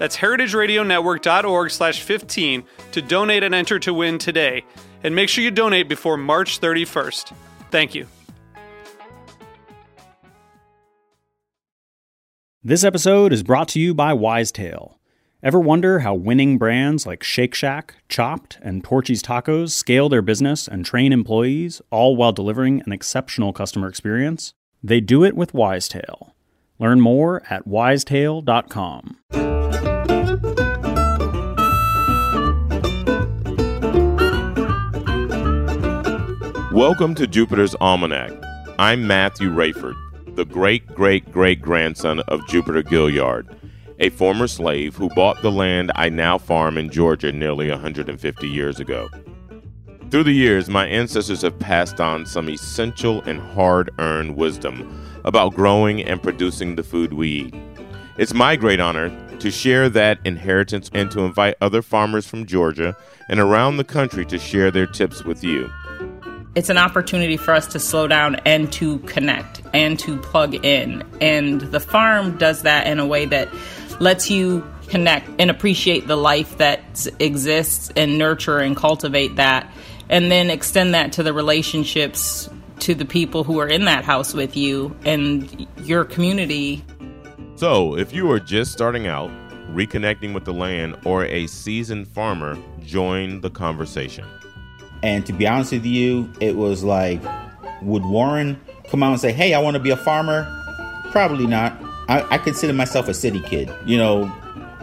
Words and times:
That's 0.00 0.16
heritageradionetwork.org 0.16 1.70
slash 1.70 2.00
15 2.00 2.64
to 2.92 3.02
donate 3.02 3.42
and 3.42 3.54
enter 3.54 3.78
to 3.80 3.92
win 3.92 4.16
today. 4.16 4.64
And 5.04 5.14
make 5.14 5.28
sure 5.28 5.44
you 5.44 5.50
donate 5.50 5.90
before 5.90 6.16
March 6.16 6.58
31st. 6.58 7.34
Thank 7.70 7.94
you. 7.94 8.06
This 12.64 12.82
episode 12.82 13.30
is 13.30 13.42
brought 13.42 13.68
to 13.68 13.80
you 13.80 13.92
by 13.92 14.14
Wisetail. 14.14 14.94
Ever 15.42 15.60
wonder 15.60 15.98
how 15.98 16.14
winning 16.14 16.56
brands 16.56 17.06
like 17.06 17.22
Shake 17.22 17.54
Shack, 17.54 17.96
Chopt, 18.08 18.58
and 18.62 18.82
Torchy's 18.82 19.22
Tacos 19.22 19.72
scale 19.72 20.08
their 20.08 20.22
business 20.22 20.66
and 20.66 20.82
train 20.82 21.12
employees, 21.12 21.82
all 21.90 22.16
while 22.16 22.32
delivering 22.32 22.82
an 22.86 22.92
exceptional 22.92 23.52
customer 23.52 23.86
experience? 23.86 24.54
They 24.82 25.02
do 25.02 25.24
it 25.24 25.36
with 25.36 25.52
Wisetail. 25.52 26.32
Learn 26.78 27.02
more 27.02 27.42
at 27.50 27.68
wisetail.com. 27.68 29.59
Welcome 36.80 37.14
to 37.16 37.26
Jupiter's 37.26 37.74
Almanac. 37.74 38.32
I'm 38.78 39.06
Matthew 39.06 39.50
Rayford, 39.50 39.96
the 40.34 40.46
great 40.46 40.86
great 40.86 41.30
great 41.30 41.60
grandson 41.60 42.20
of 42.20 42.48
Jupiter 42.48 42.82
Gilliard, 42.82 43.54
a 43.98 44.08
former 44.08 44.46
slave 44.46 44.96
who 44.96 45.10
bought 45.10 45.42
the 45.42 45.52
land 45.52 45.92
I 45.94 46.08
now 46.08 46.38
farm 46.38 46.78
in 46.78 46.88
Georgia 46.88 47.32
nearly 47.32 47.68
150 47.68 48.48
years 48.48 48.80
ago. 48.80 49.10
Through 50.10 50.22
the 50.22 50.32
years, 50.32 50.70
my 50.70 50.86
ancestors 50.86 51.42
have 51.42 51.58
passed 51.58 52.00
on 52.00 52.24
some 52.24 52.48
essential 52.48 53.20
and 53.24 53.42
hard 53.52 53.90
earned 53.98 54.36
wisdom 54.36 55.06
about 55.26 55.52
growing 55.52 56.02
and 56.02 56.22
producing 56.22 56.76
the 56.76 56.82
food 56.82 57.12
we 57.12 57.28
eat. 57.28 57.54
It's 58.16 58.32
my 58.32 58.56
great 58.56 58.80
honor 58.80 59.10
to 59.40 59.50
share 59.50 59.90
that 59.90 60.18
inheritance 60.24 60.90
and 60.94 61.10
to 61.10 61.20
invite 61.20 61.56
other 61.60 61.82
farmers 61.82 62.26
from 62.26 62.46
Georgia 62.46 62.96
and 63.28 63.38
around 63.38 63.76
the 63.76 63.84
country 63.84 64.24
to 64.24 64.38
share 64.38 64.70
their 64.70 64.86
tips 64.86 65.26
with 65.26 65.44
you. 65.44 65.70
It's 66.56 66.68
an 66.68 66.78
opportunity 66.78 67.36
for 67.36 67.54
us 67.54 67.68
to 67.68 67.78
slow 67.78 68.08
down 68.08 68.36
and 68.44 68.72
to 68.72 68.98
connect 69.00 69.62
and 69.72 69.96
to 70.00 70.16
plug 70.18 70.64
in. 70.64 71.04
And 71.20 71.60
the 71.60 71.78
farm 71.78 72.38
does 72.38 72.62
that 72.62 72.88
in 72.88 72.98
a 72.98 73.06
way 73.06 73.24
that 73.26 73.48
lets 74.00 74.30
you 74.30 74.68
connect 74.88 75.28
and 75.38 75.48
appreciate 75.48 76.08
the 76.08 76.16
life 76.16 76.58
that 76.58 77.06
exists 77.20 77.92
and 77.94 78.18
nurture 78.18 78.58
and 78.58 78.76
cultivate 78.76 79.36
that. 79.36 79.72
And 80.08 80.28
then 80.28 80.50
extend 80.50 80.92
that 80.94 81.12
to 81.12 81.22
the 81.22 81.32
relationships 81.32 82.50
to 82.80 82.96
the 82.96 83.04
people 83.04 83.44
who 83.44 83.60
are 83.60 83.68
in 83.68 83.84
that 83.84 84.04
house 84.04 84.34
with 84.34 84.56
you 84.56 84.96
and 85.04 85.68
your 85.84 86.04
community. 86.04 86.84
So, 87.54 87.96
if 87.96 88.12
you 88.12 88.28
are 88.32 88.40
just 88.40 88.72
starting 88.72 89.06
out, 89.06 89.30
reconnecting 89.72 90.34
with 90.34 90.46
the 90.46 90.52
land, 90.54 90.98
or 91.04 91.26
a 91.26 91.46
seasoned 91.46 92.08
farmer, 92.08 92.58
join 92.80 93.40
the 93.42 93.50
conversation. 93.50 94.24
And 95.02 95.24
to 95.26 95.32
be 95.32 95.46
honest 95.46 95.72
with 95.72 95.86
you, 95.86 96.30
it 96.40 96.56
was 96.56 96.84
like, 96.84 97.20
would 97.82 98.04
Warren 98.04 98.60
come 98.88 99.02
out 99.02 99.12
and 99.12 99.20
say, 99.20 99.32
hey, 99.32 99.54
I 99.54 99.58
want 99.58 99.74
to 99.74 99.80
be 99.80 99.90
a 99.90 99.96
farmer? 99.96 100.46
Probably 101.10 101.46
not. 101.46 101.80
I, 102.08 102.26
I 102.34 102.38
consider 102.38 102.72
myself 102.72 103.08
a 103.08 103.14
city 103.14 103.40
kid. 103.40 103.72
You 103.86 103.98
know, 103.98 104.26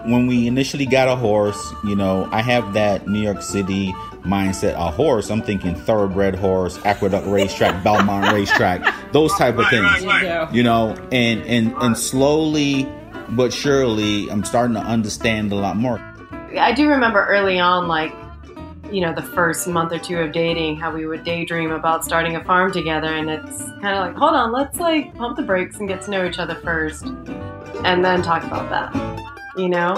when 0.06 0.28
we 0.28 0.48
initially 0.48 0.86
got 0.86 1.08
a 1.08 1.16
horse, 1.16 1.74
you 1.84 1.96
know, 1.96 2.28
I 2.32 2.42
have 2.42 2.74
that 2.74 3.08
New 3.08 3.22
York 3.22 3.42
City 3.42 3.94
mindset. 4.24 4.74
A 4.74 4.92
horse, 4.92 5.30
I'm 5.30 5.42
thinking 5.42 5.76
thoroughbred 5.76 6.36
horse, 6.36 6.80
aqueduct 6.86 7.28
racetrack, 7.28 7.84
Belmont 7.84 8.34
racetrack, 8.34 9.12
those 9.14 9.34
type 9.36 9.58
of 9.58 9.68
things. 9.70 10.04
You 10.54 10.64
know, 10.64 10.96
and 11.12 11.42
and 11.44 11.74
and 11.82 11.98
slowly 11.98 12.88
but 13.30 13.54
surely, 13.54 14.30
I'm 14.30 14.44
starting 14.44 14.76
to 14.76 14.82
understand 14.82 15.52
a 15.52 15.56
lot 15.56 15.76
more. 15.76 16.00
I 16.58 16.74
do 16.74 16.88
remember 16.88 17.26
early 17.26 17.60
on, 17.60 17.88
like 17.88 18.14
you 18.92 19.02
know, 19.02 19.14
the 19.14 19.22
first 19.22 19.68
month 19.68 19.92
or 19.92 20.00
two 20.00 20.18
of 20.18 20.32
dating, 20.32 20.78
how 20.78 20.94
we 20.94 21.06
would 21.06 21.24
daydream 21.24 21.72
about 21.72 22.06
starting 22.06 22.36
a 22.36 22.44
farm 22.44 22.72
together. 22.72 23.08
And 23.08 23.30
it's 23.30 23.64
kind 23.82 23.96
of 23.96 24.08
like, 24.08 24.16
hold 24.16 24.34
on, 24.34 24.52
let's 24.52 24.80
like 24.80 25.14
pump 25.16 25.36
the 25.38 25.44
brakes 25.44 25.78
and 25.78 25.88
get 25.88 26.02
to 26.04 26.12
know 26.12 26.26
each 26.26 26.40
other 26.40 26.56
first 26.56 27.06
and 27.84 28.04
then 28.04 28.22
talk 28.22 28.44
about 28.44 28.70
that, 28.70 28.94
you 29.58 29.70
know? 29.70 29.96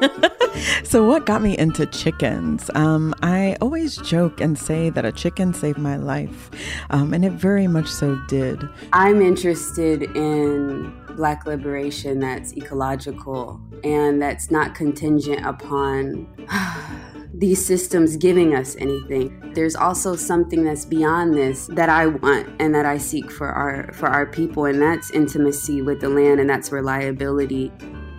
so, 0.84 1.06
what 1.06 1.26
got 1.26 1.42
me 1.42 1.56
into 1.56 1.86
chickens? 1.86 2.70
Um, 2.74 3.14
I 3.22 3.56
always 3.60 3.96
joke 3.96 4.40
and 4.40 4.58
say 4.58 4.90
that 4.90 5.04
a 5.04 5.12
chicken 5.12 5.54
saved 5.54 5.78
my 5.78 5.96
life, 5.96 6.50
um, 6.90 7.14
and 7.14 7.24
it 7.24 7.32
very 7.32 7.66
much 7.66 7.88
so 7.88 8.16
did. 8.28 8.68
I'm 8.92 9.22
interested 9.22 10.02
in 10.16 10.92
Black 11.16 11.46
liberation 11.46 12.18
that's 12.18 12.56
ecological 12.56 13.60
and 13.84 14.20
that's 14.20 14.50
not 14.50 14.74
contingent 14.74 15.46
upon 15.46 16.26
these 17.36 17.64
systems 17.64 18.16
giving 18.16 18.54
us 18.54 18.76
anything. 18.76 19.52
There's 19.54 19.74
also 19.74 20.14
something 20.14 20.62
that's 20.62 20.84
beyond 20.84 21.34
this 21.34 21.66
that 21.72 21.88
I 21.88 22.06
want 22.06 22.48
and 22.60 22.72
that 22.74 22.86
I 22.86 22.98
seek 22.98 23.30
for 23.30 23.48
our 23.48 23.92
for 23.92 24.06
our 24.06 24.24
people 24.24 24.66
and 24.66 24.80
that's 24.80 25.10
intimacy 25.10 25.82
with 25.82 26.00
the 26.00 26.08
land 26.08 26.38
and 26.38 26.48
that's 26.48 26.70
reliability. 26.70 27.72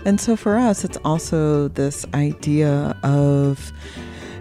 And 0.06 0.20
so 0.20 0.36
for 0.36 0.58
us 0.58 0.84
it's 0.84 0.98
also 1.06 1.70
this 1.70 2.06
idea 2.14 2.98
of 3.04 3.72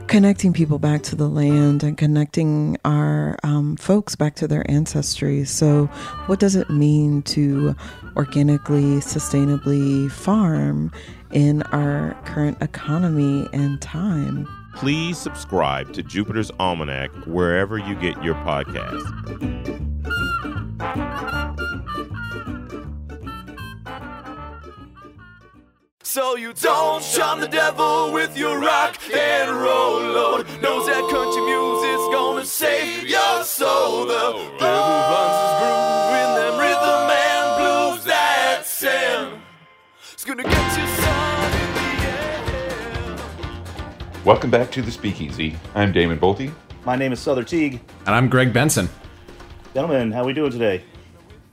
connecting 0.08 0.52
people 0.52 0.78
back 0.78 1.02
to 1.02 1.16
the 1.16 1.28
land 1.28 1.82
and 1.82 1.96
connecting 1.96 2.76
our 2.84 3.36
um, 3.44 3.76
folks 3.76 4.16
back 4.16 4.34
to 4.36 4.48
their 4.48 4.68
ancestry. 4.70 5.44
So, 5.44 5.86
what 6.26 6.40
does 6.40 6.56
it 6.56 6.68
mean 6.68 7.22
to 7.22 7.74
organically, 8.16 9.00
sustainably 9.00 10.10
farm 10.10 10.92
in 11.32 11.62
our 11.62 12.14
current 12.26 12.60
economy 12.60 13.48
and 13.52 13.80
time? 13.80 14.46
Please 14.74 15.18
subscribe 15.18 15.92
to 15.94 16.02
Jupiter's 16.02 16.50
Almanac 16.58 17.10
wherever 17.26 17.78
you 17.78 17.94
get 17.94 18.22
your 18.22 18.34
podcast. 18.36 19.02
So 26.02 26.36
you 26.36 26.52
don't 26.52 27.02
charm 27.02 27.40
the 27.40 27.48
devil 27.48 28.12
with 28.12 28.36
your 28.36 28.60
rock 28.60 28.96
and 29.12 29.50
roll 29.50 30.00
load. 30.00 30.46
Knows 30.62 30.86
that 30.86 31.08
country 31.10 31.42
music's 31.42 32.08
gonna 32.14 32.44
save 32.44 33.08
your 33.08 33.42
soul. 33.42 34.06
The 34.06 34.32
devil 34.58 34.94
runs 35.10 35.36
his 35.40 35.60
groove 35.60 35.93
Welcome 44.24 44.50
back 44.50 44.70
to 44.72 44.82
the 44.82 44.90
Speakeasy. 44.90 45.56
I'm 45.74 45.92
Damon 45.92 46.18
Boelte. 46.18 46.52
My 46.84 46.96
name 46.96 47.12
is 47.12 47.20
Sother 47.20 47.46
Teague. 47.46 47.80
And 48.06 48.14
I'm 48.14 48.28
Greg 48.28 48.52
Benson. 48.52 48.88
Gentlemen, 49.74 50.12
how 50.12 50.22
are 50.22 50.26
we 50.26 50.32
doing 50.32 50.50
today? 50.50 50.82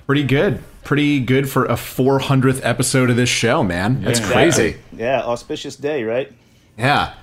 Pretty 0.06 0.24
good. 0.24 0.64
Pretty 0.84 1.20
good 1.20 1.50
for 1.50 1.66
a 1.66 1.74
400th 1.76 2.62
episode 2.64 3.10
of 3.10 3.16
this 3.16 3.30
show, 3.30 3.64
man. 3.64 4.02
That's 4.04 4.20
Yeah. 4.20 4.32
crazy. 4.32 4.76
Yeah, 4.96 5.22
auspicious 5.24 5.76
day, 5.76 6.04
right? 6.04 6.32
Yeah. 6.78 7.14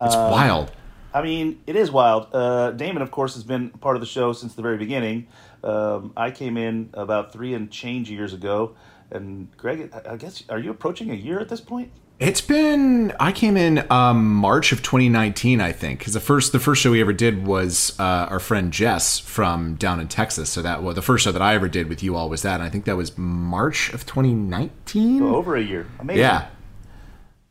It's 0.00 0.14
Um, 0.14 0.30
wild. 0.30 0.72
I 1.12 1.22
mean, 1.22 1.58
it 1.66 1.76
is 1.76 1.90
wild. 1.90 2.28
Uh, 2.32 2.70
Damon, 2.72 3.02
of 3.02 3.10
course, 3.10 3.34
has 3.34 3.42
been 3.44 3.70
part 3.70 3.96
of 3.96 4.00
the 4.00 4.06
show 4.06 4.32
since 4.32 4.54
the 4.54 4.62
very 4.62 4.76
beginning. 4.76 5.26
Um, 5.64 6.12
I 6.16 6.30
came 6.30 6.56
in 6.56 6.90
about 6.94 7.32
three 7.32 7.54
and 7.54 7.70
change 7.70 8.10
years 8.10 8.32
ago, 8.34 8.74
and 9.10 9.48
Greg, 9.56 9.90
I 9.92 10.12
I 10.12 10.16
guess, 10.16 10.42
are 10.50 10.58
you 10.58 10.70
approaching 10.70 11.10
a 11.10 11.14
year 11.14 11.40
at 11.40 11.48
this 11.48 11.60
point? 11.60 11.90
It's 12.18 12.40
been. 12.40 13.12
I 13.20 13.30
came 13.30 13.58
in 13.58 13.84
um, 13.92 14.32
March 14.34 14.72
of 14.72 14.82
2019, 14.82 15.60
I 15.60 15.72
think, 15.72 15.98
because 15.98 16.14
the 16.14 16.20
first 16.20 16.52
the 16.52 16.58
first 16.58 16.80
show 16.80 16.90
we 16.90 17.02
ever 17.02 17.12
did 17.12 17.46
was 17.46 17.94
uh, 18.00 18.02
our 18.30 18.40
friend 18.40 18.72
Jess 18.72 19.18
from 19.18 19.74
down 19.74 20.00
in 20.00 20.08
Texas. 20.08 20.48
So 20.48 20.62
that 20.62 20.82
well, 20.82 20.94
the 20.94 21.02
first 21.02 21.24
show 21.24 21.32
that 21.32 21.42
I 21.42 21.54
ever 21.54 21.68
did 21.68 21.90
with 21.90 22.02
you 22.02 22.16
all 22.16 22.30
was 22.30 22.40
that, 22.40 22.54
and 22.54 22.62
I 22.62 22.70
think 22.70 22.86
that 22.86 22.96
was 22.96 23.18
March 23.18 23.92
of 23.92 24.06
2019. 24.06 25.22
Oh, 25.22 25.36
over 25.36 25.56
a 25.56 25.60
year. 25.62 25.86
Amazing. 26.00 26.20
Yeah. 26.22 26.48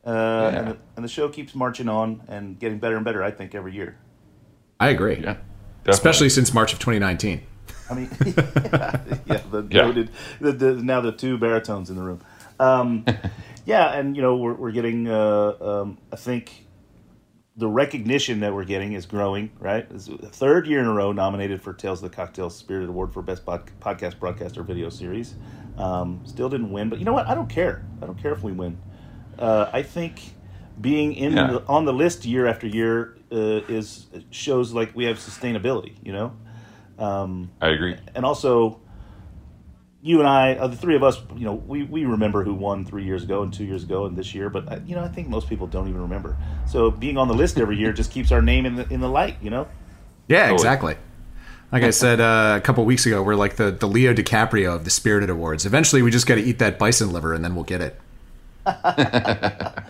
Uh, 0.03 0.51
And, 0.53 0.67
the, 0.69 0.77
and 0.95 1.06
the 1.06 1.09
show 1.09 1.29
keeps 1.29 1.53
marching 1.53 1.88
on 1.88 2.23
and 2.27 2.57
getting 2.59 2.79
better 2.79 2.95
and 2.95 3.06
better. 3.06 3.23
I 3.23 3.29
think 3.29 3.53
every 3.53 3.73
year. 3.75 3.97
I 4.79 4.89
agree. 4.89 5.17
Yeah. 5.21 5.38
Especially 5.85 6.29
since 6.29 6.53
March 6.56 6.73
of 6.73 6.79
2019. 6.79 7.41
I 7.89 7.94
mean, 7.94 8.09
yeah, 8.25 9.41
the 9.51 9.67
Yeah. 9.69 9.81
goated- 9.83 10.09
the, 10.41 10.51
the, 10.53 10.73
now 10.81 11.01
the 11.01 11.12
two 11.12 11.38
baritones 11.38 11.91
in 11.91 11.95
the 11.97 12.01
room. 12.01 12.21
Um, 12.59 13.06
yeah, 13.65 13.97
and 13.97 14.15
you 14.15 14.21
know 14.21 14.35
we're 14.38 14.53
we're 14.53 14.71
getting. 14.71 15.07
Uh, 15.07 15.53
um, 15.62 15.97
I 16.12 16.15
think 16.15 16.67
the 17.57 17.67
recognition 17.67 18.41
that 18.41 18.53
we're 18.53 18.65
getting 18.65 18.94
is 18.94 19.06
growing. 19.06 19.51
Right, 19.59 19.88
it's 19.91 20.06
the 20.07 20.17
third 20.29 20.67
year 20.67 20.79
in 20.79 20.85
a 20.85 20.94
row 20.94 21.12
nominated 21.12 21.62
for 21.62 21.73
Tales 21.73 22.03
of 22.03 22.09
the 22.09 22.15
Cocktail 22.15 22.50
Spirit 22.50 22.89
Award 22.89 23.13
for 23.13 23.21
Best 23.21 23.45
Pod- 23.45 23.71
Podcast 23.79 24.19
Broadcast 24.19 24.57
or 24.57 24.63
Video 24.63 24.89
Series. 24.89 25.35
Um, 25.77 26.21
still 26.25 26.50
didn't 26.50 26.71
win, 26.71 26.89
but 26.89 27.00
you 27.00 27.06
know 27.06 27.13
what? 27.13 27.27
I 27.27 27.35
don't 27.35 27.50
care. 27.50 27.85
I 28.01 28.06
don't 28.06 28.21
care 28.21 28.31
if 28.33 28.44
we 28.44 28.51
win. 28.51 28.77
Uh, 29.38 29.69
I 29.73 29.81
think 29.83 30.21
being 30.79 31.13
in 31.13 31.33
Yeah. 31.33 31.47
the, 31.47 31.63
on 31.67 31.85
the 31.85 31.94
list 31.94 32.25
year 32.25 32.47
after 32.47 32.67
year 32.67 33.17
uh, 33.31 33.62
is 33.67 34.07
shows 34.31 34.71
like 34.73 34.95
we 34.95 35.06
have 35.06 35.17
sustainability. 35.17 35.95
You 36.03 36.13
know. 36.13 36.33
Um, 36.97 37.51
I 37.62 37.69
agree. 37.69 37.97
and 38.15 38.23
also 38.25 38.79
you 40.06 40.19
and 40.19 40.30
I, 40.30 40.54
uh, 40.54 40.68
the 40.68 40.75
three 40.75 40.96
of 40.96 41.02
us, 41.02 41.19
you 41.36 41.46
know, 41.46 41.56
we, 41.56 41.81
we 41.81 42.06
remember 42.06 42.44
who 42.44 42.54
won 42.54 42.86
three 42.86 43.04
years 43.04 43.24
ago 43.24 43.42
and 43.42 43.52
two 43.52 43.66
years 43.66 43.81
ago 43.81 44.06
and 44.06 44.16
this 44.16 44.36
year, 44.36 44.52
but 44.52 44.72
uh, 44.72 44.80
you 44.86 44.96
know, 44.96 45.04
I 45.04 45.07
think 45.07 45.30
most 45.30 45.50
people 45.50 45.66
don't 45.66 45.90
even 45.90 46.00
remember. 46.00 46.38
So 46.68 46.92
being 46.92 47.18
on 47.18 47.28
the 47.28 47.34
list 47.34 47.57
every 47.57 47.75
year 47.75 47.92
just 47.92 48.12
keeps 48.12 48.31
our 48.31 48.42
name 48.42 48.68
in 48.68 48.75
the 48.75 48.88
in 48.94 49.02
the 49.02 49.10
light, 49.10 49.38
you 49.42 49.50
know. 49.50 49.68
Yeah, 50.28 50.52
exactly. 50.52 50.96
Like 51.72 51.81
I 51.81 51.90
said 51.90 52.19
uh, 52.19 52.54
a 52.56 52.62
couple 52.62 52.86
weeks 52.86 53.07
ago, 53.07 53.24
we're 53.24 53.36
like 53.36 53.56
the, 53.56 53.72
the 53.72 53.88
Leo 53.88 54.13
DiCaprio 54.13 54.75
of 54.75 54.84
the 54.84 54.92
Spirited 54.92 55.31
Awards. 55.31 55.66
Eventually, 55.66 56.04
we 56.04 56.12
just 56.12 56.28
got 56.28 56.36
to 56.36 56.42
eat 56.42 56.60
that 56.60 56.78
bison 56.78 57.12
liver, 57.12 57.34
and 57.34 57.44
then 57.44 57.56
we'll 57.56 57.63
get 57.63 57.81
it. 57.81 58.00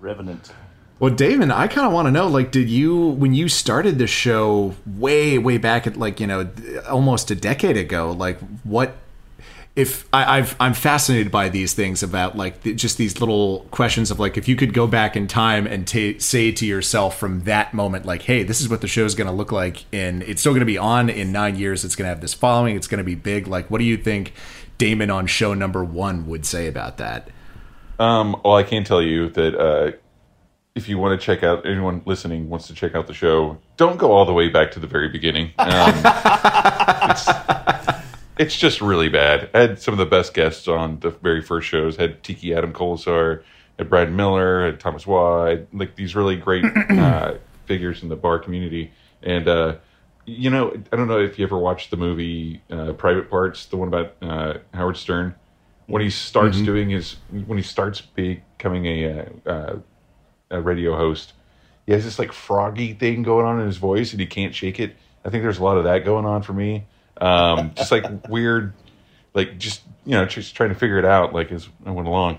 Revenant. 0.00 0.50
Well, 0.98 1.14
Damon, 1.14 1.50
I 1.50 1.66
kind 1.66 1.86
of 1.86 1.92
want 1.92 2.06
to 2.06 2.10
know, 2.10 2.26
like, 2.26 2.50
did 2.50 2.70
you 2.70 3.08
when 3.08 3.34
you 3.34 3.50
started 3.50 3.98
the 3.98 4.06
show 4.06 4.74
way, 4.86 5.36
way 5.36 5.58
back 5.58 5.86
at 5.86 5.98
like 5.98 6.20
you 6.20 6.26
know 6.26 6.48
almost 6.88 7.30
a 7.30 7.34
decade 7.34 7.76
ago? 7.76 8.12
Like, 8.12 8.40
what 8.64 8.96
if 9.76 10.08
I, 10.10 10.38
I've 10.38 10.56
I'm 10.58 10.72
fascinated 10.72 11.30
by 11.30 11.50
these 11.50 11.74
things 11.74 12.02
about 12.02 12.34
like 12.34 12.62
th- 12.62 12.76
just 12.76 12.96
these 12.96 13.20
little 13.20 13.60
questions 13.70 14.10
of 14.10 14.18
like 14.18 14.38
if 14.38 14.48
you 14.48 14.56
could 14.56 14.72
go 14.72 14.86
back 14.86 15.16
in 15.16 15.28
time 15.28 15.66
and 15.66 15.86
ta 15.86 16.18
say 16.18 16.50
to 16.50 16.64
yourself 16.66 17.18
from 17.18 17.42
that 17.42 17.74
moment, 17.74 18.06
like, 18.06 18.22
hey, 18.22 18.42
this 18.42 18.62
is 18.62 18.70
what 18.70 18.80
the 18.80 18.88
show's 18.88 19.14
going 19.14 19.28
to 19.28 19.32
look 19.32 19.52
like, 19.52 19.84
and 19.92 20.22
it's 20.22 20.40
still 20.40 20.52
going 20.52 20.60
to 20.60 20.66
be 20.66 20.78
on 20.78 21.10
in 21.10 21.30
nine 21.30 21.56
years. 21.56 21.84
It's 21.84 21.94
going 21.94 22.06
to 22.06 22.08
have 22.08 22.22
this 22.22 22.32
following. 22.32 22.74
It's 22.74 22.86
going 22.86 22.98
to 22.98 23.04
be 23.04 23.14
big. 23.14 23.46
Like, 23.46 23.70
what 23.70 23.78
do 23.78 23.84
you 23.84 23.98
think 23.98 24.32
Damon 24.78 25.10
on 25.10 25.26
show 25.26 25.52
number 25.52 25.84
one 25.84 26.26
would 26.26 26.46
say 26.46 26.68
about 26.68 26.96
that? 26.96 27.28
Um, 27.98 28.40
well, 28.42 28.56
I 28.56 28.62
can 28.62 28.82
tell 28.82 29.02
you 29.02 29.28
that 29.30 29.54
uh, 29.54 29.92
if 30.74 30.88
you 30.88 30.96
want 30.96 31.20
to 31.20 31.24
check 31.24 31.42
out, 31.42 31.66
anyone 31.66 32.02
listening 32.06 32.48
wants 32.48 32.66
to 32.68 32.74
check 32.74 32.94
out 32.94 33.06
the 33.06 33.14
show, 33.14 33.58
don't 33.76 33.98
go 33.98 34.12
all 34.12 34.24
the 34.24 34.32
way 34.32 34.48
back 34.48 34.70
to 34.72 34.80
the 34.80 34.86
very 34.86 35.08
beginning. 35.08 35.52
Um, 35.58 35.92
it's, 37.10 37.28
it's 38.46 38.56
just 38.56 38.80
really 38.80 39.08
bad. 39.08 39.50
I 39.54 39.60
had 39.60 39.80
some 39.80 39.92
of 39.92 39.98
the 39.98 40.06
best 40.06 40.32
guests 40.34 40.68
on 40.68 41.00
the 41.00 41.10
very 41.10 41.42
first 41.42 41.66
shows. 41.68 41.96
Had 41.96 42.22
Tiki 42.22 42.54
Adam 42.54 42.72
Colasar, 42.72 43.42
had 43.78 43.90
Brad 43.90 44.12
Miller, 44.12 44.64
had 44.66 44.80
Thomas 44.80 45.06
Wide, 45.06 45.66
like 45.72 45.96
these 45.96 46.14
really 46.14 46.36
great 46.36 46.64
uh, 46.90 47.34
figures 47.66 48.02
in 48.02 48.08
the 48.08 48.16
bar 48.16 48.38
community. 48.38 48.92
And 49.22 49.48
uh, 49.48 49.76
you 50.24 50.50
know, 50.50 50.72
I 50.92 50.96
don't 50.96 51.08
know 51.08 51.20
if 51.20 51.38
you 51.38 51.44
ever 51.44 51.58
watched 51.58 51.90
the 51.90 51.96
movie 51.96 52.62
uh, 52.70 52.92
Private 52.92 53.28
Parts, 53.30 53.66
the 53.66 53.76
one 53.76 53.88
about 53.88 54.14
uh, 54.22 54.58
Howard 54.74 54.96
Stern. 54.96 55.34
When 55.88 56.02
he 56.02 56.10
starts 56.10 56.58
Mhm. 56.58 56.64
doing 56.64 56.90
his, 56.90 57.16
when 57.46 57.58
he 57.58 57.62
starts 57.62 58.00
becoming 58.00 58.86
a, 58.86 59.08
uh, 59.46 59.48
uh, 59.50 59.76
a 60.50 60.60
radio 60.60 60.96
host, 60.96 61.32
he 61.86 61.92
has 61.92 62.04
this 62.04 62.18
like 62.18 62.32
froggy 62.32 62.92
thing 62.92 63.22
going 63.22 63.46
on 63.46 63.60
in 63.60 63.66
his 63.66 63.76
voice, 63.76 64.10
and 64.12 64.20
he 64.20 64.26
can't 64.26 64.52
shake 64.54 64.80
it. 64.80 64.96
I 65.24 65.30
think 65.30 65.44
there's 65.44 65.58
a 65.58 65.64
lot 65.64 65.76
of 65.78 65.84
that 65.84 66.04
going 66.04 66.24
on 66.24 66.42
for 66.42 66.52
me. 66.52 66.86
Um, 67.20 67.72
just 67.74 67.92
like 67.92 68.28
weird, 68.28 68.72
like 69.34 69.58
just 69.58 69.82
you 70.04 70.12
know, 70.12 70.24
just 70.26 70.54
trying 70.54 70.68
to 70.68 70.74
figure 70.74 70.98
it 70.98 71.04
out 71.04 71.32
like 71.32 71.50
as 71.52 71.68
I 71.84 71.90
went 71.90 72.08
along. 72.08 72.38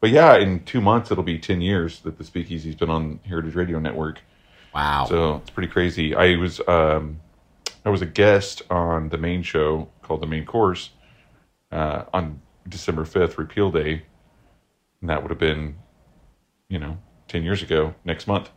But 0.00 0.10
yeah, 0.10 0.36
in 0.36 0.64
two 0.64 0.80
months 0.80 1.10
it'll 1.10 1.24
be 1.24 1.38
ten 1.38 1.60
years 1.60 2.00
that 2.00 2.18
the 2.18 2.24
Speakeasy's 2.24 2.74
been 2.74 2.90
on 2.90 3.20
Heritage 3.24 3.54
Radio 3.54 3.78
Network. 3.78 4.20
Wow! 4.74 5.06
So 5.08 5.36
it's 5.36 5.50
pretty 5.50 5.72
crazy. 5.72 6.14
I 6.14 6.36
was 6.36 6.60
um, 6.68 7.20
I 7.84 7.90
was 7.90 8.02
a 8.02 8.06
guest 8.06 8.62
on 8.68 9.08
the 9.08 9.18
main 9.18 9.42
show 9.42 9.88
called 10.02 10.20
the 10.20 10.26
Main 10.26 10.44
Course 10.44 10.90
uh, 11.72 12.04
on 12.12 12.40
December 12.68 13.04
fifth, 13.04 13.38
Repeal 13.38 13.70
Day, 13.70 14.02
and 15.00 15.10
that 15.10 15.22
would 15.22 15.30
have 15.30 15.38
been, 15.38 15.76
you 16.68 16.78
know, 16.78 16.98
ten 17.28 17.42
years 17.42 17.62
ago 17.62 17.94
next 18.04 18.26
month. 18.26 18.50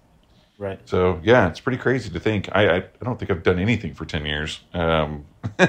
Right. 0.58 0.80
So 0.86 1.22
yeah, 1.24 1.48
it's 1.48 1.62
pretty 1.62 1.78
crazy 1.78 2.10
to 2.10 2.20
think. 2.20 2.50
I 2.52 2.68
I, 2.68 2.76
I 2.78 3.04
don't 3.04 3.18
think 3.18 3.32
I've 3.32 3.44
done 3.44 3.60
anything 3.60 3.94
for 3.94 4.06
ten 4.06 4.26
years. 4.26 4.60
Um, 4.74 5.26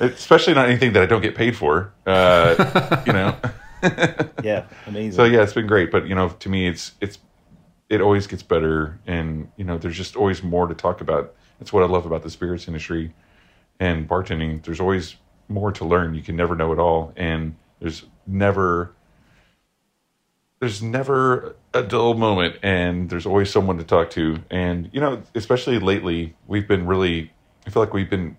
especially 0.00 0.54
not 0.54 0.68
anything 0.68 0.92
that 0.94 1.02
I 1.02 1.06
don't 1.06 1.22
get 1.22 1.34
paid 1.34 1.56
for. 1.56 1.92
Uh, 2.06 3.02
you 3.06 3.12
know. 3.12 3.36
Yeah, 4.42 4.66
amazing. 4.86 5.12
So 5.12 5.24
yeah, 5.24 5.42
it's 5.42 5.54
been 5.54 5.66
great. 5.66 5.90
But 5.90 6.06
you 6.06 6.14
know, 6.14 6.28
to 6.28 6.48
me, 6.50 6.66
it's 6.68 6.92
it's 7.00 7.18
it 7.88 8.02
always 8.02 8.26
gets 8.26 8.42
better, 8.42 8.98
and 9.06 9.50
you 9.56 9.64
know, 9.64 9.78
there's 9.78 9.96
just 9.96 10.16
always 10.16 10.42
more 10.42 10.66
to 10.66 10.74
talk 10.74 11.00
about. 11.00 11.34
That's 11.58 11.72
what 11.72 11.82
I 11.82 11.86
love 11.86 12.04
about 12.04 12.22
the 12.22 12.28
spirits 12.30 12.68
industry 12.68 13.14
and 13.78 14.06
bartending. 14.06 14.62
There's 14.62 14.80
always 14.80 15.16
more 15.48 15.72
to 15.72 15.84
learn. 15.86 16.14
You 16.14 16.22
can 16.22 16.36
never 16.36 16.54
know 16.54 16.72
it 16.72 16.78
all, 16.78 17.14
and 17.16 17.56
there's 17.80 18.04
never 18.26 18.92
there's 20.60 20.82
never 20.82 21.56
a 21.72 21.82
dull 21.82 22.14
moment 22.14 22.56
and 22.62 23.08
there's 23.08 23.26
always 23.26 23.50
someone 23.50 23.78
to 23.78 23.84
talk 23.84 24.10
to 24.10 24.38
and 24.50 24.90
you 24.92 25.00
know 25.00 25.22
especially 25.34 25.78
lately 25.78 26.36
we've 26.46 26.68
been 26.68 26.86
really 26.86 27.32
i 27.70 27.72
feel 27.72 27.82
like 27.82 27.94
we've 27.94 28.10
been 28.10 28.36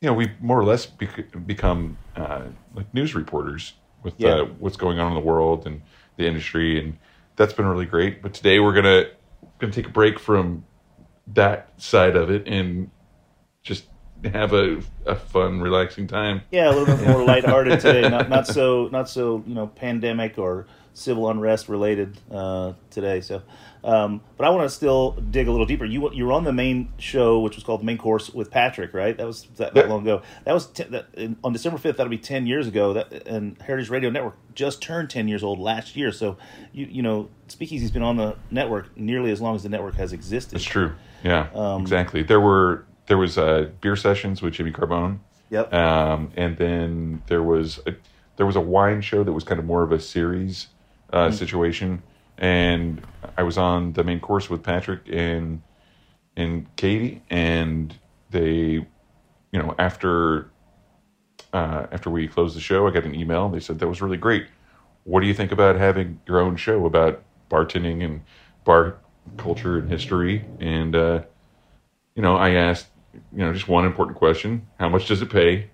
you 0.00 0.06
know 0.06 0.14
we've 0.14 0.40
more 0.40 0.58
or 0.60 0.64
less 0.64 0.86
bec- 0.86 1.44
become 1.44 1.98
uh, 2.14 2.44
like 2.72 2.92
news 2.94 3.16
reporters 3.16 3.72
with 4.04 4.14
Yeah. 4.16 4.28
uh, 4.28 4.44
what's 4.60 4.76
going 4.76 5.00
on 5.00 5.08
in 5.08 5.14
the 5.14 5.26
world 5.26 5.66
and 5.66 5.82
the 6.16 6.24
industry 6.26 6.78
and 6.78 6.96
that's 7.34 7.52
been 7.52 7.66
really 7.66 7.84
great 7.86 8.22
but 8.22 8.32
today 8.32 8.60
we're 8.60 8.74
gonna 8.74 9.06
gonna 9.58 9.72
take 9.72 9.86
a 9.86 9.90
break 9.90 10.20
from 10.20 10.64
that 11.26 11.68
side 11.78 12.14
of 12.14 12.30
it 12.30 12.46
and 12.46 12.90
just 13.64 13.86
have 14.24 14.52
a, 14.52 14.80
a 15.06 15.14
fun 15.14 15.60
relaxing 15.60 16.06
time 16.06 16.42
Yeah, 16.50 16.70
a 16.70 16.74
little 16.74 16.96
bit 16.96 17.06
more 17.06 17.24
lighthearted 17.24 17.80
today. 17.80 18.08
Not 18.08 18.28
not 18.28 18.46
so 18.46 18.88
not 18.88 19.08
so 19.08 19.42
you 19.46 19.54
know 19.54 19.66
pandemic 19.68 20.38
or 20.38 20.66
civil 20.98 21.30
unrest 21.30 21.68
related 21.68 22.18
uh, 22.30 22.72
today. 22.90 23.20
So, 23.20 23.42
um, 23.84 24.20
but 24.36 24.46
I 24.46 24.50
want 24.50 24.68
to 24.68 24.74
still 24.74 25.12
dig 25.12 25.46
a 25.46 25.50
little 25.50 25.66
deeper. 25.66 25.84
You 25.84 26.12
you 26.12 26.26
were 26.26 26.32
on 26.32 26.44
the 26.44 26.52
main 26.52 26.92
show, 26.98 27.38
which 27.40 27.54
was 27.54 27.64
called 27.64 27.80
the 27.80 27.84
main 27.84 27.98
course 27.98 28.30
with 28.30 28.50
Patrick, 28.50 28.92
right? 28.92 29.16
That 29.16 29.26
was 29.26 29.46
that, 29.56 29.74
that 29.74 29.88
long 29.88 30.02
ago. 30.02 30.22
That 30.44 30.52
was 30.52 30.66
that, 30.72 31.06
in, 31.14 31.36
on 31.44 31.52
December 31.52 31.78
fifth. 31.78 31.96
That'll 31.96 32.10
be 32.10 32.18
ten 32.18 32.46
years 32.46 32.66
ago. 32.66 32.94
That 32.94 33.26
and 33.26 33.60
Heritage 33.62 33.90
Radio 33.90 34.10
Network 34.10 34.36
just 34.54 34.82
turned 34.82 35.10
ten 35.10 35.28
years 35.28 35.42
old 35.44 35.58
last 35.60 35.96
year. 35.96 36.10
So 36.10 36.36
you 36.72 36.86
you 36.86 37.02
know 37.02 37.28
Speakeasy's 37.46 37.90
been 37.92 38.02
on 38.02 38.16
the 38.16 38.36
network 38.50 38.96
nearly 38.96 39.30
as 39.30 39.40
long 39.40 39.54
as 39.54 39.62
the 39.62 39.68
network 39.68 39.94
has 39.94 40.12
existed. 40.12 40.56
It's 40.56 40.64
true. 40.64 40.92
Yeah, 41.24 41.48
Um, 41.54 41.82
exactly. 41.82 42.22
There 42.22 42.40
were 42.40 42.84
there 43.08 43.18
was 43.18 43.36
uh, 43.38 43.70
beer 43.80 43.96
sessions 43.96 44.40
with 44.40 44.54
Jimmy 44.54 44.70
Carbone. 44.70 45.18
Yep. 45.50 45.72
Um, 45.72 46.30
and 46.36 46.56
then 46.58 47.22
there 47.26 47.42
was 47.42 47.80
a, 47.86 47.94
there 48.36 48.46
was 48.46 48.56
a 48.56 48.60
wine 48.60 49.00
show 49.00 49.24
that 49.24 49.32
was 49.32 49.44
kind 49.44 49.58
of 49.58 49.64
more 49.64 49.82
of 49.82 49.92
a 49.92 49.98
series 49.98 50.68
uh, 51.12 51.28
Mhm. 51.28 51.32
situation, 51.34 52.02
and 52.36 53.02
I 53.36 53.42
was 53.42 53.56
on 53.58 53.94
the 53.94 54.04
main 54.04 54.20
course 54.20 54.48
with 54.50 54.62
Patrick 54.62 55.00
and 55.10 55.62
and 56.36 56.66
Katie, 56.76 57.22
and 57.30 57.94
they, 58.30 58.86
you 59.52 59.58
know, 59.58 59.74
after 59.78 60.50
uh, 61.52 61.86
after 61.90 62.10
we 62.10 62.28
closed 62.28 62.54
the 62.54 62.60
show, 62.60 62.86
I 62.86 62.90
got 62.90 63.04
an 63.04 63.14
email. 63.14 63.48
They 63.48 63.60
said 63.60 63.78
that 63.78 63.88
was 63.88 64.02
really 64.02 64.18
great. 64.18 64.46
What 65.04 65.20
do 65.20 65.26
you 65.26 65.32
think 65.34 65.50
about 65.50 65.76
having 65.76 66.20
your 66.28 66.40
own 66.40 66.56
show 66.56 66.84
about 66.84 67.22
bartending 67.50 68.04
and 68.04 68.20
bar 68.64 68.96
culture 69.38 69.78
and 69.78 69.88
history? 69.90 70.44
And 70.60 70.94
uh, 70.94 71.22
you 72.14 72.22
know, 72.22 72.36
I 72.36 72.50
asked, 72.50 72.88
you 73.14 73.20
know, 73.38 73.52
just 73.52 73.68
one 73.68 73.84
important 73.84 74.16
question: 74.18 74.66
How 74.78 74.88
much 74.88 75.06
does 75.08 75.22
it 75.22 75.30
pay? 75.30 75.70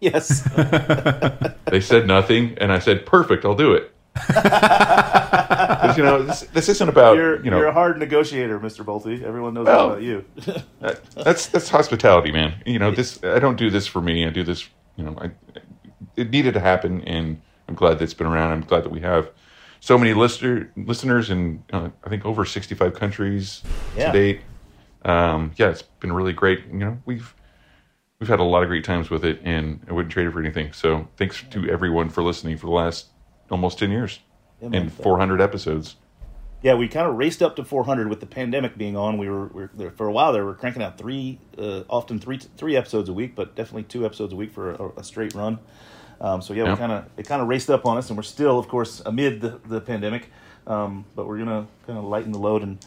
Yes. 0.00 0.48
They 1.70 1.80
said 1.82 2.06
nothing, 2.06 2.56
and 2.62 2.72
I 2.72 2.78
said, 2.78 3.04
"Perfect, 3.04 3.44
I'll 3.44 3.54
do 3.54 3.74
it." 3.74 3.92
you 5.96 6.02
know, 6.02 6.22
this, 6.22 6.40
this 6.54 6.68
isn't 6.70 6.88
about 6.88 7.16
you're, 7.16 7.44
you 7.44 7.50
know. 7.50 7.58
you're 7.58 7.66
a 7.66 7.72
hard 7.72 7.98
negotiator, 7.98 8.58
Mr. 8.58 8.84
Boelte. 8.84 9.22
Everyone 9.22 9.52
knows 9.54 9.66
Well, 9.66 9.88
that 9.90 9.92
about 9.94 10.02
you. 10.02 10.24
that- 10.80 11.04
that's 11.14 11.46
that's 11.48 11.68
hospitality, 11.68 12.32
man. 12.32 12.54
You 12.64 12.78
know, 12.78 12.90
this 12.90 13.22
I 13.22 13.38
don't 13.38 13.56
do 13.58 13.68
this 13.70 13.86
for 13.86 14.00
me. 14.00 14.26
I 14.26 14.30
do 14.30 14.42
this. 14.44 14.66
You 14.96 15.04
know, 15.04 15.16
I, 15.20 15.30
it 16.16 16.30
needed 16.30 16.54
to 16.54 16.60
happen, 16.60 17.02
and 17.02 17.40
I'm 17.68 17.74
glad 17.74 17.98
that 17.98 18.04
it's 18.04 18.14
been 18.14 18.26
around. 18.26 18.52
I'm 18.52 18.62
glad 18.62 18.84
that 18.84 18.90
we 18.90 19.00
have. 19.00 19.30
so 19.80 19.98
many 19.98 20.14
listener 20.14 20.72
listeners 20.76 21.28
in 21.30 21.62
uh, 21.72 21.90
I 22.04 22.08
think 22.08 22.24
over 22.24 22.44
65 22.44 22.94
countries 22.94 23.62
Yeah. 23.96 24.10
to 24.10 24.12
date. 24.18 24.40
Um, 25.04 25.52
yeah, 25.56 25.70
it's 25.70 25.82
been 25.82 26.12
really 26.12 26.32
great. 26.32 26.66
You 26.66 26.78
know, 26.78 26.98
we've 27.06 27.34
we've 28.20 28.28
had 28.28 28.40
a 28.40 28.44
lot 28.44 28.62
of 28.62 28.68
great 28.68 28.84
times 28.84 29.10
with 29.10 29.24
it, 29.24 29.40
and 29.44 29.80
I 29.88 29.92
wouldn't 29.92 30.12
trade 30.12 30.26
it 30.26 30.32
for 30.32 30.40
anything. 30.40 30.72
So 30.72 31.08
thanks 31.16 31.42
to 31.50 31.68
everyone 31.68 32.08
for 32.10 32.22
listening 32.22 32.56
for 32.56 32.66
the 32.66 32.72
last 32.72 33.06
almost 33.50 33.78
10 33.78 33.90
years 33.90 34.18
Yeah, 34.60 34.70
and 34.72 34.92
400 34.92 35.40
episodes. 35.40 35.96
Yeah, 36.60 36.74
we 36.74 36.88
kind 36.88 37.06
of 37.06 37.16
raced 37.16 37.40
up 37.40 37.54
to 37.56 37.64
400 37.64 38.08
with 38.08 38.18
the 38.18 38.26
pandemic 38.26 38.76
being 38.76 38.96
on. 38.96 39.16
We 39.16 39.28
were, 39.28 39.46
we 39.46 39.68
were 39.84 39.90
for 39.92 40.08
a 40.08 40.12
while. 40.12 40.32
There, 40.32 40.42
we 40.42 40.48
were 40.48 40.56
cranking 40.56 40.82
out 40.82 40.98
three, 40.98 41.38
uh, 41.56 41.84
often 41.88 42.18
three 42.18 42.38
three 42.56 42.76
episodes 42.76 43.08
a 43.08 43.12
week, 43.12 43.36
but 43.36 43.54
definitely 43.54 43.84
two 43.84 44.04
episodes 44.04 44.32
a 44.32 44.36
week 44.36 44.50
for 44.50 44.72
a, 44.72 44.88
a 44.98 45.04
straight 45.04 45.34
run. 45.34 45.60
Um, 46.20 46.42
so 46.42 46.52
yeah, 46.54 46.64
Yeah. 46.64 46.72
we 46.72 46.76
kind 46.76 46.90
of 46.92 47.04
it 47.16 47.28
kind 47.28 47.40
of 47.40 47.46
raced 47.46 47.70
up 47.70 47.86
on 47.86 47.96
us, 47.96 48.10
and 48.10 48.16
we're 48.16 48.24
still, 48.24 48.58
of 48.58 48.66
course, 48.66 49.00
amid 49.06 49.40
the, 49.40 49.60
the 49.68 49.80
pandemic. 49.80 50.30
Um, 50.66 51.04
but 51.14 51.28
we're 51.28 51.38
gonna 51.38 51.68
kind 51.86 51.96
of 51.98 52.04
lighten 52.04 52.32
the 52.32 52.38
load 52.40 52.62
and 52.62 52.84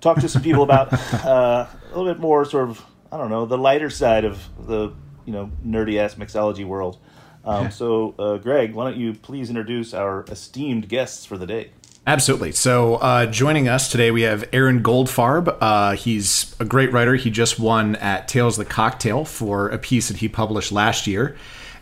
talk 0.00 0.18
to 0.20 0.28
some 0.28 0.42
people 0.42 0.62
about 0.62 0.92
uh, 1.24 1.66
a 1.84 1.88
little 1.96 2.12
bit 2.12 2.20
more 2.20 2.44
sort 2.44 2.68
of 2.68 2.84
I 3.12 3.16
don't 3.16 3.30
know 3.30 3.46
the 3.46 3.58
lighter 3.58 3.90
side 3.90 4.24
of 4.24 4.48
the 4.66 4.92
you 5.24 5.32
know 5.32 5.50
nerdy 5.64 5.98
ass 5.98 6.14
mixology 6.14 6.64
world. 6.64 6.98
Um, 7.44 7.70
so, 7.70 8.14
uh, 8.18 8.36
Greg, 8.36 8.74
why 8.74 8.84
don't 8.84 9.00
you 9.00 9.14
please 9.14 9.48
introduce 9.48 9.94
our 9.94 10.24
esteemed 10.28 10.88
guests 10.88 11.24
for 11.24 11.38
the 11.38 11.46
day? 11.46 11.70
Absolutely. 12.06 12.52
So, 12.52 12.96
uh, 12.96 13.26
joining 13.26 13.68
us 13.68 13.90
today, 13.90 14.10
we 14.10 14.22
have 14.22 14.48
Aaron 14.52 14.82
Goldfarb. 14.82 15.56
Uh, 15.60 15.92
he's 15.92 16.54
a 16.58 16.64
great 16.64 16.92
writer. 16.92 17.14
He 17.14 17.30
just 17.30 17.58
won 17.58 17.96
at 17.96 18.28
Tales 18.28 18.58
of 18.58 18.66
the 18.66 18.70
Cocktail 18.70 19.24
for 19.24 19.68
a 19.68 19.78
piece 19.78 20.08
that 20.08 20.18
he 20.18 20.28
published 20.28 20.72
last 20.72 21.06
year. 21.06 21.36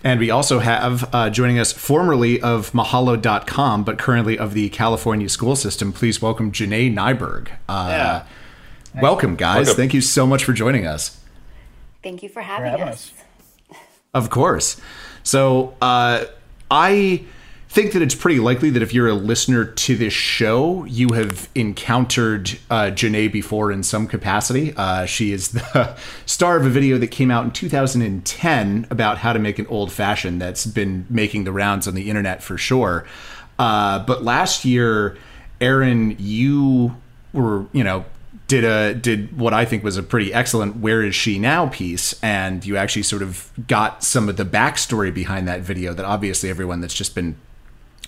And 0.04 0.20
we 0.20 0.30
also 0.30 0.60
have 0.60 1.12
uh, 1.12 1.28
joining 1.30 1.58
us 1.58 1.72
formerly 1.72 2.40
of 2.40 2.70
Mahalo.com, 2.72 3.84
but 3.84 3.98
currently 3.98 4.38
of 4.38 4.54
the 4.54 4.68
California 4.68 5.28
school 5.28 5.56
system. 5.56 5.92
Please 5.92 6.22
welcome 6.22 6.52
Janee 6.52 6.92
Nyberg. 6.94 7.48
Uh, 7.68 8.22
Welcome, 9.00 9.36
guys. 9.36 9.66
Welcome. 9.66 9.76
Thank 9.76 9.94
you 9.94 10.00
so 10.00 10.26
much 10.26 10.44
for 10.44 10.52
joining 10.52 10.86
us. 10.86 11.20
Thank 12.02 12.22
you 12.22 12.28
for 12.28 12.42
having, 12.42 12.70
having 12.70 12.88
us. 12.88 13.12
Of 14.14 14.30
course. 14.30 14.80
So 15.22 15.74
uh, 15.80 16.24
I 16.70 17.24
think 17.68 17.92
that 17.92 18.00
it's 18.00 18.14
pretty 18.14 18.40
likely 18.40 18.70
that 18.70 18.82
if 18.82 18.94
you're 18.94 19.08
a 19.08 19.14
listener 19.14 19.64
to 19.64 19.96
this 19.96 20.12
show, 20.12 20.84
you 20.84 21.12
have 21.12 21.50
encountered 21.54 22.58
uh, 22.70 22.86
Janee 22.86 23.30
before 23.30 23.70
in 23.70 23.82
some 23.82 24.06
capacity. 24.06 24.72
Uh, 24.74 25.04
she 25.04 25.32
is 25.32 25.50
the 25.50 25.96
star 26.26 26.56
of 26.56 26.64
a 26.64 26.70
video 26.70 26.96
that 26.98 27.08
came 27.08 27.30
out 27.30 27.44
in 27.44 27.50
2010 27.50 28.86
about 28.90 29.18
how 29.18 29.34
to 29.34 29.38
make 29.38 29.58
an 29.58 29.66
old 29.66 29.92
fashioned 29.92 30.40
that's 30.40 30.64
been 30.64 31.06
making 31.10 31.44
the 31.44 31.52
rounds 31.52 31.86
on 31.86 31.94
the 31.94 32.08
internet 32.08 32.42
for 32.42 32.56
sure. 32.56 33.04
Uh, 33.58 33.98
but 33.98 34.24
last 34.24 34.64
year, 34.64 35.18
Aaron, 35.60 36.16
you 36.18 36.96
were, 37.34 37.66
you 37.72 37.84
know, 37.84 38.04
did 38.46 38.64
a 38.64 38.94
did 38.94 39.38
what 39.38 39.52
I 39.52 39.66
think 39.66 39.84
was 39.84 39.98
a 39.98 40.02
pretty 40.02 40.32
excellent 40.32 40.76
"Where 40.76 41.02
Is 41.02 41.14
She 41.14 41.38
Now" 41.38 41.66
piece, 41.66 42.18
and 42.22 42.64
you 42.64 42.78
actually 42.78 43.02
sort 43.02 43.20
of 43.20 43.50
got 43.68 44.02
some 44.02 44.26
of 44.28 44.38
the 44.38 44.44
backstory 44.44 45.12
behind 45.12 45.46
that 45.48 45.60
video 45.60 45.92
that 45.92 46.06
obviously 46.06 46.48
everyone 46.48 46.80
that's 46.80 46.94
just 46.94 47.14
been 47.14 47.36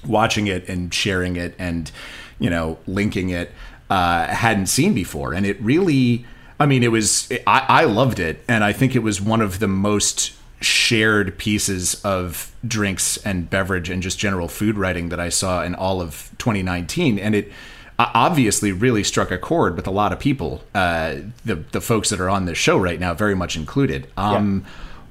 watching 0.06 0.46
it 0.46 0.68
and 0.68 0.92
sharing 0.92 1.36
it 1.36 1.54
and 1.58 1.90
you 2.38 2.50
know 2.50 2.78
linking 2.86 3.30
it 3.30 3.50
uh, 3.90 4.26
hadn't 4.26 4.66
seen 4.66 4.94
before, 4.94 5.32
and 5.34 5.44
it 5.44 5.60
really, 5.60 6.24
I 6.58 6.66
mean, 6.66 6.82
it 6.82 6.92
was 6.92 7.30
I, 7.46 7.64
I 7.68 7.84
loved 7.84 8.18
it, 8.20 8.42
and 8.48 8.62
I 8.64 8.72
think 8.72 8.94
it 8.94 9.00
was 9.02 9.20
one 9.20 9.40
of 9.40 9.58
the 9.58 9.68
most 9.68 10.32
shared 10.60 11.38
pieces 11.38 12.00
of 12.04 12.54
drinks 12.66 13.16
and 13.24 13.48
beverage 13.48 13.88
and 13.88 14.02
just 14.02 14.18
general 14.18 14.46
food 14.46 14.76
writing 14.76 15.08
that 15.08 15.18
I 15.18 15.28
saw 15.30 15.62
in 15.64 15.74
all 15.74 16.00
of 16.00 16.30
2019, 16.38 17.18
and 17.18 17.34
it 17.34 17.50
uh, 17.98 18.10
obviously 18.14 18.70
really 18.70 19.02
struck 19.02 19.30
a 19.30 19.38
chord 19.38 19.74
with 19.74 19.86
a 19.86 19.90
lot 19.90 20.12
of 20.12 20.18
people. 20.20 20.62
Uh, 20.74 21.16
the 21.44 21.56
the 21.72 21.80
folks 21.80 22.10
that 22.10 22.20
are 22.20 22.30
on 22.30 22.44
this 22.44 22.58
show 22.58 22.78
right 22.78 23.00
now, 23.00 23.12
very 23.14 23.34
much 23.34 23.56
included. 23.56 24.06
Um, 24.16 24.64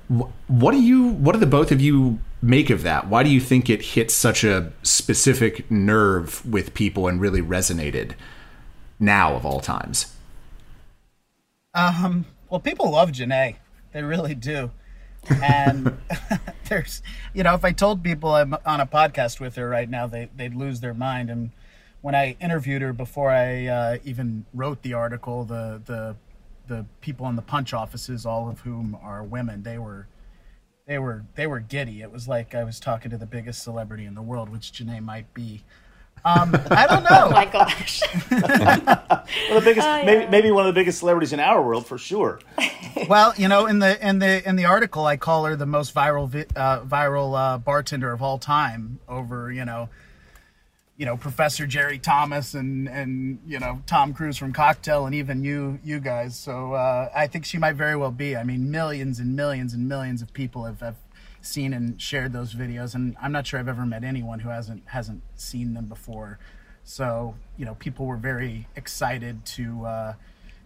wh- 0.08 0.29
What 0.50 0.72
do 0.72 0.81
you? 0.81 1.10
What 1.10 1.34
do 1.34 1.39
the 1.39 1.46
both 1.48 1.72
of 1.72 1.81
you 1.81 2.19
make 2.41 2.69
of 2.69 2.84
that? 2.84 3.08
Why 3.08 3.24
do 3.24 3.29
you 3.29 3.39
think 3.39 3.69
it 3.69 3.81
hit 3.81 4.12
such 4.12 4.43
a 4.43 4.72
specific 4.84 5.69
nerve 5.69 6.46
with 6.46 6.74
people 6.74 7.08
and 7.08 7.19
really 7.19 7.41
resonated 7.41 8.13
now 9.00 9.36
of 9.36 9.46
all 9.46 9.60
times? 9.60 10.15
Um, 11.74 12.25
well, 12.50 12.60
people 12.60 12.91
love 12.91 13.12
Janee. 13.12 13.58
They 13.93 14.03
really 14.03 14.36
do. 14.36 14.72
And 15.29 15.98
there's, 16.69 17.01
you 17.34 17.43
know, 17.43 17.53
if 17.53 17.65
I 17.65 17.72
told 17.72 18.03
people 18.03 18.34
I'm 18.34 18.55
on 18.65 18.79
a 18.79 18.86
podcast 18.86 19.39
with 19.39 19.55
her 19.55 19.67
right 19.67 19.89
now, 19.89 20.08
they, 20.08 20.29
they'd 20.36 20.55
lose 20.55 20.79
their 20.79 20.93
mind. 20.93 21.29
And 21.29 21.51
when 22.01 22.15
I 22.15 22.38
interviewed 22.39 22.81
her 22.81 22.93
before 22.93 23.29
I 23.29 23.67
uh, 23.67 23.98
even 24.03 24.46
wrote 24.53 24.81
the 24.81 24.93
article, 24.93 25.43
the, 25.43 25.81
the, 25.86 26.15
the 26.67 26.86
people 27.01 27.27
in 27.27 27.36
the 27.36 27.41
punch 27.41 27.74
offices, 27.74 28.25
all 28.25 28.50
of 28.50 28.62
whom 28.62 28.98
are 29.01 29.24
women, 29.24 29.63
they 29.63 29.77
were, 29.77 30.08
they 30.89 30.98
were, 30.98 31.24
they 31.36 31.46
were 31.46 31.60
giddy. 31.60 32.01
It 32.01 32.12
was 32.12 32.27
like 32.27 32.55
I 32.55 32.63
was 32.63 32.79
talking 32.79 33.12
to 33.12 33.17
the 33.17 33.27
biggest 33.27 33.62
celebrity 33.62 34.05
in 34.05 34.15
the 34.15 34.24
world, 34.24 34.50
which 34.50 34.72
Janee 34.74 35.00
might 35.03 35.31
be. 35.36 35.62
Um, 36.25 36.60
I 36.72 36.88
don't 36.88 37.03
know. 37.10 37.27
Oh 37.27 37.29
my 37.29 37.46
gosh. 37.46 38.01
Well, 38.31 39.60
the 39.60 39.62
biggest, 39.63 39.88
Oh, 39.88 40.03
maybe, 40.03 40.25
maybe 40.31 40.50
one 40.51 40.65
of 40.65 40.74
the 40.74 40.79
biggest 40.79 40.98
celebrities 40.98 41.31
in 41.31 41.39
our 41.39 41.62
world 41.62 41.86
for 41.86 42.00
sure. 42.00 42.39
well, 43.08 43.34
you 43.38 43.48
know, 43.48 43.67
in 43.67 43.77
the 43.77 44.03
in 44.05 44.17
the 44.17 44.48
in 44.50 44.55
the 44.55 44.65
article, 44.65 45.05
I 45.05 45.15
call 45.15 45.46
her 45.46 45.55
the 45.55 45.67
most 45.67 45.93
viral 45.93 46.27
vi- 46.27 46.48
uh, 46.55 46.81
viral 46.81 47.38
uh, 47.38 47.58
bartender 47.60 48.12
of 48.12 48.24
all 48.24 48.39
time. 48.39 49.00
Over 49.08 49.51
you 49.51 49.65
know, 49.65 49.89
you 51.00 51.06
know 51.06 51.15
Professor 51.15 51.65
Jerry 51.65 51.98
Thomas 51.98 52.53
and 52.53 52.89
and 52.89 53.39
you 53.48 53.58
know 53.58 53.82
Tom 53.88 54.13
Cruise 54.13 54.36
from 54.38 54.51
Cocktail 54.51 55.06
and 55.06 55.15
even 55.15 55.46
you 55.46 55.79
you 55.82 56.01
guys. 56.01 56.38
So 56.38 56.74
uh, 56.74 57.10
I 57.15 57.25
think 57.25 57.46
she 57.46 57.58
might 57.58 57.75
very 57.75 57.96
well 57.96 58.12
be. 58.12 58.36
I 58.36 58.44
mean, 58.44 58.70
millions 58.70 59.18
and 59.18 59.34
millions 59.34 59.74
and 59.74 59.88
millions 59.88 60.22
of 60.22 60.34
people 60.34 60.65
have, 60.65 60.82
have 60.82 60.98
seen 61.41 61.74
and 61.74 62.00
shared 62.01 62.34
those 62.34 62.53
videos, 62.53 62.96
and 62.96 63.15
I'm 63.22 63.32
not 63.32 63.48
sure 63.48 63.62
I've 63.62 63.70
ever 63.70 63.86
met 63.86 64.03
anyone 64.03 64.39
who 64.39 64.50
hasn't 64.50 64.84
hasn't 64.88 65.24
seen 65.36 65.74
them 65.74 65.86
before. 65.86 66.38
So 66.84 67.36
you 67.58 67.63
know, 67.63 67.75
people 67.75 68.06
were 68.06 68.18
very 68.18 68.68
excited 68.75 69.46
to. 69.46 69.86
Uh, 69.86 70.13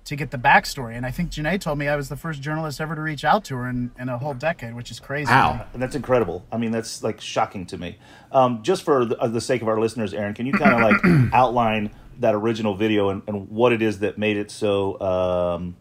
to 0.06 0.16
get 0.16 0.32
the 0.32 0.38
backstory, 0.38 0.96
and 0.96 1.06
I 1.06 1.12
think 1.12 1.32
Janee 1.32 1.60
told 1.60 1.78
me 1.78 1.88
I 1.88 1.96
was 1.96 2.10
the 2.10 2.18
first 2.18 2.42
journalist 2.42 2.82
ever 2.82 2.94
to 2.96 3.02
reach 3.02 3.24
out 3.24 3.46
to 3.46 3.56
her 3.56 3.70
in, 3.70 3.92
in 3.98 4.10
a 4.10 4.18
whole 4.18 4.34
decade, 4.34 4.76
which 4.76 4.92
is 4.92 5.00
crazy. 5.00 5.32
And 5.74 5.82
that's 5.82 5.96
incredible. 5.96 6.46
I 6.52 6.58
mean, 6.58 6.72
that's 6.72 7.04
like 7.04 7.22
shocking 7.22 7.66
to 7.68 7.78
me. 7.78 7.98
Um, 8.32 8.64
just 8.64 8.84
for 8.84 9.06
the, 9.06 9.18
uh, 9.20 9.28
the 9.28 9.42
sake 9.42 9.62
of 9.62 9.68
our 9.68 9.80
listeners, 9.80 10.14
Aaron, 10.14 10.34
can 10.34 10.46
you 10.46 10.54
kind 10.54 10.74
of 10.74 10.82
like 10.82 11.32
outline 11.34 11.92
that 12.20 12.36
original 12.36 12.76
video 12.76 13.10
and, 13.10 13.22
and 13.28 13.50
what 13.50 13.72
it 13.74 13.82
is 13.82 14.00
that 14.00 14.18
made 14.18 14.38
it 14.38 14.52
so 14.52 15.00
um, 15.02 15.76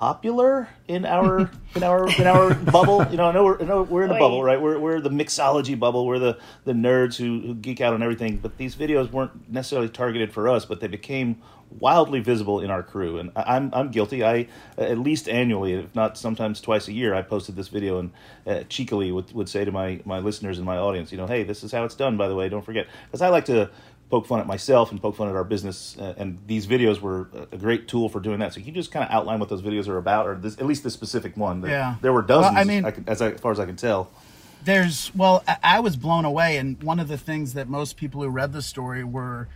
popular 0.00 0.66
in 0.88 1.04
our 1.04 1.50
in 1.76 1.82
our 1.84 2.08
in 2.18 2.26
our 2.26 2.54
bubble? 2.54 3.06
You 3.10 3.18
know, 3.18 3.26
I 3.26 3.32
know 3.32 3.44
we're, 3.44 3.60
I 3.60 3.64
know 3.64 3.82
we're 3.82 4.02
in 4.04 4.08
the 4.08 4.14
Oy. 4.16 4.18
bubble, 4.18 4.42
right? 4.42 4.60
We're, 4.60 4.78
we're 4.78 5.00
the 5.00 5.10
mixology 5.10 5.78
bubble. 5.78 6.06
We're 6.06 6.18
the 6.18 6.38
the 6.64 6.72
nerds 6.72 7.16
who, 7.16 7.40
who 7.46 7.54
geek 7.54 7.80
out 7.82 7.92
on 7.92 8.02
everything. 8.02 8.38
But 8.38 8.56
these 8.56 8.74
videos 8.74 9.12
weren't 9.12 9.50
necessarily 9.52 9.90
targeted 9.90 10.32
for 10.32 10.48
us, 10.48 10.64
but 10.64 10.80
they 10.80 10.88
became 10.88 11.36
wildly 11.78 12.18
visible 12.18 12.60
in 12.60 12.68
our 12.70 12.82
crew, 12.82 13.18
and 13.18 13.30
I- 13.36 13.56
I'm 13.56 13.70
I'm 13.74 13.90
guilty. 13.90 14.24
I 14.24 14.48
at 14.78 14.98
least 14.98 15.28
annually, 15.28 15.74
if 15.74 15.94
not 15.94 16.16
sometimes 16.16 16.60
twice 16.62 16.88
a 16.88 16.92
year, 16.92 17.14
I 17.14 17.20
posted 17.22 17.54
this 17.54 17.68
video 17.68 17.98
and 18.00 18.10
uh, 18.46 18.62
cheekily 18.68 19.12
would, 19.12 19.30
would 19.32 19.48
say 19.50 19.64
to 19.66 19.70
my 19.70 20.00
my 20.06 20.18
listeners 20.18 20.56
and 20.56 20.64
my 20.66 20.78
audience, 20.78 21.12
you 21.12 21.18
know, 21.18 21.26
hey, 21.26 21.44
this 21.44 21.62
is 21.62 21.72
how 21.72 21.84
it's 21.84 21.94
done. 21.94 22.16
By 22.16 22.26
the 22.26 22.34
way, 22.34 22.48
don't 22.48 22.64
forget, 22.64 22.86
because 23.06 23.20
I 23.22 23.28
like 23.28 23.44
to 23.44 23.70
poke 24.10 24.26
fun 24.26 24.40
at 24.40 24.46
myself 24.46 24.90
and 24.90 25.00
poke 25.00 25.16
fun 25.16 25.28
at 25.28 25.36
our 25.36 25.44
business, 25.44 25.96
uh, 25.98 26.14
and 26.18 26.38
these 26.46 26.66
videos 26.66 27.00
were 27.00 27.28
a- 27.32 27.54
a 27.54 27.58
great 27.58 27.86
tool 27.88 28.08
for 28.08 28.18
doing 28.20 28.40
that. 28.40 28.52
So 28.52 28.60
can 28.60 28.66
you 28.66 28.72
just 28.74 28.90
kind 28.90 29.04
of 29.04 29.10
outline 29.10 29.38
what 29.38 29.48
those 29.48 29.62
videos 29.62 29.86
are 29.88 29.98
about, 29.98 30.26
or 30.26 30.34
this, 30.34 30.58
at 30.58 30.66
least 30.66 30.82
this 30.82 30.92
specific 30.94 31.36
one? 31.36 31.60
There- 31.60 31.70
Yeah. 31.70 31.94
there 32.02 32.12
were 32.12 32.20
Well, 32.28 32.40
dozens. 32.42 32.56
I 32.58 32.64
mean- 32.64 32.84
I 32.84 32.90
can, 32.90 33.04
as, 33.06 33.22
I, 33.22 33.30
as 33.30 33.40
far 33.40 33.52
as 33.52 33.60
I 33.60 33.66
can 33.66 33.76
tell. 33.76 34.10
There's 34.64 35.10
well, 35.14 35.42
I, 35.48 35.56
I 35.62 35.80
was 35.80 35.96
blown 35.96 36.24
away, 36.26 36.58
and 36.58 36.82
one 36.82 37.00
of 37.00 37.08
the 37.08 37.16
things 37.16 37.54
that 37.54 37.68
most 37.68 37.96
people 37.96 38.20
who 38.22 38.28
read 38.28 38.52
the 38.52 38.60
story 38.62 39.02
were 39.04 39.48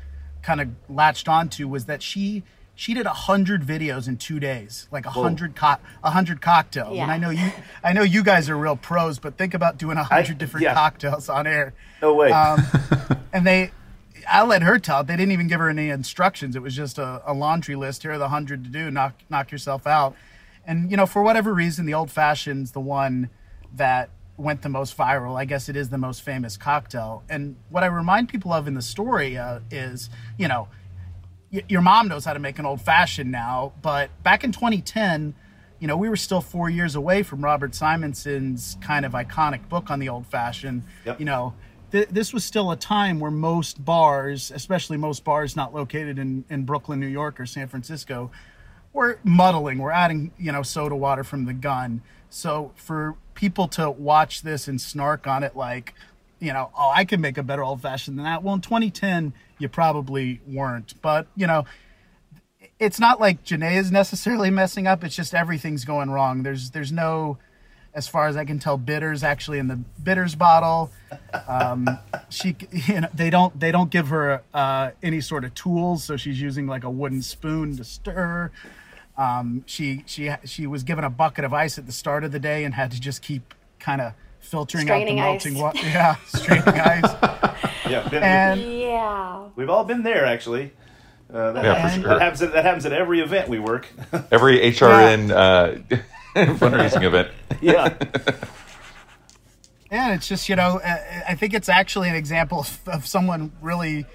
kind 0.42 0.60
of 0.62 0.68
latched 0.88 1.28
onto 1.28 1.68
was 1.68 1.84
that 1.86 2.02
she 2.02 2.42
she 2.76 2.94
did 2.94 3.04
a 3.06 3.10
hundred 3.12 3.62
videos 3.62 4.08
in 4.08 4.16
two 4.16 4.40
days, 4.40 4.88
like 4.90 5.04
a 5.04 5.10
hundred 5.10 5.54
co- 5.56 5.76
a 6.02 6.10
hundred 6.10 6.40
cocktails. 6.40 6.96
Yeah. 6.96 7.02
And 7.02 7.12
I 7.12 7.18
know 7.18 7.30
you, 7.30 7.50
I 7.84 7.92
know 7.92 8.02
you 8.02 8.22
guys 8.24 8.48
are 8.48 8.56
real 8.56 8.76
pros, 8.76 9.18
but 9.18 9.36
think 9.36 9.52
about 9.52 9.76
doing 9.78 9.96
a 9.98 10.04
hundred 10.04 10.38
different 10.38 10.64
yeah. 10.64 10.74
cocktails 10.74 11.28
on 11.28 11.46
air. 11.46 11.74
No 12.00 12.14
way. 12.14 12.32
Um, 12.32 12.64
and 13.32 13.46
they, 13.46 13.72
I 14.28 14.44
let 14.44 14.62
her 14.62 14.78
tell. 14.78 15.04
They 15.04 15.16
didn't 15.16 15.32
even 15.32 15.48
give 15.48 15.60
her 15.60 15.68
any 15.68 15.90
instructions. 15.90 16.56
It 16.56 16.62
was 16.62 16.74
just 16.74 16.98
a, 16.98 17.22
a 17.24 17.34
laundry 17.34 17.76
list. 17.76 18.02
Here 18.02 18.12
are 18.12 18.18
the 18.18 18.28
hundred 18.28 18.64
to 18.64 18.70
do. 18.70 18.90
Knock 18.90 19.14
knock 19.28 19.50
yourself 19.50 19.86
out. 19.86 20.14
And 20.66 20.90
you 20.90 20.96
know, 20.96 21.06
for 21.06 21.22
whatever 21.22 21.52
reason, 21.52 21.86
the 21.86 21.94
old 21.94 22.10
fashioned's 22.10 22.72
the 22.72 22.80
one 22.80 23.30
that 23.74 24.10
went 24.36 24.62
the 24.62 24.68
most 24.68 24.96
viral. 24.96 25.36
I 25.36 25.44
guess 25.44 25.68
it 25.68 25.76
is 25.76 25.90
the 25.90 25.98
most 25.98 26.22
famous 26.22 26.56
cocktail. 26.56 27.22
And 27.28 27.56
what 27.70 27.82
I 27.82 27.86
remind 27.86 28.28
people 28.28 28.52
of 28.52 28.66
in 28.66 28.74
the 28.74 28.82
story 28.82 29.36
uh, 29.36 29.60
is, 29.70 30.10
you 30.38 30.48
know, 30.48 30.68
y- 31.52 31.62
your 31.68 31.82
mom 31.82 32.08
knows 32.08 32.24
how 32.24 32.32
to 32.32 32.40
make 32.40 32.58
an 32.58 32.66
old 32.66 32.80
fashioned 32.80 33.30
now, 33.30 33.72
but 33.80 34.10
back 34.22 34.42
in 34.42 34.50
2010, 34.52 35.34
you 35.78 35.86
know, 35.86 35.96
we 35.96 36.08
were 36.08 36.16
still 36.16 36.40
four 36.40 36.70
years 36.70 36.94
away 36.94 37.22
from 37.22 37.44
Robert 37.44 37.72
Simonson's 37.72 38.76
kind 38.80 39.04
of 39.04 39.12
iconic 39.12 39.68
book 39.68 39.90
on 39.90 39.98
the 39.98 40.08
old 40.08 40.26
fashioned. 40.26 40.82
Yep. 41.04 41.18
You 41.18 41.26
know, 41.26 41.54
th- 41.94 42.08
this 42.08 42.32
was 42.34 42.44
still 42.44 42.72
a 42.72 42.76
time 42.76 43.20
where 43.20 43.30
most 43.30 43.84
bars, 43.84 44.50
especially 44.52 44.96
most 44.96 45.22
bars 45.22 45.54
not 45.54 45.72
located 45.72 46.18
in, 46.18 46.44
in 46.50 46.64
Brooklyn, 46.64 46.98
New 46.98 47.06
York, 47.06 47.38
or 47.38 47.46
San 47.46 47.68
Francisco, 47.68 48.32
were 48.92 49.20
muddling. 49.22 49.78
We're 49.78 49.92
adding, 49.92 50.32
you 50.36 50.50
know, 50.50 50.62
soda 50.62 50.96
water 50.96 51.22
from 51.22 51.44
the 51.44 51.52
gun. 51.52 52.02
So 52.30 52.72
for 52.74 53.14
people 53.34 53.68
to 53.68 53.92
watch 53.92 54.42
this 54.42 54.66
and 54.66 54.80
snark 54.80 55.28
on 55.28 55.44
it, 55.44 55.54
like, 55.54 55.94
you 56.40 56.52
know, 56.52 56.72
oh, 56.76 56.90
I 56.92 57.04
can 57.04 57.20
make 57.20 57.38
a 57.38 57.44
better 57.44 57.62
old 57.62 57.80
fashioned 57.80 58.18
than 58.18 58.24
that. 58.24 58.42
Well, 58.42 58.54
in 58.54 58.60
2010, 58.60 59.32
you 59.60 59.68
probably 59.68 60.40
weren't. 60.48 61.00
But 61.00 61.28
you 61.36 61.46
know, 61.46 61.64
it's 62.80 62.98
not 62.98 63.20
like 63.20 63.44
Janee 63.44 63.76
is 63.76 63.92
necessarily 63.92 64.50
messing 64.50 64.88
up. 64.88 65.04
It's 65.04 65.14
just 65.14 65.32
everything's 65.32 65.84
going 65.84 66.10
wrong. 66.10 66.42
There's 66.42 66.72
there's 66.72 66.90
no, 66.90 67.38
as 67.94 68.08
far 68.08 68.26
as 68.26 68.36
I 68.36 68.44
can 68.44 68.58
tell, 68.58 68.76
bitters 68.76 69.22
actually 69.22 69.58
in 69.58 69.68
the 69.68 69.76
bitters 70.02 70.34
bottle. 70.34 70.90
Um, 71.46 71.88
she, 72.28 72.56
you 72.72 73.00
know, 73.02 73.08
they 73.14 73.30
don't 73.30 73.58
they 73.58 73.70
don't 73.72 73.90
give 73.90 74.08
her 74.08 74.42
uh, 74.52 74.90
any 75.02 75.20
sort 75.20 75.44
of 75.44 75.54
tools, 75.54 76.04
so 76.04 76.16
she's 76.16 76.40
using 76.40 76.66
like 76.66 76.84
a 76.84 76.90
wooden 76.90 77.22
spoon 77.22 77.76
to 77.76 77.84
stir. 77.84 78.50
Um, 79.16 79.62
she 79.66 80.02
she 80.06 80.30
she 80.44 80.66
was 80.66 80.82
given 80.82 81.04
a 81.04 81.10
bucket 81.10 81.44
of 81.44 81.54
ice 81.54 81.78
at 81.78 81.86
the 81.86 81.92
start 81.92 82.24
of 82.24 82.32
the 82.32 82.40
day 82.40 82.64
and 82.64 82.74
had 82.74 82.90
to 82.90 83.00
just 83.00 83.22
keep 83.22 83.54
kind 83.78 84.00
of 84.00 84.12
filtering 84.40 84.86
Straining 84.86 85.20
out 85.20 85.40
the 85.42 85.50
melting 85.50 85.62
water. 85.62 85.78
Yeah, 85.78 86.16
straining 86.26 86.68
ice. 86.68 87.14
Yeah, 87.88 88.08
been- 88.08 88.22
And 88.22 88.60
Yeah. 88.60 89.44
we've 89.56 89.70
all 89.70 89.84
been 89.84 90.02
there 90.02 90.26
actually. 90.26 90.72
Uh, 91.32 91.52
that, 91.52 91.64
Yeah, 91.64 91.74
for 91.74 91.80
happens, 91.80 92.02
sure. 92.02 92.12
that 92.12 92.20
happens. 92.22 92.42
At, 92.42 92.52
that 92.52 92.64
happens 92.64 92.86
at 92.86 92.92
every 92.92 93.20
event 93.20 93.48
we 93.48 93.58
work. 93.58 93.88
Every 94.30 94.58
HRN 94.58 95.30
uh, 95.30 95.96
fundraising 96.58 97.04
event. 97.04 97.28
yeah. 97.60 97.96
And 99.90 100.14
it's 100.14 100.26
just, 100.26 100.48
you 100.48 100.56
know, 100.56 100.80
uh, 100.84 100.96
I 101.28 101.34
think 101.34 101.54
it's 101.54 101.68
actually 101.68 102.08
an 102.08 102.16
example 102.16 102.60
of, 102.60 102.80
of 102.88 103.06
someone 103.06 103.52
really 103.62 104.06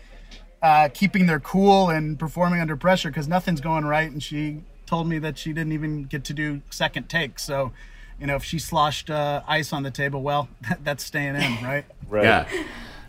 uh, 0.62 0.90
keeping 0.94 1.26
their 1.26 1.40
cool 1.40 1.90
and 1.90 2.20
performing 2.20 2.60
under 2.60 2.76
pressure 2.76 3.10
because 3.10 3.28
nothing's 3.28 3.62
going 3.62 3.86
right. 3.86 4.12
And 4.12 4.22
she 4.22 4.62
told 4.86 5.08
me 5.08 5.20
that 5.20 5.38
she 5.38 5.54
didn't 5.54 5.72
even 5.72 6.04
get 6.04 6.26
to 6.26 6.34
do 6.34 6.62
second 6.70 7.08
takes. 7.08 7.44
So, 7.44 7.72
you 8.20 8.28
know, 8.28 8.36
if 8.36 8.44
she 8.44 8.60
sloshed 8.60 9.10
uh, 9.10 9.42
ice 9.48 9.72
on 9.72 9.84
the 9.84 9.92
table, 9.92 10.22
well, 10.22 10.50
that's 10.84 11.04
staying 11.04 11.36
in, 11.36 11.64
right? 11.64 11.86
Right. 12.10 12.24
Yeah. 12.26 12.64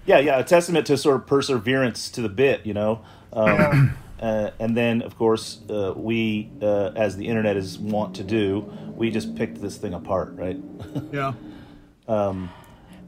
Yeah, 0.06 0.18
yeah, 0.18 0.38
a 0.38 0.44
testament 0.44 0.86
to 0.86 0.96
sort 0.96 1.16
of 1.16 1.26
perseverance 1.26 2.08
to 2.10 2.22
the 2.22 2.28
bit, 2.28 2.64
you 2.64 2.72
know. 2.72 3.02
Um, 3.32 3.96
uh, 4.20 4.50
and 4.58 4.76
then, 4.76 5.02
of 5.02 5.16
course, 5.16 5.60
uh, 5.70 5.94
we, 5.96 6.50
uh, 6.60 6.90
as 6.94 7.16
the 7.16 7.26
internet 7.26 7.56
is 7.56 7.78
wont 7.78 8.14
to 8.16 8.22
do, 8.22 8.70
we 8.94 9.10
just 9.10 9.34
picked 9.34 9.60
this 9.60 9.76
thing 9.78 9.94
apart, 9.94 10.34
right? 10.36 10.58
Yeah. 11.12 11.32
Um, 12.06 12.50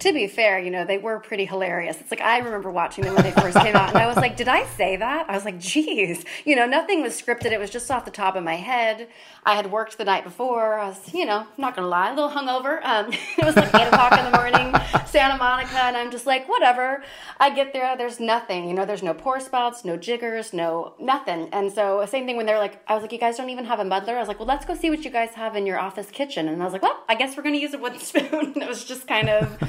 To 0.02 0.12
be 0.12 0.26
fair, 0.26 0.58
you 0.58 0.72
know, 0.72 0.84
they 0.84 0.98
were 0.98 1.20
pretty 1.20 1.44
hilarious. 1.44 2.00
It's 2.00 2.10
like 2.10 2.20
I 2.20 2.38
remember 2.38 2.72
watching 2.72 3.04
them 3.04 3.14
when 3.14 3.22
they 3.22 3.30
first 3.30 3.56
came 3.56 3.76
out, 3.76 3.90
and 3.90 3.98
I 3.98 4.08
was 4.08 4.16
like, 4.16 4.36
did 4.36 4.48
I 4.48 4.66
say 4.66 4.96
that? 4.96 5.30
I 5.30 5.34
was 5.34 5.44
like, 5.44 5.60
geez. 5.60 6.24
You 6.44 6.56
know, 6.56 6.66
nothing 6.66 7.02
was 7.02 7.12
scripted. 7.12 7.52
It 7.52 7.60
was 7.60 7.70
just 7.70 7.88
off 7.88 8.04
the 8.04 8.10
top 8.10 8.34
of 8.34 8.42
my 8.42 8.56
head. 8.56 9.06
I 9.44 9.54
had 9.54 9.70
worked 9.70 9.98
the 9.98 10.04
night 10.04 10.24
before. 10.24 10.80
I 10.80 10.88
was, 10.88 11.14
you 11.14 11.24
know, 11.24 11.46
not 11.56 11.76
going 11.76 11.84
to 11.84 11.88
lie, 11.88 12.10
a 12.10 12.14
little 12.14 12.30
hungover. 12.30 12.84
Um, 12.84 13.12
it 13.38 13.44
was 13.44 13.54
like 13.54 13.72
8 13.72 13.88
o'clock 13.88 14.18
in 14.18 14.24
the 14.24 14.36
morning, 14.36 14.74
Santa 15.06 15.36
Monica, 15.36 15.84
and 15.84 15.96
I'm 15.96 16.10
just 16.10 16.26
like, 16.26 16.48
whatever. 16.48 17.04
I 17.38 17.50
get 17.50 17.72
there, 17.72 17.96
there's 17.96 18.18
nothing. 18.18 18.68
You 18.68 18.74
know, 18.74 18.84
there's 18.84 19.04
no 19.04 19.14
pour 19.14 19.38
spouts, 19.38 19.84
no 19.84 19.96
jiggers, 19.96 20.52
no 20.52 20.94
nothing. 20.98 21.48
And 21.52 21.72
so, 21.72 22.04
same 22.06 22.26
thing 22.26 22.36
when 22.36 22.46
they're 22.46 22.58
like, 22.58 22.82
I 22.88 22.94
was 22.94 23.02
like, 23.02 23.12
you 23.12 23.18
guys 23.18 23.36
don't 23.36 23.50
even 23.50 23.66
have 23.66 23.78
a 23.78 23.84
muddler? 23.84 24.16
I 24.16 24.18
was 24.18 24.26
like, 24.26 24.40
well, 24.40 24.48
let's 24.48 24.64
go 24.64 24.74
see 24.74 24.90
what 24.90 25.04
you 25.04 25.10
guys 25.10 25.30
have 25.34 25.54
in 25.54 25.64
your 25.64 25.78
office 25.78 26.10
kitchen. 26.10 26.48
And 26.48 26.60
I 26.60 26.64
was 26.64 26.72
like, 26.72 26.82
well, 26.82 27.04
I 27.08 27.14
guess 27.14 27.36
we're 27.36 27.44
going 27.44 27.54
to 27.54 27.60
use 27.60 27.74
a 27.74 27.78
wooden 27.78 28.00
spoon. 28.00 28.54
it 28.56 28.68
was 28.68 28.84
just 28.84 29.06
kind 29.06 29.28
of 29.28 29.62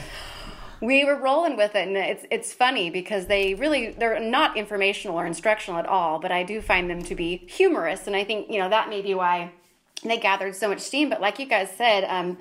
we 0.83 1.05
were 1.05 1.15
rolling 1.15 1.55
with 1.55 1.75
it 1.75 1.87
and 1.87 1.95
it's 1.95 2.25
it's 2.29 2.51
funny 2.51 2.89
because 2.89 3.27
they 3.27 3.53
really 3.55 3.91
they're 3.91 4.19
not 4.19 4.57
informational 4.57 5.17
or 5.17 5.25
instructional 5.25 5.79
at 5.79 5.85
all 5.85 6.19
but 6.19 6.31
i 6.31 6.43
do 6.43 6.61
find 6.61 6.89
them 6.89 7.01
to 7.01 7.15
be 7.15 7.37
humorous 7.47 8.05
and 8.05 8.15
i 8.15 8.23
think 8.23 8.49
you 8.49 8.59
know 8.59 8.69
that 8.69 8.89
may 8.89 9.01
be 9.01 9.13
why 9.13 9.51
they 10.03 10.17
gathered 10.17 10.55
so 10.55 10.67
much 10.67 10.79
steam. 10.79 11.09
But 11.09 11.21
like 11.21 11.39
you 11.39 11.45
guys 11.45 11.69
said 11.75 12.03
um, 12.05 12.37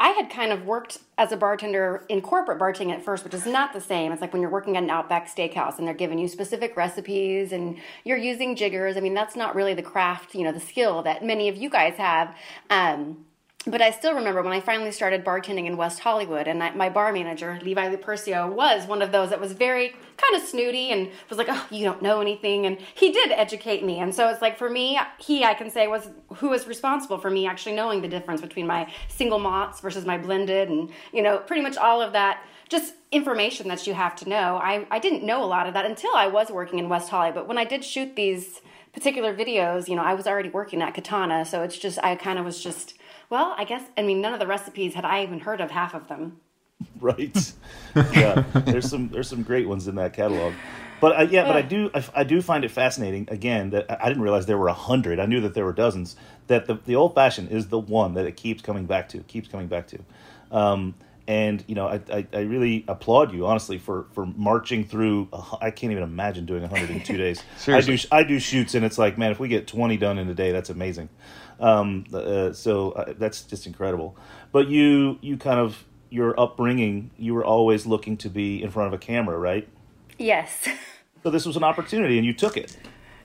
i 0.00 0.10
had 0.10 0.30
kind 0.30 0.52
of 0.52 0.64
worked 0.64 0.98
as 1.16 1.32
a 1.32 1.36
bartender 1.36 2.04
in 2.08 2.20
corporate 2.20 2.58
bartending 2.60 2.92
at 2.92 3.04
first 3.04 3.24
which 3.24 3.34
is 3.34 3.46
not 3.46 3.72
the 3.72 3.80
same. 3.80 4.12
It's 4.12 4.20
like 4.20 4.32
when 4.32 4.42
you're 4.42 4.50
working 4.50 4.76
at 4.76 4.82
an 4.82 4.90
outback 4.90 5.28
steakhouse 5.28 5.78
and 5.78 5.86
they're 5.86 5.94
giving 5.94 6.18
you 6.18 6.28
specific 6.28 6.76
recipes 6.76 7.52
and 7.52 7.78
you're 8.04 8.18
using 8.18 8.54
jiggers. 8.56 8.96
I 8.96 9.00
mean 9.00 9.14
that's 9.14 9.36
not 9.36 9.54
really 9.54 9.74
the 9.74 9.82
craft 9.82 10.34
you 10.34 10.44
know 10.44 10.52
the 10.52 10.60
skill 10.60 11.02
that 11.02 11.24
many 11.24 11.48
of 11.48 11.56
you 11.56 11.70
guys 11.70 11.94
have. 11.94 12.34
Um, 12.70 13.24
but 13.66 13.82
I 13.82 13.90
still 13.90 14.14
remember 14.14 14.42
when 14.42 14.52
I 14.52 14.60
finally 14.60 14.92
started 14.92 15.24
bartending 15.24 15.66
in 15.66 15.76
West 15.76 16.00
Hollywood, 16.00 16.46
and 16.46 16.62
I, 16.62 16.70
my 16.70 16.88
bar 16.88 17.12
manager, 17.12 17.58
Levi 17.62 17.94
Lupercio, 17.94 18.50
was 18.50 18.86
one 18.86 19.02
of 19.02 19.12
those 19.12 19.30
that 19.30 19.40
was 19.40 19.52
very 19.52 19.90
kind 20.16 20.40
of 20.40 20.48
snooty 20.48 20.90
and 20.90 21.10
was 21.28 21.38
like, 21.38 21.48
"Oh, 21.50 21.66
you 21.70 21.84
don't 21.84 22.00
know 22.00 22.20
anything," 22.20 22.66
and 22.66 22.78
he 22.94 23.12
did 23.12 23.32
educate 23.32 23.84
me. 23.84 23.98
And 23.98 24.14
so 24.14 24.28
it's 24.28 24.40
like 24.40 24.56
for 24.56 24.70
me, 24.70 24.98
he 25.18 25.44
I 25.44 25.54
can 25.54 25.70
say 25.70 25.86
was 25.86 26.08
who 26.36 26.50
was 26.50 26.66
responsible 26.66 27.18
for 27.18 27.30
me 27.30 27.46
actually 27.46 27.74
knowing 27.74 28.00
the 28.00 28.08
difference 28.08 28.40
between 28.40 28.66
my 28.66 28.90
single 29.08 29.38
malts 29.38 29.80
versus 29.80 30.06
my 30.06 30.18
blended, 30.18 30.68
and 30.68 30.90
you 31.12 31.22
know, 31.22 31.38
pretty 31.38 31.62
much 31.62 31.76
all 31.76 32.00
of 32.00 32.12
that. 32.12 32.42
Just 32.68 32.94
information 33.10 33.68
that 33.68 33.86
you 33.86 33.94
have 33.94 34.14
to 34.16 34.28
know. 34.28 34.58
I, 34.62 34.86
I 34.90 34.98
didn't 34.98 35.24
know 35.24 35.42
a 35.42 35.46
lot 35.46 35.66
of 35.66 35.72
that 35.72 35.86
until 35.86 36.14
I 36.14 36.26
was 36.26 36.50
working 36.50 36.78
in 36.78 36.90
West 36.90 37.08
Hollywood. 37.08 37.34
But 37.34 37.48
when 37.48 37.56
I 37.56 37.64
did 37.64 37.82
shoot 37.82 38.14
these 38.14 38.60
particular 38.92 39.34
videos, 39.34 39.88
you 39.88 39.96
know, 39.96 40.02
I 40.02 40.12
was 40.12 40.26
already 40.26 40.50
working 40.50 40.82
at 40.82 40.92
Katana, 40.92 41.46
so 41.46 41.62
it's 41.62 41.78
just 41.78 41.98
I 42.02 42.14
kind 42.14 42.38
of 42.38 42.44
was 42.44 42.62
just 42.62 42.94
well, 43.30 43.54
I 43.56 43.64
guess 43.64 43.82
I 43.96 44.02
mean 44.02 44.20
none 44.20 44.32
of 44.34 44.40
the 44.40 44.46
recipes 44.46 44.94
had 44.94 45.04
I 45.04 45.22
even 45.22 45.40
heard 45.40 45.60
of 45.60 45.70
half 45.70 45.94
of 45.94 46.08
them. 46.08 46.40
right. 47.00 47.52
yeah, 48.12 48.44
there's 48.66 48.88
some 48.88 49.08
there's 49.08 49.28
some 49.28 49.42
great 49.42 49.66
ones 49.68 49.88
in 49.88 49.96
that 49.96 50.12
catalog. 50.12 50.54
But 51.00 51.12
I, 51.16 51.22
yeah, 51.22 51.44
but 51.44 51.54
I 51.56 51.62
do 51.62 51.90
I, 51.94 52.04
I 52.14 52.24
do 52.24 52.42
find 52.42 52.64
it 52.64 52.70
fascinating 52.70 53.28
again 53.30 53.70
that 53.70 53.90
I- 53.90 53.98
I 54.04 54.08
didn't 54.08 54.22
realize 54.22 54.46
there 54.46 54.58
were 54.58 54.68
a 54.68 54.72
hundred. 54.72 55.18
I 55.20 55.26
knew 55.26 55.40
that 55.42 55.54
there 55.54 55.64
were 55.64 55.72
dozens. 55.72 56.16
That 56.48 56.66
the 56.66 56.74
the 56.86 56.96
old 56.96 57.14
fashioned 57.14 57.50
is 57.50 57.68
the 57.68 57.78
one 57.78 58.14
that 58.14 58.26
it 58.26 58.36
keeps 58.36 58.62
coming 58.62 58.86
back 58.86 59.08
to, 59.10 59.18
keeps 59.20 59.48
coming 59.48 59.66
back 59.68 59.86
to. 59.88 59.98
Um, 60.50 60.94
and 61.28 61.62
you 61.68 61.74
know, 61.74 61.86
I, 61.86 62.00
I, 62.12 62.26
I 62.32 62.40
really 62.40 62.84
applaud 62.88 63.32
you 63.34 63.46
honestly 63.46 63.78
for 63.78 64.06
for 64.12 64.26
marching 64.26 64.84
through. 64.84 65.28
a 65.32 65.40
hu- 65.40 65.58
I 65.60 65.70
can't 65.70 65.92
even 65.92 66.02
imagine 66.02 66.46
doing 66.46 66.64
hundred 66.64 66.90
in 66.90 67.02
two 67.02 67.16
days. 67.16 67.42
I 67.68 67.80
do 67.80 67.98
I 68.10 68.22
do 68.22 68.38
shoots, 68.40 68.74
and 68.74 68.84
it's 68.84 68.98
like, 68.98 69.18
man, 69.18 69.30
if 69.30 69.38
we 69.38 69.48
get 69.48 69.66
twenty 69.66 69.96
done 69.98 70.18
in 70.18 70.28
a 70.28 70.34
day, 70.34 70.52
that's 70.52 70.70
amazing. 70.70 71.08
Um, 71.60 72.04
uh, 72.12 72.52
so 72.52 72.92
uh, 72.92 73.14
that's 73.18 73.42
just 73.42 73.66
incredible. 73.66 74.16
But 74.52 74.68
you 74.68 75.18
you 75.20 75.36
kind 75.36 75.60
of 75.60 75.84
your 76.10 76.38
upbringing, 76.40 77.10
you 77.18 77.34
were 77.34 77.44
always 77.44 77.86
looking 77.86 78.16
to 78.18 78.30
be 78.30 78.62
in 78.62 78.70
front 78.70 78.88
of 78.88 78.94
a 78.94 78.98
camera, 78.98 79.38
right? 79.38 79.68
Yes. 80.18 80.68
So 81.24 81.30
this 81.30 81.44
was 81.44 81.56
an 81.56 81.64
opportunity, 81.64 82.16
and 82.16 82.24
you 82.24 82.32
took 82.32 82.56
it. 82.56 82.78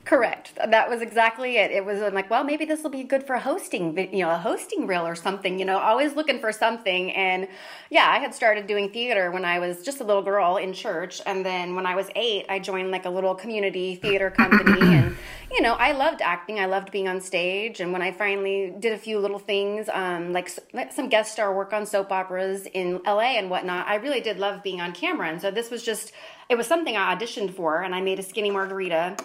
Correct. 0.06 0.56
That 0.56 0.90
was 0.90 1.02
exactly 1.02 1.56
it. 1.58 1.72
It 1.72 1.86
was 1.86 2.02
I'm 2.02 2.14
like, 2.14 2.30
well, 2.30 2.44
maybe 2.44 2.66
this 2.66 2.84
will 2.84 2.90
be 2.90 3.04
good 3.04 3.26
for 3.26 3.38
hosting, 3.38 3.98
you 4.14 4.26
know, 4.26 4.32
a 4.32 4.38
hosting 4.38 4.86
reel 4.86 5.08
or 5.08 5.16
something. 5.16 5.58
You 5.58 5.66
know, 5.66 5.78
always 5.78 6.14
looking 6.14 6.40
for 6.40 6.52
something. 6.52 7.12
And 7.14 7.48
yeah, 7.90 8.10
I 8.10 8.20
had 8.20 8.36
started 8.36 8.68
doing 8.68 8.90
theater 8.90 9.32
when 9.32 9.46
I 9.46 9.60
was 9.60 9.84
just 9.84 10.02
a 10.02 10.04
little 10.04 10.22
girl 10.22 10.58
in 10.58 10.74
church, 10.74 11.22
and 11.26 11.46
then 11.46 11.76
when 11.76 11.86
I 11.86 11.96
was 11.96 12.10
eight, 12.16 12.46
I 12.50 12.60
joined 12.60 12.92
like 12.92 13.06
a 13.06 13.10
little 13.10 13.34
community 13.34 13.96
theater 13.96 14.30
company, 14.30 14.82
and 14.82 15.16
you 15.54 15.62
know, 15.62 15.74
I 15.74 15.92
loved 15.92 16.22
acting. 16.22 16.60
I 16.60 16.66
loved 16.66 16.92
being 16.92 17.08
on 17.08 17.22
stage. 17.22 17.80
And 17.80 17.94
when 17.94 18.02
I 18.02 18.12
finally 18.12 18.74
did 18.80 18.92
a 18.92 18.98
few 18.98 19.20
little 19.20 19.40
things, 19.40 19.88
um, 19.94 20.34
like 20.34 20.50
some 20.90 21.10
guest 21.10 21.34
star 21.34 21.54
work 21.56 21.74
on 21.74 21.86
soap 21.86 22.12
operas 22.12 22.66
in 22.74 23.02
LA 23.06 23.38
and 23.38 23.50
whatnot, 23.50 23.88
I 23.88 23.96
really 23.96 24.20
did 24.20 24.40
love 24.40 24.64
being 24.64 24.82
on 24.82 24.94
camera. 24.94 25.30
And 25.30 25.40
so 25.40 25.52
this 25.52 25.70
was 25.70 25.84
just, 25.84 26.12
it 26.50 26.56
was 26.56 26.66
something 26.66 26.98
I 26.98 27.16
auditioned 27.16 27.54
for, 27.54 27.82
and 27.84 27.94
I 27.94 28.02
made 28.02 28.18
a 28.20 28.24
skinny 28.24 28.50
margarita 28.50 29.16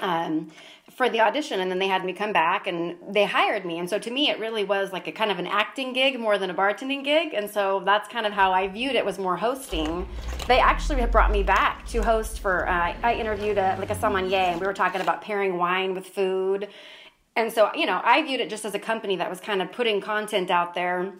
um, 0.00 0.50
for 0.90 1.08
the 1.08 1.20
audition 1.20 1.60
and 1.60 1.70
then 1.70 1.78
they 1.78 1.86
had 1.86 2.04
me 2.04 2.12
come 2.12 2.32
back 2.32 2.66
and 2.66 2.96
they 3.08 3.24
hired 3.24 3.64
me. 3.64 3.78
And 3.78 3.88
so 3.88 3.98
to 3.98 4.10
me 4.10 4.28
it 4.28 4.38
really 4.38 4.64
was 4.64 4.92
like 4.92 5.06
a 5.06 5.12
kind 5.12 5.30
of 5.30 5.38
an 5.38 5.46
acting 5.46 5.92
gig 5.92 6.18
more 6.18 6.38
than 6.38 6.50
a 6.50 6.54
bartending 6.54 7.04
gig. 7.04 7.32
And 7.34 7.48
so 7.48 7.82
that's 7.84 8.08
kind 8.08 8.26
of 8.26 8.32
how 8.32 8.52
i 8.52 8.66
viewed 8.68 8.94
it 8.94 9.04
was 9.04 9.18
more 9.18 9.36
hosting. 9.36 10.08
They 10.48 10.58
actually 10.58 11.04
brought 11.06 11.30
me 11.30 11.42
back 11.42 11.86
to 11.88 12.02
host 12.02 12.40
for 12.40 12.68
uh, 12.68 12.94
i 13.02 13.14
interviewed 13.14 13.58
a, 13.58 13.76
like 13.78 13.90
a 13.90 13.98
sommelier 13.98 14.38
and 14.38 14.60
we 14.60 14.66
were 14.66 14.74
talking 14.74 15.00
about 15.00 15.22
pairing 15.22 15.56
wine 15.56 15.94
with 15.94 16.06
food. 16.06 16.68
And 17.36 17.52
so 17.52 17.70
you 17.74 17.86
know 17.86 18.00
i 18.04 18.22
viewed 18.22 18.40
it 18.40 18.50
just 18.50 18.64
as 18.64 18.74
a 18.74 18.80
company 18.80 19.16
that 19.16 19.30
was 19.30 19.40
kind 19.40 19.62
of 19.62 19.70
putting 19.72 20.00
content 20.00 20.50
out 20.50 20.74
there 20.74 21.12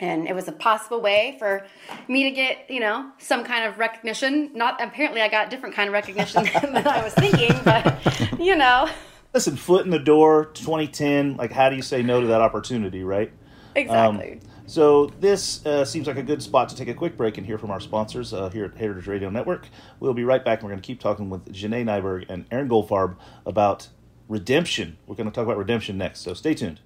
and 0.00 0.26
it 0.26 0.34
was 0.34 0.48
a 0.48 0.52
possible 0.52 1.00
way 1.00 1.36
for 1.38 1.66
me 2.08 2.24
to 2.24 2.30
get 2.30 2.70
you 2.70 2.80
know 2.80 3.10
some 3.18 3.44
kind 3.44 3.64
of 3.64 3.78
recognition 3.78 4.50
not 4.54 4.82
apparently 4.82 5.20
i 5.20 5.28
got 5.28 5.50
different 5.50 5.74
kind 5.74 5.88
of 5.88 5.92
recognition 5.92 6.44
than 6.72 6.86
i 6.86 7.02
was 7.02 7.14
thinking 7.14 7.52
but 7.64 8.38
you 8.40 8.56
know 8.56 8.88
Listen, 9.32 9.56
foot 9.56 9.84
in 9.84 9.90
the 9.90 9.98
door, 9.98 10.46
2010. 10.54 11.36
Like, 11.36 11.52
how 11.52 11.70
do 11.70 11.76
you 11.76 11.82
say 11.82 12.02
no 12.02 12.20
to 12.20 12.26
that 12.28 12.40
opportunity, 12.40 13.04
right? 13.04 13.32
Exactly. 13.76 14.32
Um, 14.32 14.40
so 14.66 15.06
this 15.20 15.64
uh, 15.64 15.84
seems 15.84 16.06
like 16.08 16.16
a 16.16 16.22
good 16.22 16.42
spot 16.42 16.68
to 16.70 16.76
take 16.76 16.88
a 16.88 16.94
quick 16.94 17.16
break 17.16 17.38
and 17.38 17.46
hear 17.46 17.58
from 17.58 17.70
our 17.70 17.80
sponsors 17.80 18.32
uh, 18.32 18.50
here 18.50 18.64
at 18.64 18.76
Heritage 18.76 19.06
Radio 19.06 19.30
Network. 19.30 19.68
We'll 20.00 20.14
be 20.14 20.24
right 20.24 20.44
back. 20.44 20.60
and 20.60 20.64
We're 20.64 20.72
going 20.72 20.82
to 20.82 20.86
keep 20.86 21.00
talking 21.00 21.30
with 21.30 21.52
Janee 21.52 21.84
Nyberg 21.84 22.26
and 22.28 22.44
Aaron 22.50 22.68
Goldfarb 22.68 23.16
about 23.46 23.88
redemption. 24.28 24.98
We're 25.06 25.16
going 25.16 25.28
to 25.28 25.34
talk 25.34 25.44
about 25.44 25.58
redemption 25.58 25.96
next, 25.96 26.20
so 26.20 26.34
stay 26.34 26.54
tuned. 26.54 26.80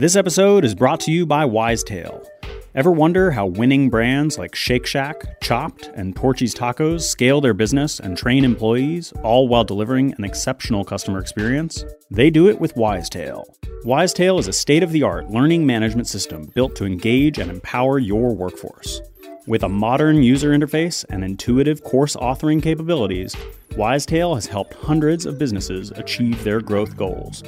This 0.00 0.16
episode 0.16 0.64
is 0.64 0.74
brought 0.74 0.98
to 1.00 1.12
you 1.12 1.26
by 1.26 1.44
Wisetail. 1.44 2.26
Ever 2.74 2.90
wonder 2.90 3.32
how 3.32 3.44
winning 3.44 3.90
brands 3.90 4.38
like 4.38 4.54
Shake 4.54 4.86
Shack, 4.86 5.42
Chopt, 5.42 5.90
and 5.94 6.16
Torchy's 6.16 6.54
Tacos 6.54 7.02
scale 7.02 7.42
their 7.42 7.52
business 7.52 8.00
and 8.00 8.16
train 8.16 8.42
employees, 8.42 9.12
all 9.22 9.46
while 9.46 9.62
delivering 9.62 10.14
an 10.16 10.24
exceptional 10.24 10.86
customer 10.86 11.18
experience? 11.18 11.84
They 12.10 12.30
do 12.30 12.48
it 12.48 12.58
with 12.58 12.76
Wisetail. 12.76 13.44
Wisetail 13.84 14.40
is 14.40 14.48
a 14.48 14.54
state 14.54 14.82
of 14.82 14.90
the 14.90 15.02
art 15.02 15.28
learning 15.28 15.66
management 15.66 16.08
system 16.08 16.50
built 16.54 16.74
to 16.76 16.86
engage 16.86 17.38
and 17.38 17.50
empower 17.50 17.98
your 17.98 18.34
workforce. 18.34 19.02
With 19.50 19.64
a 19.64 19.68
modern 19.68 20.22
user 20.22 20.50
interface 20.50 21.04
and 21.10 21.24
intuitive 21.24 21.82
course 21.82 22.14
authoring 22.14 22.62
capabilities, 22.62 23.34
Wisetail 23.70 24.36
has 24.36 24.46
helped 24.46 24.74
hundreds 24.74 25.26
of 25.26 25.38
businesses 25.38 25.90
achieve 25.90 26.44
their 26.44 26.60
growth 26.60 26.96
goals. 26.96 27.42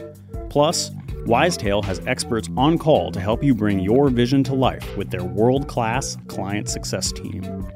Plus, 0.51 0.91
Wisetail 1.27 1.85
has 1.85 2.05
experts 2.09 2.49
on 2.57 2.77
call 2.77 3.13
to 3.13 3.21
help 3.21 3.41
you 3.41 3.55
bring 3.55 3.79
your 3.79 4.11
vision 4.11 4.43
to 4.43 4.53
life 4.53 4.97
with 4.97 5.13
their 5.13 5.23
world 5.23 5.69
class 5.69 6.17
client 6.27 6.69
success 6.69 7.13
team. 7.13 7.69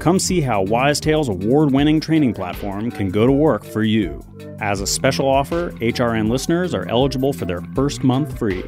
Come 0.00 0.18
see 0.18 0.40
how 0.40 0.64
Wisetail's 0.64 1.28
award 1.28 1.70
winning 1.70 2.00
training 2.00 2.32
platform 2.32 2.90
can 2.90 3.10
go 3.10 3.26
to 3.26 3.32
work 3.32 3.62
for 3.62 3.82
you. 3.82 4.22
As 4.58 4.80
a 4.80 4.86
special 4.86 5.28
offer, 5.28 5.72
HRN 5.72 6.30
listeners 6.30 6.72
are 6.72 6.88
eligible 6.88 7.34
for 7.34 7.44
their 7.44 7.60
first 7.74 8.02
month 8.02 8.38
free. 8.38 8.64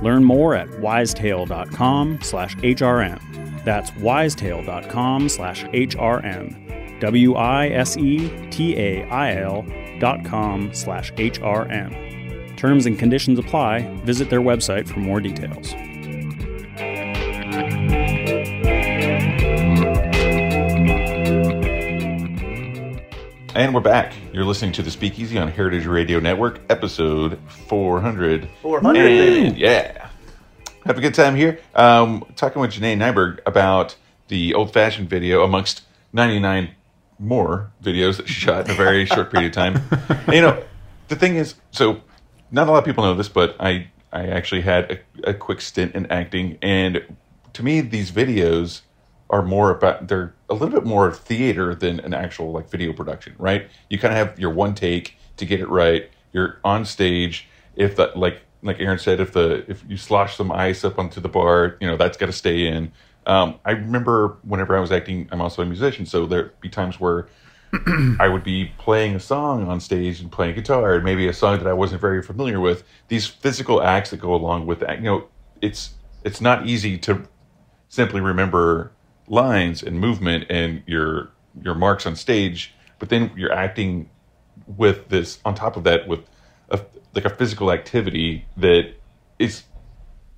Learn 0.00 0.24
more 0.24 0.54
at 0.54 0.68
wisetail.com 0.68 2.20
slash 2.22 2.56
HRN. 2.56 3.37
That's 3.64 3.90
wisetail.com 3.92 5.28
slash 5.28 5.64
HRN. 5.64 7.00
W 7.00 7.34
I 7.34 7.68
S 7.68 7.96
E 7.96 8.28
T 8.50 8.76
A 8.76 9.04
I 9.08 9.36
L 9.36 9.64
dot 10.00 10.24
com 10.24 10.72
slash 10.74 11.12
HRN. 11.14 12.56
Terms 12.56 12.86
and 12.86 12.98
conditions 12.98 13.38
apply. 13.38 13.82
Visit 14.04 14.30
their 14.30 14.40
website 14.40 14.88
for 14.88 14.98
more 14.98 15.20
details. 15.20 15.74
And 23.54 23.74
we're 23.74 23.80
back. 23.80 24.12
You're 24.32 24.44
listening 24.44 24.70
to 24.72 24.82
the 24.82 24.90
Speakeasy 24.90 25.36
on 25.36 25.48
Heritage 25.48 25.86
Radio 25.86 26.20
Network, 26.20 26.60
episode 26.70 27.40
400. 27.66 28.48
400, 28.62 29.00
And. 29.06 29.58
Yeah. 29.58 30.07
Have 30.88 30.96
a 30.96 31.02
good 31.02 31.12
time 31.12 31.36
here. 31.36 31.60
Um, 31.74 32.24
talking 32.34 32.62
with 32.62 32.70
Janee 32.70 32.96
Nyberg 32.96 33.40
about 33.44 33.94
the 34.28 34.54
old 34.54 34.72
fashioned 34.72 35.10
video 35.10 35.44
amongst 35.44 35.82
99 36.14 36.70
more 37.18 37.70
videos 37.82 38.16
that 38.16 38.26
she 38.26 38.32
shot 38.32 38.64
in 38.64 38.70
a 38.70 38.74
very 38.74 39.04
short 39.04 39.30
period 39.30 39.48
of 39.48 39.52
time. 39.52 39.82
And, 40.08 40.34
you 40.34 40.40
know, 40.40 40.64
the 41.08 41.16
thing 41.16 41.36
is, 41.36 41.56
so 41.72 42.00
not 42.50 42.68
a 42.68 42.70
lot 42.70 42.78
of 42.78 42.86
people 42.86 43.04
know 43.04 43.12
this, 43.12 43.28
but 43.28 43.54
I, 43.60 43.88
I 44.14 44.28
actually 44.28 44.62
had 44.62 45.02
a, 45.24 45.30
a 45.32 45.34
quick 45.34 45.60
stint 45.60 45.94
in 45.94 46.06
acting. 46.06 46.56
And 46.62 47.04
to 47.52 47.62
me, 47.62 47.82
these 47.82 48.10
videos 48.10 48.80
are 49.28 49.42
more 49.42 49.70
about 49.70 50.08
they're 50.08 50.34
a 50.48 50.54
little 50.54 50.70
bit 50.70 50.86
more 50.86 51.06
of 51.06 51.18
theater 51.18 51.74
than 51.74 52.00
an 52.00 52.14
actual 52.14 52.50
like 52.50 52.70
video 52.70 52.94
production, 52.94 53.34
right? 53.38 53.68
You 53.90 53.98
kind 53.98 54.14
of 54.14 54.26
have 54.26 54.40
your 54.40 54.54
one 54.54 54.74
take 54.74 55.18
to 55.36 55.44
get 55.44 55.60
it 55.60 55.68
right. 55.68 56.08
You're 56.32 56.60
on 56.64 56.86
stage. 56.86 57.46
If 57.76 57.96
that 57.96 58.16
like 58.16 58.40
like 58.62 58.80
Aaron 58.80 58.98
said, 58.98 59.20
if 59.20 59.32
the 59.32 59.64
if 59.68 59.84
you 59.88 59.96
slosh 59.96 60.36
some 60.36 60.50
ice 60.50 60.84
up 60.84 60.98
onto 60.98 61.20
the 61.20 61.28
bar, 61.28 61.76
you 61.80 61.86
know 61.86 61.96
that's 61.96 62.16
got 62.16 62.26
to 62.26 62.32
stay 62.32 62.66
in. 62.66 62.92
Um, 63.26 63.56
I 63.64 63.72
remember 63.72 64.38
whenever 64.42 64.76
I 64.76 64.80
was 64.80 64.90
acting, 64.90 65.28
I'm 65.30 65.40
also 65.40 65.62
a 65.62 65.66
musician, 65.66 66.06
so 66.06 66.26
there'd 66.26 66.58
be 66.60 66.68
times 66.68 66.98
where 66.98 67.28
I 68.18 68.28
would 68.28 68.42
be 68.42 68.72
playing 68.78 69.14
a 69.14 69.20
song 69.20 69.68
on 69.68 69.80
stage 69.80 70.20
and 70.20 70.32
playing 70.32 70.54
guitar, 70.54 70.94
and 70.94 71.04
maybe 71.04 71.28
a 71.28 71.32
song 71.32 71.58
that 71.58 71.66
I 71.66 71.74
wasn't 71.74 72.00
very 72.00 72.22
familiar 72.22 72.60
with. 72.60 72.84
These 73.08 73.26
physical 73.26 73.82
acts 73.82 74.10
that 74.10 74.20
go 74.20 74.34
along 74.34 74.66
with 74.66 74.80
that, 74.80 74.98
you 74.98 75.04
know, 75.04 75.28
it's 75.60 75.94
it's 76.24 76.40
not 76.40 76.66
easy 76.66 76.98
to 76.98 77.26
simply 77.88 78.20
remember 78.20 78.92
lines 79.28 79.82
and 79.82 80.00
movement 80.00 80.46
and 80.48 80.82
your 80.86 81.30
your 81.62 81.74
marks 81.74 82.06
on 82.06 82.16
stage, 82.16 82.74
but 82.98 83.08
then 83.08 83.30
you're 83.36 83.52
acting 83.52 84.08
with 84.76 85.08
this 85.08 85.38
on 85.44 85.54
top 85.54 85.76
of 85.76 85.84
that 85.84 86.08
with 86.08 86.20
a, 86.70 86.80
like 87.24 87.32
a 87.32 87.34
physical 87.36 87.70
activity 87.72 88.44
that 88.56 88.92
is, 89.38 89.64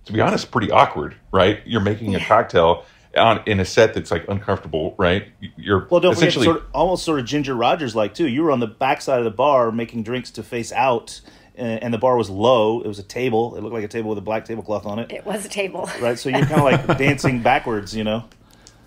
to 0.07 0.13
be 0.13 0.21
honest, 0.21 0.51
pretty 0.51 0.71
awkward, 0.71 1.15
right? 1.33 1.61
You're 1.67 1.81
making 1.81 2.15
a 2.15 2.25
cocktail 2.25 2.85
on 3.17 3.43
in 3.47 3.59
a 3.61 3.65
set 3.65 3.93
that's 3.95 4.11
like 4.11 4.27
uncomfortable, 4.29 4.95
right? 4.99 5.29
You're 5.57 5.87
Well, 5.91 6.01
don't 6.01 6.15
forget, 6.15 6.29
essentially 6.29 6.45
sort 6.47 6.57
of, 6.59 6.65
almost 6.73 7.05
sort 7.05 7.19
of 7.21 7.27
Ginger 7.27 7.55
Rogers 7.55 7.95
like 7.97 8.15
too. 8.15 8.29
You 8.29 8.43
were 8.43 8.53
on 8.53 8.61
the 8.61 8.67
backside 8.67 9.19
of 9.19 9.25
the 9.25 9.31
bar 9.31 9.73
making 9.73 10.03
drinks 10.05 10.31
to 10.33 10.43
face 10.43 10.73
out, 10.73 11.21
and, 11.57 11.83
and 11.83 11.95
the 11.95 11.99
bar 11.99 12.17
was 12.17 12.31
low. 12.31 12.81
It 12.81 12.87
was 12.89 12.99
a 12.99 13.03
table. 13.05 13.57
It 13.57 13.63
looked 13.63 13.75
like 13.75 13.85
a 13.85 13.89
table 13.89 14.11
with 14.11 14.19
a 14.19 14.23
black 14.23 14.45
tablecloth 14.45 14.87
on 14.87 14.99
it, 15.01 15.11
It 15.13 15.27
was 15.27 15.45
a 15.45 15.49
table. 15.49 15.91
right? 16.01 16.19
So 16.19 16.29
you're 16.29 16.47
kind 16.47 16.61
of 16.75 16.87
like 16.89 16.99
dancing 16.99 17.43
backwards, 17.43 17.95
you 17.97 18.05
know. 18.05 18.25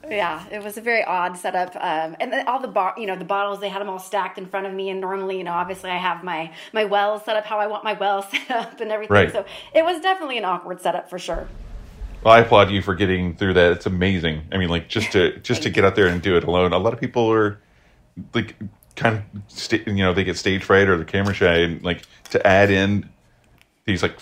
Yeah, 0.10 0.46
it 0.52 0.64
was 0.64 0.78
a 0.78 0.82
very 0.82 1.04
odd 1.04 1.38
setup, 1.38 1.76
um, 1.76 2.16
and 2.20 2.32
then 2.32 2.48
all 2.48 2.60
the 2.60 2.68
bar, 2.68 2.94
you 2.98 3.06
know, 3.06 3.16
the 3.16 3.26
bottles 3.26 3.60
they 3.60 3.70
had 3.70 3.82
them 3.82 3.90
all 3.90 4.00
stacked 4.00 4.38
in 4.38 4.46
front 4.46 4.66
of 4.66 4.74
me. 4.74 4.90
And 4.90 5.00
normally, 5.00 5.38
you 5.38 5.44
know, 5.44 5.54
obviously 5.54 5.90
I 5.90 5.98
have 5.98 6.24
my 6.24 6.52
my 6.74 6.86
well 6.86 7.24
set 7.24 7.36
up 7.36 7.46
how 7.46 7.60
I 7.60 7.68
want 7.68 7.84
my 7.84 7.94
well 7.94 8.22
set 8.32 8.52
up 8.52 8.82
and 8.82 8.92
everything. 8.92 9.14
Right. 9.14 9.32
So 9.32 9.46
it 9.74 9.84
was 9.84 10.02
definitely 10.02 10.38
an 10.38 10.46
awkward 10.46 10.82
setup 10.82 11.10
for 11.10 11.20
sure. 11.20 11.48
Well, 12.24 12.34
I 12.34 12.40
applaud 12.40 12.72
you 12.72 12.82
for 12.82 12.96
getting 12.96 13.36
through 13.36 13.54
that. 13.56 13.74
It's 13.74 13.86
amazing. 13.86 14.44
I 14.52 14.58
mean, 14.58 14.70
like 14.70 14.88
just 14.88 15.12
to 15.14 15.38
just 15.44 15.64
to 15.64 15.70
get 15.70 15.86
out 15.86 15.96
there 15.96 16.08
and 16.08 16.22
do 16.22 16.36
it 16.38 16.44
alone. 16.44 16.74
A 16.74 16.78
lot 16.78 16.94
of 16.94 17.00
people 17.00 17.32
are 17.32 17.60
like 18.34 18.56
kind 18.96 19.18
of 19.18 19.24
sta- 19.48 19.84
you 19.88 20.04
know 20.04 20.14
they 20.14 20.24
get 20.24 20.38
stage 20.38 20.64
fright 20.64 20.88
or 20.88 20.98
they're 20.98 21.06
camera 21.06 21.34
shy, 21.34 21.58
and 21.58 21.84
like 21.84 22.04
to 22.32 22.46
add 22.46 22.70
in 22.70 23.10
these 23.86 24.02
like 24.02 24.18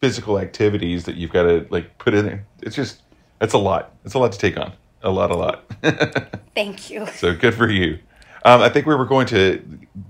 physical 0.00 0.38
activities 0.38 1.04
that 1.04 1.16
you've 1.16 1.32
got 1.32 1.44
to 1.44 1.66
like 1.70 1.98
put 1.98 2.14
in 2.14 2.26
there. 2.26 2.46
It's 2.62 2.76
just 2.76 3.00
it's 3.42 3.54
a 3.54 3.58
lot. 3.58 3.94
It's 4.04 4.14
a 4.14 4.18
lot 4.18 4.32
to 4.32 4.38
take 4.38 4.56
on. 4.56 4.72
A 5.02 5.10
lot, 5.10 5.30
a 5.30 5.36
lot. 5.36 5.64
Thank 6.54 6.90
you. 6.90 7.06
so 7.06 7.34
good 7.34 7.54
for 7.54 7.68
you. 7.68 7.98
Um, 8.44 8.60
I 8.60 8.68
think 8.68 8.86
we 8.86 8.94
were 8.94 9.04
going 9.04 9.26
to 9.28 9.62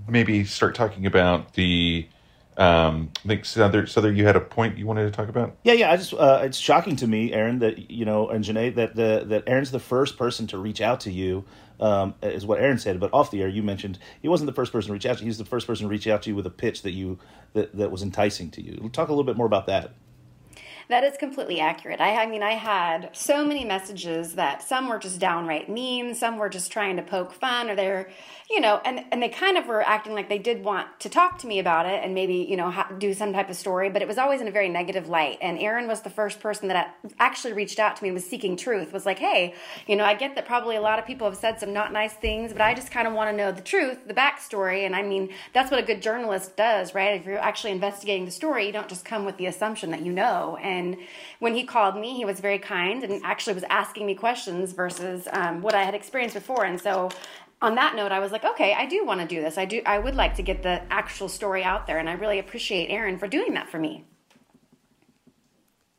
maybe 0.07 0.43
start 0.45 0.75
talking 0.75 1.05
about 1.05 1.53
the. 1.53 2.07
Um, 2.55 3.09
I 3.25 3.27
think 3.29 3.43
Sother, 3.43 3.83
Sother, 3.83 4.15
you 4.15 4.25
had 4.25 4.35
a 4.35 4.39
point 4.39 4.77
you 4.77 4.85
wanted 4.85 5.05
to 5.05 5.11
talk 5.11 5.27
about. 5.27 5.55
Yeah, 5.63 5.73
yeah. 5.73 5.91
I 5.91 5.97
just 5.97 6.13
uh, 6.13 6.41
it's 6.43 6.57
shocking 6.57 6.95
to 6.97 7.07
me, 7.07 7.33
Aaron, 7.33 7.59
that 7.59 7.89
you 7.89 8.05
know, 8.05 8.29
and 8.29 8.45
Janee, 8.45 8.75
that 8.75 8.95
the 8.95 9.23
that 9.27 9.43
Aaron's 9.47 9.71
the 9.71 9.79
first 9.79 10.17
person 10.17 10.45
to 10.47 10.57
reach 10.59 10.79
out 10.79 10.99
to 11.01 11.11
you. 11.11 11.45
Um, 11.79 12.13
is 12.21 12.45
what 12.45 12.59
Aaron 12.59 12.77
said, 12.77 12.99
but 12.99 13.09
off 13.13 13.31
the 13.31 13.41
air, 13.41 13.49
you 13.49 13.61
mentioned 13.61 13.97
he 14.21 14.29
wasn't 14.29 14.45
the 14.45 14.53
first 14.53 14.71
person 14.71 14.89
to 14.89 14.93
reach 14.93 15.07
out 15.07 15.17
to 15.17 15.23
you. 15.23 15.25
He 15.25 15.29
was 15.29 15.39
the 15.39 15.43
first 15.43 15.65
person 15.67 15.85
to 15.85 15.89
reach 15.89 16.07
out 16.07 16.21
to 16.21 16.29
you 16.29 16.35
with 16.35 16.45
a 16.45 16.51
pitch 16.51 16.83
that 16.83 16.91
you 16.91 17.17
that, 17.53 17.75
that 17.75 17.91
was 17.91 18.03
enticing 18.03 18.51
to 18.51 18.61
you. 18.61 18.89
Talk 18.93 19.09
a 19.09 19.11
little 19.11 19.25
bit 19.25 19.35
more 19.35 19.47
about 19.47 19.65
that. 19.65 19.91
That 20.89 21.03
is 21.03 21.17
completely 21.17 21.59
accurate. 21.59 22.01
I, 22.01 22.23
I 22.23 22.25
mean, 22.25 22.43
I 22.43 22.53
had 22.53 23.09
so 23.13 23.45
many 23.45 23.63
messages 23.63 24.35
that 24.35 24.61
some 24.61 24.89
were 24.89 24.99
just 24.99 25.19
downright 25.19 25.69
mean, 25.69 26.13
some 26.13 26.37
were 26.37 26.49
just 26.49 26.71
trying 26.71 26.97
to 26.97 27.03
poke 27.03 27.33
fun, 27.33 27.69
or 27.69 27.75
they're, 27.75 28.09
you 28.53 28.61
know, 28.61 28.79
and, 28.85 29.03
and 29.11 29.19
they 29.19 29.29
kind 29.29 29.57
of 29.57 29.65
were 29.65 29.81
acting 29.81 30.13
like 30.13 30.29
they 30.29 30.37
did 30.37 30.63
want 30.63 30.87
to 30.99 31.09
talk 31.09 31.39
to 31.39 31.47
me 31.47 31.57
about 31.57 31.87
it 31.87 32.03
and 32.03 32.13
maybe, 32.13 32.35
you 32.47 32.55
know, 32.55 32.69
ha- 32.69 32.87
do 32.99 33.11
some 33.11 33.33
type 33.33 33.49
of 33.49 33.55
story, 33.55 33.89
but 33.89 34.03
it 34.03 34.07
was 34.07 34.19
always 34.19 34.41
in 34.41 34.47
a 34.47 34.51
very 34.51 34.69
negative 34.69 35.09
light. 35.09 35.39
And 35.41 35.57
Aaron 35.57 35.87
was 35.87 36.01
the 36.01 36.11
first 36.11 36.39
person 36.39 36.67
that 36.67 36.95
actually 37.19 37.53
reached 37.53 37.79
out 37.79 37.95
to 37.95 38.03
me 38.03 38.09
and 38.09 38.13
was 38.13 38.29
seeking 38.29 38.55
truth, 38.55 38.93
was 38.93 39.07
like, 39.07 39.17
hey, 39.17 39.55
you 39.87 39.95
know, 39.95 40.05
I 40.05 40.13
get 40.13 40.35
that 40.35 40.45
probably 40.45 40.75
a 40.75 40.81
lot 40.81 40.99
of 40.99 41.05
people 41.07 41.27
have 41.27 41.39
said 41.39 41.59
some 41.59 41.73
not 41.73 41.91
nice 41.91 42.13
things, 42.13 42.53
but 42.53 42.61
I 42.61 42.75
just 42.75 42.91
kind 42.91 43.07
of 43.07 43.13
want 43.15 43.31
to 43.31 43.35
know 43.35 43.51
the 43.51 43.61
truth, 43.61 44.07
the 44.07 44.13
backstory. 44.13 44.85
And 44.85 44.95
I 44.95 45.01
mean, 45.01 45.29
that's 45.51 45.71
what 45.71 45.79
a 45.79 45.83
good 45.83 46.03
journalist 46.03 46.55
does, 46.55 46.93
right? 46.93 47.19
If 47.19 47.25
you're 47.25 47.39
actually 47.39 47.71
investigating 47.71 48.25
the 48.25 48.31
story, 48.31 48.67
you 48.67 48.71
don't 48.71 48.87
just 48.87 49.03
come 49.03 49.25
with 49.25 49.37
the 49.37 49.47
assumption 49.47 49.89
that 49.89 50.05
you 50.05 50.11
know. 50.11 50.59
And 50.61 50.97
when 51.39 51.55
he 51.55 51.63
called 51.63 51.97
me, 51.97 52.13
he 52.13 52.23
was 52.23 52.39
very 52.39 52.59
kind 52.59 53.03
and 53.03 53.19
actually 53.23 53.55
was 53.55 53.63
asking 53.63 54.05
me 54.05 54.13
questions 54.13 54.73
versus 54.73 55.27
um, 55.31 55.63
what 55.63 55.73
I 55.73 55.83
had 55.85 55.95
experienced 55.95 56.35
before. 56.35 56.65
And 56.65 56.79
so, 56.79 57.09
on 57.63 57.75
that 57.75 57.95
note, 57.95 58.11
I 58.11 58.19
was 58.19 58.33
like, 58.33 58.43
okay, 58.43 58.73
I 58.73 58.85
do 58.85 59.05
want 59.05 59.21
to 59.21 59.25
do 59.25 59.41
this. 59.41 59.57
I 59.57 59.63
do. 59.63 59.81
I 59.85 59.97
would 59.97 60.15
like 60.15 60.35
to 60.35 60.43
get 60.43 60.61
the 60.61 60.81
actual 60.91 61.29
story 61.29 61.63
out 61.63 61.87
there, 61.87 61.97
and 61.97 62.09
I 62.09 62.13
really 62.13 62.37
appreciate 62.37 62.89
Aaron 62.89 63.17
for 63.17 63.25
doing 63.27 63.53
that 63.53 63.69
for 63.69 63.79
me. 63.79 64.03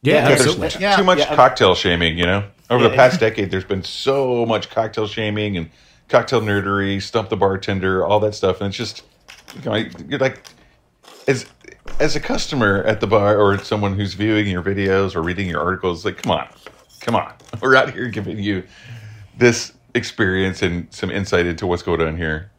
Yeah, 0.03 0.29
there's 0.29 0.43
absolutely. 0.43 0.69
too 0.97 1.05
much 1.05 1.21
Yeah. 1.21 1.35
cocktail 1.35 1.75
shaming. 1.75 2.19
You 2.19 2.27
know, 2.27 2.45
over 2.69 2.85
the 2.87 2.95
past 2.95 3.19
decade, 3.19 3.51
there's 3.51 3.65
been 3.65 3.83
so 3.83 4.45
much 4.45 4.69
cocktail 4.69 5.07
shaming 5.07 5.57
and 5.57 5.71
cocktail 6.11 6.43
nerdery, 6.43 7.01
stump 7.01 7.31
the 7.31 7.37
bartender, 7.37 8.05
all 8.05 8.21
that 8.21 8.35
stuff, 8.35 8.61
and 8.61 8.69
it's 8.69 8.77
just, 8.77 9.03
you 9.55 9.63
know, 9.71 9.75
you're 10.07 10.21
like, 10.21 10.43
as 11.27 11.47
as 11.99 12.15
a 12.15 12.21
customer 12.21 12.83
at 12.85 13.01
the 13.01 13.07
bar 13.07 13.39
or 13.39 13.57
someone 13.59 13.95
who's 13.95 14.13
viewing 14.13 14.47
your 14.49 14.63
videos 14.63 15.17
or 15.17 15.23
reading 15.23 15.49
your 15.49 15.63
articles, 15.63 16.05
like, 16.05 16.23
come 16.23 16.33
on, 16.33 16.47
come 17.01 17.17
on, 17.17 17.33
we're 17.63 17.75
out 17.75 17.91
here 17.91 18.09
giving 18.09 18.39
you 18.39 18.63
this 19.39 19.73
experience 19.95 20.63
and 20.63 20.93
some 20.93 21.11
insight 21.11 21.47
into 21.47 21.67
what's 21.67 21.83
going 21.83 22.01
on 22.01 22.17
here. 22.17 22.51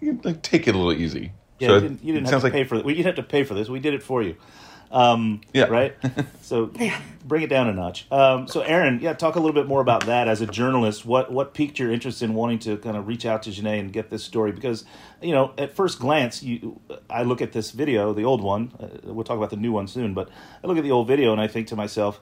You, 0.00 0.20
like, 0.22 0.42
take 0.42 0.68
it 0.68 0.74
a 0.74 0.78
little 0.78 0.92
easy. 0.92 1.32
Yeah, 1.58 1.68
So 1.68 1.74
you 1.74 1.80
didn't, 1.80 2.04
you 2.04 2.12
didn't 2.14 2.28
have 2.28 2.40
to 2.40 2.46
like 2.46 2.52
pay 2.52 2.64
for 2.64 2.76
it. 2.76 2.86
You 2.86 2.94
didn't 2.94 3.06
have 3.06 3.14
to 3.16 3.22
pay 3.24 3.42
for 3.42 3.54
this. 3.54 3.68
We 3.68 3.80
did 3.80 3.94
it 3.94 4.02
for 4.02 4.22
you. 4.22 4.36
Um, 4.90 5.40
Yeah. 5.52 5.64
Right. 5.64 5.96
So 6.42 6.72
bring 7.26 7.42
it 7.42 7.50
down 7.50 7.68
a 7.68 7.74
notch. 7.74 8.06
Um, 8.10 8.48
so 8.48 8.62
Aaron, 8.62 9.00
yeah, 9.02 9.12
talk 9.12 9.36
a 9.36 9.38
little 9.38 9.52
bit 9.52 9.66
more 9.66 9.82
about 9.82 10.06
that 10.06 10.28
as 10.28 10.40
a 10.40 10.46
journalist. 10.46 11.04
What 11.04 11.30
what 11.30 11.52
piqued 11.52 11.78
your 11.78 11.92
interest 11.92 12.22
in 12.22 12.32
wanting 12.32 12.58
to 12.60 12.78
kind 12.78 12.96
of 12.96 13.06
reach 13.06 13.26
out 13.26 13.42
to 13.42 13.50
Janee 13.50 13.78
and 13.78 13.92
get 13.92 14.08
this 14.08 14.24
story? 14.24 14.50
Because 14.50 14.86
you 15.20 15.32
know, 15.32 15.52
at 15.58 15.76
first 15.76 15.98
glance, 15.98 16.42
you 16.42 16.80
I 17.10 17.22
look 17.24 17.42
at 17.42 17.52
this 17.52 17.70
video, 17.70 18.14
the 18.14 18.24
old 18.24 18.42
one. 18.42 18.72
Uh, 18.80 19.12
we'll 19.12 19.24
talk 19.24 19.36
about 19.36 19.50
the 19.50 19.56
new 19.56 19.72
one 19.72 19.88
soon, 19.88 20.14
but 20.14 20.30
I 20.64 20.66
look 20.66 20.78
at 20.78 20.84
the 20.84 20.90
old 20.90 21.06
video 21.06 21.32
and 21.32 21.40
I 21.40 21.48
think 21.48 21.66
to 21.66 21.76
myself, 21.76 22.18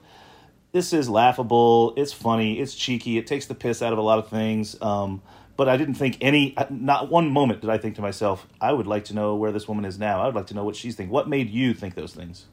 this 0.71 0.93
is 0.93 1.09
laughable. 1.09 1.93
It's 1.95 2.13
funny. 2.13 2.59
It's 2.59 2.75
cheeky. 2.75 3.17
It 3.17 3.27
takes 3.27 3.45
the 3.45 3.55
piss 3.55 3.81
out 3.81 3.93
of 3.93 3.99
a 3.99 4.01
lot 4.01 4.19
of 4.19 4.27
things. 4.29 4.79
Um, 4.81 5.21
but 5.55 5.67
I 5.67 5.77
didn't 5.77 5.95
think 5.95 6.17
any, 6.21 6.55
not 6.69 7.09
one 7.09 7.31
moment 7.31 7.61
did 7.61 7.69
I 7.69 7.77
think 7.77 7.95
to 7.95 8.01
myself, 8.01 8.47
I 8.61 8.71
would 8.71 8.85
like 8.85 9.05
to 9.05 9.15
know 9.15 9.35
where 9.35 9.51
this 9.51 9.67
woman 9.67 9.85
is 9.85 9.97
now. 9.97 10.21
I 10.21 10.25
would 10.25 10.35
like 10.35 10.47
to 10.47 10.53
know 10.53 10.63
what 10.63 10.75
she's 10.75 10.95
thinking. 10.95 11.11
What 11.11 11.27
made 11.27 11.49
you 11.49 11.73
think 11.73 11.95
those 11.95 12.13
things? 12.13 12.45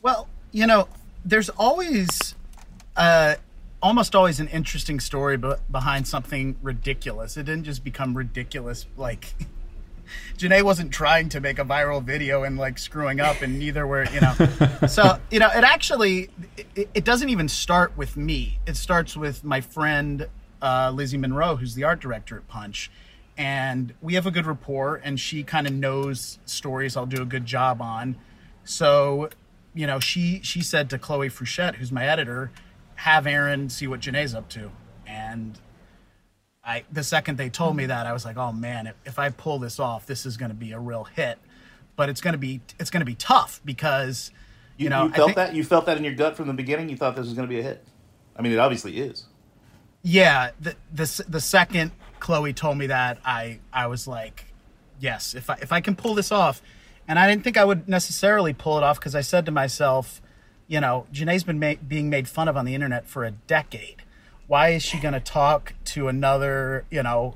Well, 0.00 0.28
you 0.50 0.66
know, 0.66 0.88
there's 1.24 1.50
always, 1.50 2.34
uh, 2.96 3.34
almost 3.82 4.14
always 4.14 4.40
an 4.40 4.48
interesting 4.48 5.00
story 5.00 5.38
behind 5.70 6.08
something 6.08 6.56
ridiculous. 6.62 7.36
It 7.36 7.44
didn't 7.44 7.64
just 7.64 7.84
become 7.84 8.16
ridiculous 8.16 8.86
like. 8.96 9.34
Janee 10.38 10.62
wasn't 10.62 10.92
trying 10.92 11.28
to 11.30 11.40
make 11.40 11.58
a 11.58 11.64
viral 11.64 12.02
video 12.02 12.42
and 12.42 12.58
like 12.58 12.78
screwing 12.78 13.20
up, 13.20 13.42
and 13.42 13.58
neither 13.58 13.86
were, 13.86 14.04
you 14.10 14.20
know. 14.20 14.34
so, 14.88 15.18
you 15.30 15.38
know, 15.38 15.48
it 15.48 15.64
actually, 15.64 16.30
it, 16.74 16.88
it 16.94 17.04
doesn't 17.04 17.28
even 17.28 17.48
start 17.48 17.96
with 17.96 18.16
me. 18.16 18.58
It 18.66 18.76
starts 18.76 19.16
with 19.16 19.44
my 19.44 19.60
friend 19.60 20.28
uh, 20.62 20.90
Lizzie 20.94 21.18
Munro, 21.18 21.56
who's 21.56 21.74
the 21.74 21.84
art 21.84 22.00
director 22.00 22.36
at 22.38 22.48
Punch. 22.48 22.90
And 23.36 23.94
we 24.00 24.14
have 24.14 24.26
a 24.26 24.30
good 24.30 24.46
rapport, 24.46 25.00
and 25.02 25.18
she 25.18 25.42
kind 25.42 25.66
of 25.66 25.72
knows 25.72 26.38
stories 26.46 26.96
I'll 26.96 27.06
do 27.06 27.20
a 27.20 27.26
good 27.26 27.46
job 27.46 27.82
on. 27.82 28.16
So, 28.64 29.28
you 29.74 29.86
know, 29.86 29.98
she 29.98 30.40
she 30.42 30.62
said 30.62 30.88
to 30.90 30.98
Chloe 30.98 31.28
Frechette, 31.28 31.74
who's 31.74 31.90
my 31.90 32.06
editor, 32.06 32.52
have 32.96 33.26
Aaron 33.26 33.68
see 33.68 33.86
what 33.86 34.00
Janee's 34.00 34.34
up 34.34 34.48
to. 34.50 34.70
And 35.06 35.58
I 36.66 36.84
the 36.92 37.02
second 37.04 37.36
they 37.38 37.50
told 37.50 37.76
me 37.76 37.86
that, 37.86 38.06
I 38.06 38.12
was 38.12 38.24
like, 38.24 38.36
oh 38.36 38.52
man, 38.52 38.86
if, 38.86 38.94
if 39.04 39.18
I 39.18 39.28
pull 39.30 39.58
this 39.58 39.78
off, 39.78 40.06
this 40.06 40.24
is 40.26 40.36
going 40.36 40.50
to 40.50 40.56
be 40.56 40.72
a 40.72 40.78
real 40.78 41.04
hit. 41.04 41.38
But 41.96 42.08
it's 42.08 42.20
going 42.20 42.32
to 42.32 42.38
be 42.38 42.60
it's 42.78 42.90
going 42.90 43.00
to 43.02 43.06
be 43.06 43.14
tough 43.14 43.60
because 43.64 44.30
you, 44.76 44.84
You, 44.84 44.90
know 44.90 45.04
you 45.04 45.12
felt 45.12 45.26
think- 45.28 45.36
that? 45.36 45.54
You 45.54 45.62
felt 45.64 45.86
that 45.86 45.96
in 45.96 46.04
your 46.04 46.14
gut 46.14 46.36
from 46.36 46.46
the 46.48 46.54
beginning? 46.54 46.88
You 46.88 46.96
thought 46.96 47.16
this 47.16 47.26
was 47.26 47.34
going 47.34 47.48
to 47.48 47.52
be 47.54 47.60
a 47.60 47.62
hit? 47.62 47.84
I 48.36 48.42
mean, 48.42 48.52
it 48.52 48.58
obviously 48.58 48.98
is. 48.98 49.24
Yeah, 50.02 50.50
the 50.60 50.74
the 50.92 51.24
the 51.28 51.40
second 51.40 51.92
Chloe 52.20 52.52
told 52.52 52.78
me 52.78 52.86
that, 52.88 53.18
I 53.24 53.60
I 53.72 53.86
was 53.86 54.06
like, 54.06 54.46
yes, 55.00 55.34
if 55.34 55.48
I 55.50 55.54
if 55.62 55.72
I 55.72 55.80
can 55.80 55.96
pull 55.96 56.14
this 56.14 56.30
off, 56.32 56.60
and 57.08 57.18
I 57.18 57.28
didn't 57.28 57.44
think 57.44 57.56
I 57.56 57.64
would 57.64 57.88
necessarily 57.88 58.52
pull 58.52 58.76
it 58.78 58.82
off 58.82 58.98
because 58.98 59.14
I 59.14 59.20
said 59.22 59.46
to 59.46 59.52
myself, 59.52 60.20
you 60.66 60.80
know, 60.80 61.06
Janee's 61.12 61.44
been 61.44 61.58
ma- 61.58 61.74
being 61.86 62.10
made 62.10 62.28
fun 62.28 62.48
of 62.48 62.56
on 62.56 62.64
the 62.64 62.74
internet 62.74 63.06
for 63.06 63.24
a 63.24 63.30
decade. 63.30 64.02
Why 64.46 64.70
is 64.70 64.82
she 64.82 64.98
going 64.98 65.14
to 65.14 65.20
talk 65.20 65.74
to 65.86 66.08
another, 66.08 66.84
you 66.90 67.02
know, 67.02 67.34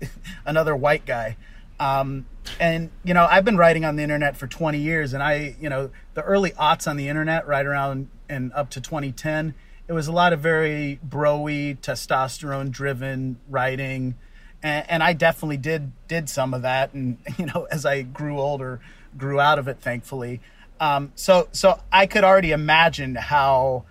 another 0.46 0.74
white 0.74 1.06
guy? 1.06 1.36
Um, 1.80 2.26
and 2.58 2.90
you 3.04 3.14
know, 3.14 3.26
I've 3.30 3.44
been 3.44 3.56
writing 3.56 3.84
on 3.84 3.96
the 3.96 4.02
internet 4.02 4.36
for 4.36 4.46
20 4.46 4.78
years, 4.78 5.12
and 5.12 5.22
I, 5.22 5.54
you 5.60 5.68
know, 5.68 5.90
the 6.14 6.22
early 6.22 6.50
aughts 6.52 6.88
on 6.88 6.96
the 6.96 7.08
internet, 7.08 7.46
right 7.46 7.64
around 7.64 8.08
and 8.28 8.52
up 8.52 8.70
to 8.70 8.80
2010, 8.80 9.54
it 9.86 9.92
was 9.92 10.06
a 10.06 10.12
lot 10.12 10.32
of 10.32 10.40
very 10.40 10.98
broy, 11.06 11.78
testosterone-driven 11.78 13.38
writing, 13.48 14.16
and, 14.62 14.90
and 14.90 15.02
I 15.02 15.12
definitely 15.12 15.56
did 15.56 15.92
did 16.08 16.28
some 16.28 16.52
of 16.52 16.62
that. 16.62 16.92
And 16.94 17.18
you 17.38 17.46
know, 17.46 17.66
as 17.70 17.86
I 17.86 18.02
grew 18.02 18.40
older, 18.40 18.80
grew 19.16 19.40
out 19.40 19.58
of 19.58 19.68
it, 19.68 19.80
thankfully. 19.80 20.40
Um, 20.80 21.12
so, 21.16 21.48
so 21.52 21.80
I 21.90 22.06
could 22.06 22.24
already 22.24 22.52
imagine 22.52 23.16
how 23.16 23.84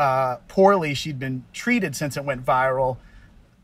uh, 0.00 0.36
poorly 0.48 0.94
she'd 0.94 1.18
been 1.18 1.44
treated 1.52 1.94
since 1.94 2.16
it 2.16 2.24
went 2.24 2.42
viral. 2.44 2.96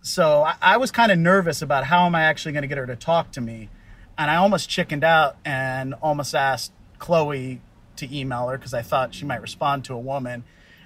So 0.02 0.42
I, 0.42 0.56
I 0.60 0.76
was 0.76 0.90
kind 0.92 1.10
of 1.10 1.18
nervous 1.18 1.62
about 1.62 1.84
how 1.84 2.04
am 2.04 2.14
I 2.14 2.24
actually 2.24 2.52
going 2.52 2.62
to 2.62 2.68
get 2.68 2.76
her 2.76 2.86
to 2.86 2.94
talk 2.94 3.32
to 3.32 3.40
me, 3.40 3.70
and 4.18 4.30
I 4.30 4.36
almost 4.36 4.68
chickened 4.68 5.02
out 5.02 5.36
and 5.46 5.94
almost 5.94 6.34
asked 6.34 6.72
Chloe 6.98 7.62
to 7.96 8.14
email 8.14 8.48
her 8.48 8.58
because 8.58 8.74
I 8.74 8.82
thought 8.82 9.14
she 9.14 9.24
might 9.24 9.40
respond 9.40 9.86
to 9.86 9.94
a 9.94 9.98
woman. 9.98 10.44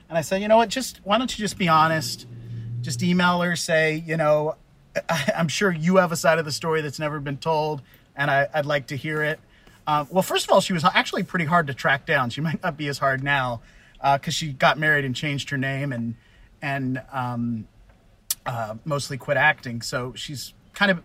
And 0.08 0.16
I 0.16 0.20
said, 0.20 0.40
you 0.40 0.46
know 0.46 0.56
what, 0.56 0.68
just 0.68 1.00
why 1.02 1.18
don't 1.18 1.36
you 1.36 1.42
just 1.42 1.58
be 1.58 1.66
honest? 1.66 2.26
Just 2.80 3.02
email 3.02 3.40
her, 3.40 3.56
say, 3.56 4.04
you 4.06 4.16
know, 4.16 4.54
I, 5.08 5.32
I'm 5.36 5.48
sure 5.48 5.72
you 5.72 5.96
have 5.96 6.12
a 6.12 6.16
side 6.16 6.38
of 6.38 6.44
the 6.44 6.52
story 6.52 6.80
that's 6.80 7.00
never 7.00 7.18
been 7.18 7.38
told, 7.38 7.82
and 8.14 8.30
I, 8.30 8.48
I'd 8.54 8.66
like 8.66 8.86
to 8.88 8.96
hear 8.96 9.24
it. 9.24 9.40
Um, 9.88 10.06
well, 10.12 10.22
first 10.22 10.46
of 10.46 10.52
all, 10.52 10.60
she 10.60 10.72
was 10.72 10.84
actually 10.84 11.24
pretty 11.24 11.46
hard 11.46 11.66
to 11.66 11.74
track 11.74 12.06
down. 12.06 12.30
She 12.30 12.40
might 12.40 12.62
not 12.62 12.76
be 12.76 12.86
as 12.86 12.98
hard 12.98 13.24
now 13.24 13.62
because 14.02 14.34
she 14.34 14.52
got 14.52 14.78
married 14.78 15.04
and 15.04 15.14
changed 15.14 15.50
her 15.50 15.58
name 15.58 15.92
and 15.92 16.14
and 16.62 17.02
um, 17.12 17.66
uh, 18.46 18.74
mostly 18.84 19.16
quit 19.16 19.36
acting. 19.36 19.82
So 19.82 20.12
she's 20.14 20.52
kind 20.74 20.90
of 20.90 21.02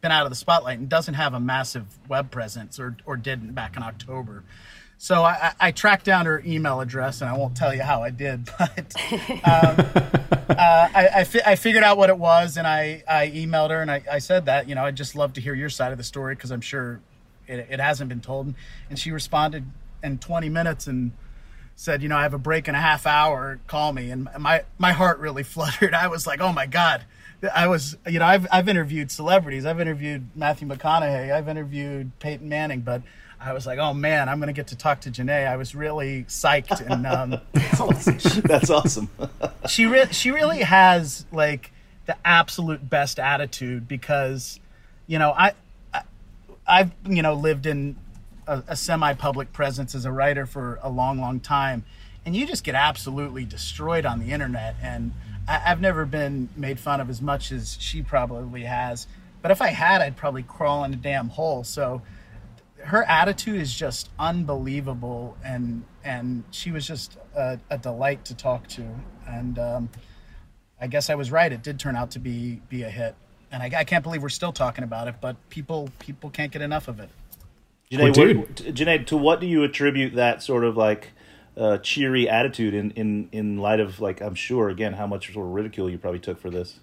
been 0.00 0.12
out 0.12 0.24
of 0.24 0.30
the 0.30 0.36
spotlight 0.36 0.78
and 0.78 0.88
doesn't 0.88 1.14
have 1.14 1.34
a 1.34 1.40
massive 1.40 1.98
web 2.08 2.30
presence 2.30 2.78
or, 2.78 2.96
or 3.04 3.16
didn't 3.16 3.52
back 3.52 3.76
in 3.76 3.82
October. 3.82 4.44
So 4.98 5.24
I, 5.24 5.32
I 5.60 5.68
I 5.68 5.70
tracked 5.72 6.04
down 6.06 6.26
her 6.26 6.42
email 6.46 6.80
address 6.80 7.20
and 7.20 7.28
I 7.28 7.36
won't 7.36 7.56
tell 7.56 7.74
you 7.74 7.82
how 7.82 8.02
I 8.02 8.10
did, 8.10 8.48
but 8.58 8.94
um, 9.44 9.76
uh, 10.48 10.88
I, 10.94 11.08
I, 11.16 11.24
fi- 11.24 11.42
I 11.44 11.56
figured 11.56 11.84
out 11.84 11.98
what 11.98 12.08
it 12.08 12.18
was 12.18 12.56
and 12.56 12.66
I, 12.66 13.02
I 13.06 13.28
emailed 13.28 13.70
her 13.70 13.82
and 13.82 13.90
I, 13.90 14.02
I 14.10 14.18
said 14.20 14.46
that, 14.46 14.68
you 14.68 14.74
know, 14.74 14.84
I'd 14.84 14.96
just 14.96 15.14
love 15.14 15.34
to 15.34 15.40
hear 15.40 15.54
your 15.54 15.68
side 15.68 15.92
of 15.92 15.98
the 15.98 16.04
story 16.04 16.34
because 16.34 16.50
I'm 16.50 16.62
sure 16.62 17.00
it, 17.46 17.66
it 17.70 17.80
hasn't 17.80 18.08
been 18.08 18.20
told. 18.20 18.54
And 18.88 18.98
she 18.98 19.10
responded 19.10 19.66
in 20.02 20.18
20 20.18 20.48
minutes 20.48 20.86
and 20.86 21.12
said, 21.76 22.02
you 22.02 22.08
know, 22.08 22.16
I 22.16 22.22
have 22.22 22.34
a 22.34 22.38
break 22.38 22.66
in 22.66 22.74
a 22.74 22.80
half 22.80 23.06
hour. 23.06 23.60
Call 23.66 23.92
me. 23.92 24.10
And 24.10 24.28
my 24.38 24.64
my 24.78 24.92
heart 24.92 25.18
really 25.20 25.42
fluttered. 25.54 25.94
I 25.94 26.08
was 26.08 26.26
like, 26.26 26.40
oh 26.40 26.52
my 26.52 26.66
god. 26.66 27.04
I 27.54 27.68
was, 27.68 27.96
you 28.08 28.18
know, 28.18 28.24
I've 28.24 28.46
I've 28.50 28.68
interviewed 28.68 29.10
celebrities. 29.10 29.66
I've 29.66 29.78
interviewed 29.78 30.28
Matthew 30.34 30.66
McConaughey. 30.66 31.30
I've 31.30 31.48
interviewed 31.48 32.18
Peyton 32.18 32.48
Manning, 32.48 32.80
but 32.80 33.02
I 33.38 33.52
was 33.52 33.66
like, 33.66 33.78
oh 33.78 33.92
man, 33.92 34.28
I'm 34.28 34.38
going 34.38 34.48
to 34.48 34.54
get 34.54 34.68
to 34.68 34.76
talk 34.76 35.02
to 35.02 35.10
Janee. 35.10 35.46
I 35.46 35.56
was 35.56 35.74
really 35.74 36.24
psyched, 36.24 36.80
and 36.80 37.06
um, 37.06 37.40
That's 38.48 38.70
awesome. 38.70 39.10
she 39.68 39.84
re- 39.84 40.12
she 40.12 40.30
really 40.30 40.60
has 40.60 41.26
like 41.30 41.72
the 42.06 42.16
absolute 42.24 42.88
best 42.88 43.18
attitude 43.18 43.86
because, 43.86 44.58
you 45.06 45.18
know, 45.18 45.32
I, 45.32 45.52
I 45.92 46.02
I've 46.66 46.92
you 47.06 47.20
know 47.20 47.34
lived 47.34 47.66
in 47.66 47.96
a, 48.46 48.62
a 48.68 48.76
semi-public 48.76 49.52
presence 49.52 49.94
as 49.94 50.04
a 50.04 50.12
writer 50.12 50.46
for 50.46 50.78
a 50.82 50.90
long, 50.90 51.20
long 51.20 51.40
time, 51.40 51.84
and 52.24 52.34
you 52.34 52.46
just 52.46 52.64
get 52.64 52.74
absolutely 52.74 53.44
destroyed 53.44 54.04
on 54.04 54.18
the 54.18 54.32
internet. 54.32 54.76
And 54.82 55.12
I, 55.46 55.62
I've 55.66 55.80
never 55.80 56.04
been 56.04 56.48
made 56.56 56.78
fun 56.80 57.00
of 57.00 57.08
as 57.08 57.22
much 57.22 57.52
as 57.52 57.76
she 57.80 58.02
probably 58.02 58.62
has. 58.62 59.06
But 59.42 59.50
if 59.50 59.62
I 59.62 59.68
had, 59.68 60.00
I'd 60.00 60.16
probably 60.16 60.42
crawl 60.42 60.84
in 60.84 60.92
a 60.92 60.96
damn 60.96 61.28
hole. 61.28 61.62
So 61.62 62.02
her 62.78 63.04
attitude 63.04 63.60
is 63.60 63.74
just 63.74 64.10
unbelievable, 64.18 65.36
and 65.44 65.84
and 66.04 66.44
she 66.50 66.70
was 66.70 66.86
just 66.86 67.16
a, 67.34 67.58
a 67.70 67.78
delight 67.78 68.24
to 68.26 68.34
talk 68.34 68.66
to. 68.68 68.84
And 69.26 69.58
um, 69.58 69.88
I 70.80 70.86
guess 70.86 71.10
I 71.10 71.14
was 71.14 71.30
right; 71.30 71.52
it 71.52 71.62
did 71.62 71.78
turn 71.78 71.96
out 71.96 72.12
to 72.12 72.18
be 72.18 72.60
be 72.68 72.82
a 72.82 72.90
hit. 72.90 73.14
And 73.52 73.62
I, 73.62 73.70
I 73.80 73.84
can't 73.84 74.02
believe 74.02 74.22
we're 74.22 74.28
still 74.28 74.52
talking 74.52 74.84
about 74.84 75.08
it, 75.08 75.16
but 75.20 75.36
people 75.48 75.90
people 75.98 76.30
can't 76.30 76.52
get 76.52 76.62
enough 76.62 76.88
of 76.88 77.00
it. 77.00 77.08
Janee, 77.90 78.36
what, 78.36 78.56
Janee, 78.74 79.06
to 79.06 79.16
what 79.16 79.40
do 79.40 79.46
you 79.46 79.62
attribute 79.62 80.14
that 80.14 80.42
sort 80.42 80.64
of 80.64 80.76
like 80.76 81.12
uh, 81.56 81.78
cheery 81.78 82.28
attitude 82.28 82.74
in, 82.74 82.90
in, 82.92 83.28
in 83.32 83.58
light 83.58 83.80
of 83.80 84.00
like 84.00 84.20
I'm 84.20 84.34
sure 84.34 84.68
again 84.68 84.94
how 84.94 85.06
much 85.06 85.32
sort 85.32 85.46
of 85.46 85.52
ridicule 85.52 85.88
you 85.88 85.98
probably 85.98 86.20
took 86.20 86.40
for 86.40 86.50
this? 86.50 86.80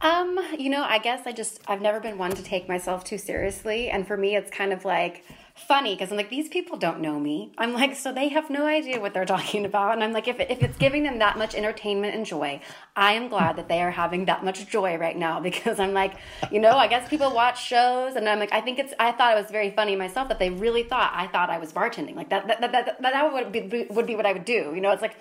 Um, 0.00 0.38
you 0.58 0.68
know, 0.68 0.84
I 0.84 0.98
guess 0.98 1.26
I 1.26 1.32
just 1.32 1.60
I've 1.66 1.80
never 1.80 2.00
been 2.00 2.18
one 2.18 2.32
to 2.32 2.42
take 2.42 2.68
myself 2.68 3.04
too 3.04 3.16
seriously, 3.18 3.88
and 3.88 4.06
for 4.06 4.16
me, 4.16 4.36
it's 4.36 4.50
kind 4.50 4.72
of 4.72 4.84
like 4.84 5.24
funny 5.56 5.94
because 5.94 6.10
I'm 6.10 6.16
like 6.16 6.30
these 6.30 6.48
people 6.48 6.76
don't 6.76 7.00
know 7.00 7.18
me. 7.18 7.52
I'm 7.56 7.72
like 7.72 7.96
so 7.96 8.12
they 8.12 8.28
have 8.28 8.50
no 8.50 8.66
idea 8.66 9.00
what 9.00 9.14
they're 9.14 9.24
talking 9.36 9.64
about, 9.64 9.94
and 9.94 10.04
I'm 10.04 10.12
like 10.12 10.28
if 10.28 10.38
if 10.38 10.62
it's 10.62 10.76
giving 10.76 11.02
them 11.02 11.18
that 11.18 11.38
much 11.38 11.54
entertainment 11.54 12.14
and 12.14 12.26
joy, 12.26 12.60
I 12.94 13.12
am 13.12 13.28
glad 13.28 13.56
that 13.56 13.68
they 13.68 13.82
are 13.82 13.90
having 13.90 14.26
that 14.26 14.44
much 14.44 14.66
joy 14.68 14.96
right 14.96 15.16
now 15.16 15.40
because 15.46 15.80
I'm 15.80 15.94
like, 15.94 16.14
you 16.50 16.60
know, 16.60 16.76
I 16.76 16.86
guess 16.86 17.08
people 17.08 17.32
watch 17.34 17.64
shows, 17.64 18.16
and 18.16 18.28
I'm 18.28 18.38
like 18.38 18.52
I 18.52 18.60
think 18.60 18.78
it's 18.78 18.92
I 18.98 19.12
thought 19.12 19.36
it 19.36 19.40
was 19.40 19.50
very 19.50 19.70
funny 19.70 19.96
myself 19.96 20.28
that 20.28 20.38
they 20.38 20.50
really 20.50 20.82
thought 20.82 21.12
I 21.14 21.26
thought 21.26 21.50
I 21.50 21.58
was 21.58 21.72
bartending 21.72 22.16
like 22.16 22.28
that 22.30 22.46
that 22.48 22.60
that 22.60 22.72
that, 22.72 23.02
that, 23.02 23.32
would 23.32 23.52
be 23.52 23.86
would 23.90 24.06
be 24.06 24.14
what 24.14 24.26
I 24.26 24.32
would 24.32 24.44
do. 24.44 24.72
You 24.74 24.80
know, 24.80 24.92
it's 24.92 25.02
like 25.02 25.16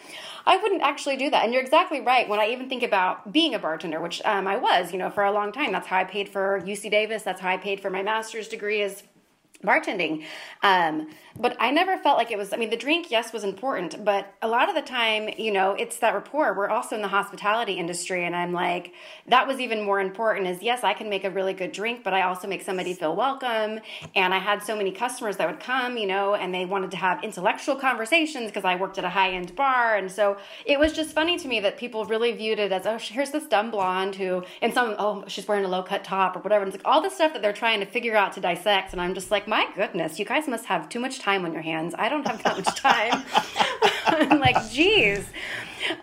I 0.46 0.58
wouldn't 0.58 0.82
actually 0.82 1.18
do 1.18 1.30
that, 1.30 1.44
and 1.44 1.54
you're 1.54 1.64
exactly 1.64 2.02
right. 2.02 2.28
When 2.28 2.40
I 2.40 2.48
even 2.48 2.70
think 2.70 2.84
about 2.84 3.32
being 3.32 3.56
a 3.56 3.60
bartender, 3.60 4.02
which 4.02 4.22
um, 4.26 4.48
I 4.48 4.58
was, 4.58 4.92
you 4.92 5.00
know, 5.00 5.10
for 5.10 5.24
a 5.24 5.32
long 5.32 5.52
time, 5.52 5.72
that's 5.72 5.88
how 5.88 5.98
I 5.98 6.04
paid 6.04 6.30
for 6.30 6.62
UC 6.62 6.92
Davis. 6.92 7.24
That's 7.24 7.42
how 7.42 7.50
I 7.50 7.58
paid 7.58 7.80
for 7.80 7.90
my 7.90 8.04
master's 8.04 8.48
degree. 8.48 8.82
Is 8.82 9.04
bartending. 9.64 10.24
Um, 10.64 11.08
but 11.38 11.58
I 11.60 11.70
never 11.72 11.98
felt 11.98 12.18
like 12.18 12.32
it 12.32 12.38
was, 12.38 12.54
I 12.54 12.58
mean, 12.58 12.70
the 12.70 12.78
drink, 12.78 13.12
yes, 13.12 13.34
was 13.34 13.44
important, 13.44 14.06
but 14.06 14.34
a 14.42 14.48
lot 14.48 14.70
of 14.70 14.76
the 14.76 14.82
time, 14.82 15.30
you 15.38 15.52
know, 15.52 15.72
it's 15.72 15.98
that 15.98 16.14
rapport. 16.14 16.54
We're 16.54 16.70
also 16.70 16.96
in 16.96 17.02
the 17.02 17.10
hospitality 17.10 17.74
industry. 17.74 18.24
And 18.26 18.34
I'm 18.34 18.54
like, 18.54 18.94
that 19.28 19.46
was 19.46 19.60
even 19.60 19.84
more 19.84 20.00
important 20.00 20.48
is 20.48 20.64
yes, 20.64 20.84
I 20.84 20.94
can 20.94 21.10
make 21.10 21.26
a 21.26 21.30
really 21.30 21.54
good 21.54 21.74
drink, 21.74 22.04
but 22.06 22.14
I 22.14 22.22
also 22.22 22.48
make 22.48 22.62
somebody 22.62 22.94
feel 22.94 23.16
welcome. 23.16 23.82
And 24.16 24.34
I 24.34 24.38
had 24.38 24.64
so 24.64 24.78
many 24.78 24.92
customers 24.92 25.36
that 25.38 25.50
would 25.50 25.60
come, 25.60 25.98
you 25.98 26.08
know, 26.08 26.36
and 26.36 26.54
they 26.54 26.66
wanted 26.66 26.92
to 26.92 26.98
have 26.98 27.22
intellectual 27.22 27.76
conversations 27.76 28.48
because 28.48 28.64
I 28.64 28.76
worked 28.76 28.98
at 28.98 29.04
a 29.04 29.10
high 29.10 29.32
end 29.32 29.56
bar. 29.58 29.98
And 29.98 30.10
so 30.10 30.38
it 30.66 30.80
was 30.80 30.94
just 30.94 31.12
funny 31.12 31.38
to 31.38 31.48
me 31.50 31.60
that 31.60 31.78
people 31.78 32.06
really 32.06 32.32
viewed 32.32 32.60
it 32.60 32.72
as, 32.72 32.86
oh, 32.86 32.98
here's 32.98 33.32
this 33.32 33.46
dumb 33.46 33.72
blonde 33.72 34.16
who, 34.16 34.44
and 34.62 34.74
some, 34.74 34.96
oh, 34.98 35.26
she's 35.28 35.48
wearing 35.50 35.66
a 35.66 35.68
low 35.68 35.84
cut 35.84 36.06
top 36.06 36.38
or 36.38 36.40
whatever. 36.40 36.64
And 36.64 36.74
it's 36.74 36.82
like 36.82 36.90
all 36.90 37.02
the 37.02 37.10
stuff 37.10 37.34
that 37.34 37.42
they're 37.42 37.52
trying 37.52 37.82
to 37.82 37.86
figure 37.86 38.16
out 38.16 38.32
to 38.34 38.42
dissect. 38.42 38.94
And 38.94 39.02
I'm 39.02 39.14
just 39.14 39.32
like, 39.32 39.45
my 39.48 39.68
goodness, 39.76 40.20
you 40.20 40.26
guys 40.26 40.48
must 40.48 40.66
have 40.66 40.90
too 40.90 41.00
much 41.00 41.20
time 41.20 41.46
on 41.46 41.54
your 41.54 41.62
hands. 41.62 41.94
I 41.98 42.10
don't 42.10 42.26
have 42.28 42.42
that 42.44 42.58
much 42.58 42.76
time. 42.80 43.24
I'm 44.08 44.40
like, 44.40 44.70
geez. 44.72 45.26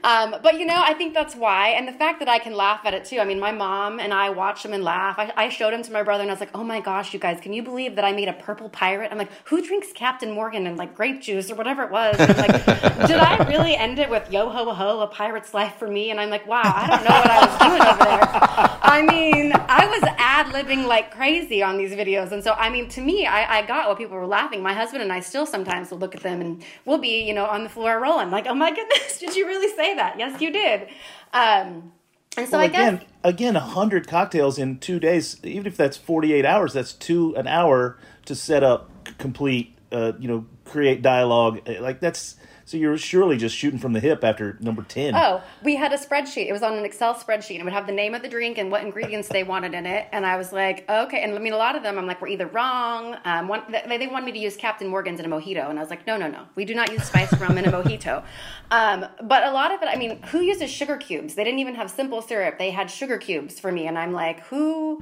Um, 0.04 0.36
but 0.42 0.58
you 0.58 0.66
know, 0.66 0.80
I 0.84 0.94
think 0.94 1.14
that's 1.14 1.34
why, 1.34 1.70
and 1.70 1.86
the 1.86 1.92
fact 1.92 2.18
that 2.20 2.28
I 2.28 2.38
can 2.38 2.54
laugh 2.54 2.80
at 2.84 2.94
it 2.94 3.04
too. 3.04 3.18
I 3.18 3.24
mean, 3.24 3.40
my 3.40 3.52
mom 3.52 4.00
and 4.00 4.12
I 4.12 4.30
watched 4.30 4.62
them 4.62 4.72
and 4.72 4.84
laugh. 4.84 5.18
I, 5.18 5.32
I 5.36 5.48
showed 5.48 5.72
him 5.72 5.82
to 5.82 5.92
my 5.92 6.02
brother, 6.02 6.22
and 6.22 6.30
I 6.30 6.34
was 6.34 6.40
like, 6.40 6.54
"Oh 6.54 6.64
my 6.64 6.80
gosh, 6.80 7.12
you 7.12 7.20
guys, 7.20 7.40
can 7.40 7.52
you 7.52 7.62
believe 7.62 7.96
that 7.96 8.04
I 8.04 8.12
made 8.12 8.28
a 8.28 8.32
purple 8.32 8.68
pirate?" 8.68 9.10
I'm 9.12 9.18
like, 9.18 9.30
"Who 9.44 9.64
drinks 9.66 9.88
Captain 9.94 10.32
Morgan 10.32 10.66
and 10.66 10.76
like 10.76 10.94
grape 10.94 11.20
juice 11.20 11.50
or 11.50 11.54
whatever 11.54 11.82
it 11.82 11.90
was?" 11.90 12.16
And 12.18 12.30
I'm 12.32 12.36
like, 12.36 12.64
"Did 13.06 13.18
I 13.18 13.46
really 13.48 13.74
end 13.74 13.98
it 13.98 14.10
with 14.10 14.30
yo 14.30 14.48
ho 14.48 14.72
ho, 14.72 15.00
a 15.00 15.06
pirate's 15.06 15.54
life 15.54 15.76
for 15.76 15.88
me?" 15.88 16.10
And 16.10 16.20
I'm 16.20 16.30
like, 16.30 16.46
"Wow, 16.46 16.62
I 16.64 16.86
don't 16.88 17.04
know 17.04 17.16
what 17.16 17.30
I 17.30 17.46
was 17.46 17.58
doing 17.58 17.82
over 17.82 18.04
there." 18.04 18.78
I 18.82 19.02
mean, 19.02 19.52
I 19.54 19.86
was 19.86 20.02
ad 20.18 20.46
libbing 20.46 20.86
like 20.86 21.10
crazy 21.10 21.62
on 21.62 21.76
these 21.76 21.92
videos, 21.92 22.32
and 22.32 22.42
so 22.42 22.52
I 22.52 22.70
mean, 22.70 22.88
to 22.90 23.00
me, 23.00 23.26
I, 23.26 23.58
I 23.58 23.66
got 23.66 23.88
what 23.88 23.98
people 23.98 24.16
were 24.16 24.26
laughing. 24.26 24.62
My 24.62 24.74
husband 24.74 25.02
and 25.02 25.12
I 25.12 25.20
still 25.20 25.46
sometimes 25.46 25.90
will 25.90 25.98
look 25.98 26.14
at 26.14 26.22
them, 26.22 26.40
and 26.40 26.64
we'll 26.84 26.98
be, 26.98 27.22
you 27.22 27.34
know, 27.34 27.46
on 27.46 27.64
the 27.64 27.70
floor 27.70 27.98
rolling, 28.00 28.30
like, 28.30 28.46
"Oh 28.46 28.54
my 28.54 28.70
goodness, 28.70 29.18
did 29.20 29.34
you 29.34 29.46
really 29.46 29.71
say 29.76 29.94
that?" 29.94 30.18
Yes, 30.18 30.40
you 30.40 30.50
did. 30.52 30.88
Um, 31.32 31.92
and 32.36 32.48
so 32.48 32.52
well, 32.52 32.60
I 32.60 32.64
again, 32.64 32.96
guess 32.96 33.06
again, 33.24 33.54
hundred 33.54 34.06
cocktails 34.08 34.58
in 34.58 34.78
two 34.78 34.98
days. 34.98 35.38
Even 35.44 35.66
if 35.66 35.76
that's 35.76 35.96
forty-eight 35.96 36.46
hours, 36.46 36.72
that's 36.72 36.92
two 36.92 37.34
an 37.36 37.46
hour 37.46 37.98
to 38.26 38.34
set 38.34 38.62
up, 38.62 38.90
complete. 39.18 39.76
Uh, 39.90 40.12
you 40.18 40.26
know, 40.26 40.46
create 40.64 41.02
dialogue. 41.02 41.60
Like 41.68 42.00
that's 42.00 42.36
so 42.64 42.76
you're 42.76 42.96
surely 42.96 43.36
just 43.36 43.56
shooting 43.56 43.78
from 43.78 43.92
the 43.92 44.00
hip 44.00 44.24
after 44.24 44.56
number 44.60 44.82
ten. 44.82 45.14
Oh, 45.14 45.42
we 45.62 45.76
had 45.76 45.92
a 45.92 45.96
spreadsheet. 45.96 46.48
It 46.48 46.52
was 46.52 46.62
on 46.62 46.74
an 46.74 46.84
Excel 46.84 47.14
spreadsheet. 47.14 47.58
It 47.58 47.64
would 47.64 47.72
have 47.72 47.86
the 47.86 47.92
name 47.92 48.14
of 48.14 48.22
the 48.22 48.28
drink 48.28 48.58
and 48.58 48.70
what 48.70 48.82
ingredients 48.82 49.28
they 49.28 49.42
wanted 49.42 49.74
in 49.74 49.86
it. 49.86 50.08
And 50.12 50.24
I 50.24 50.36
was 50.36 50.52
like, 50.52 50.88
okay. 50.88 51.22
And 51.22 51.34
I 51.34 51.38
mean, 51.38 51.52
a 51.52 51.56
lot 51.56 51.76
of 51.76 51.82
them, 51.82 51.98
I'm 51.98 52.06
like, 52.06 52.20
we're 52.20 52.28
either 52.28 52.46
wrong. 52.46 53.16
Um, 53.24 53.48
one, 53.48 53.62
they, 53.70 53.98
they 53.98 54.06
wanted 54.06 54.26
me 54.26 54.32
to 54.32 54.38
use 54.38 54.56
Captain 54.56 54.88
Morgan's 54.88 55.20
in 55.20 55.26
a 55.26 55.28
mojito, 55.28 55.68
and 55.68 55.78
I 55.78 55.82
was 55.82 55.90
like, 55.90 56.06
no, 56.06 56.16
no, 56.16 56.28
no. 56.28 56.46
We 56.54 56.64
do 56.64 56.74
not 56.74 56.92
use 56.92 57.04
spiced 57.04 57.38
rum 57.40 57.58
in 57.58 57.66
a 57.66 57.72
mojito. 57.72 58.24
Um, 58.70 59.06
but 59.22 59.44
a 59.44 59.52
lot 59.52 59.72
of 59.72 59.82
it, 59.82 59.86
I 59.86 59.96
mean, 59.96 60.22
who 60.24 60.40
uses 60.40 60.70
sugar 60.70 60.96
cubes? 60.96 61.34
They 61.34 61.44
didn't 61.44 61.60
even 61.60 61.74
have 61.74 61.90
simple 61.90 62.22
syrup. 62.22 62.58
They 62.58 62.70
had 62.70 62.90
sugar 62.90 63.18
cubes 63.18 63.58
for 63.60 63.70
me, 63.72 63.86
and 63.86 63.98
I'm 63.98 64.12
like, 64.12 64.40
who? 64.46 65.00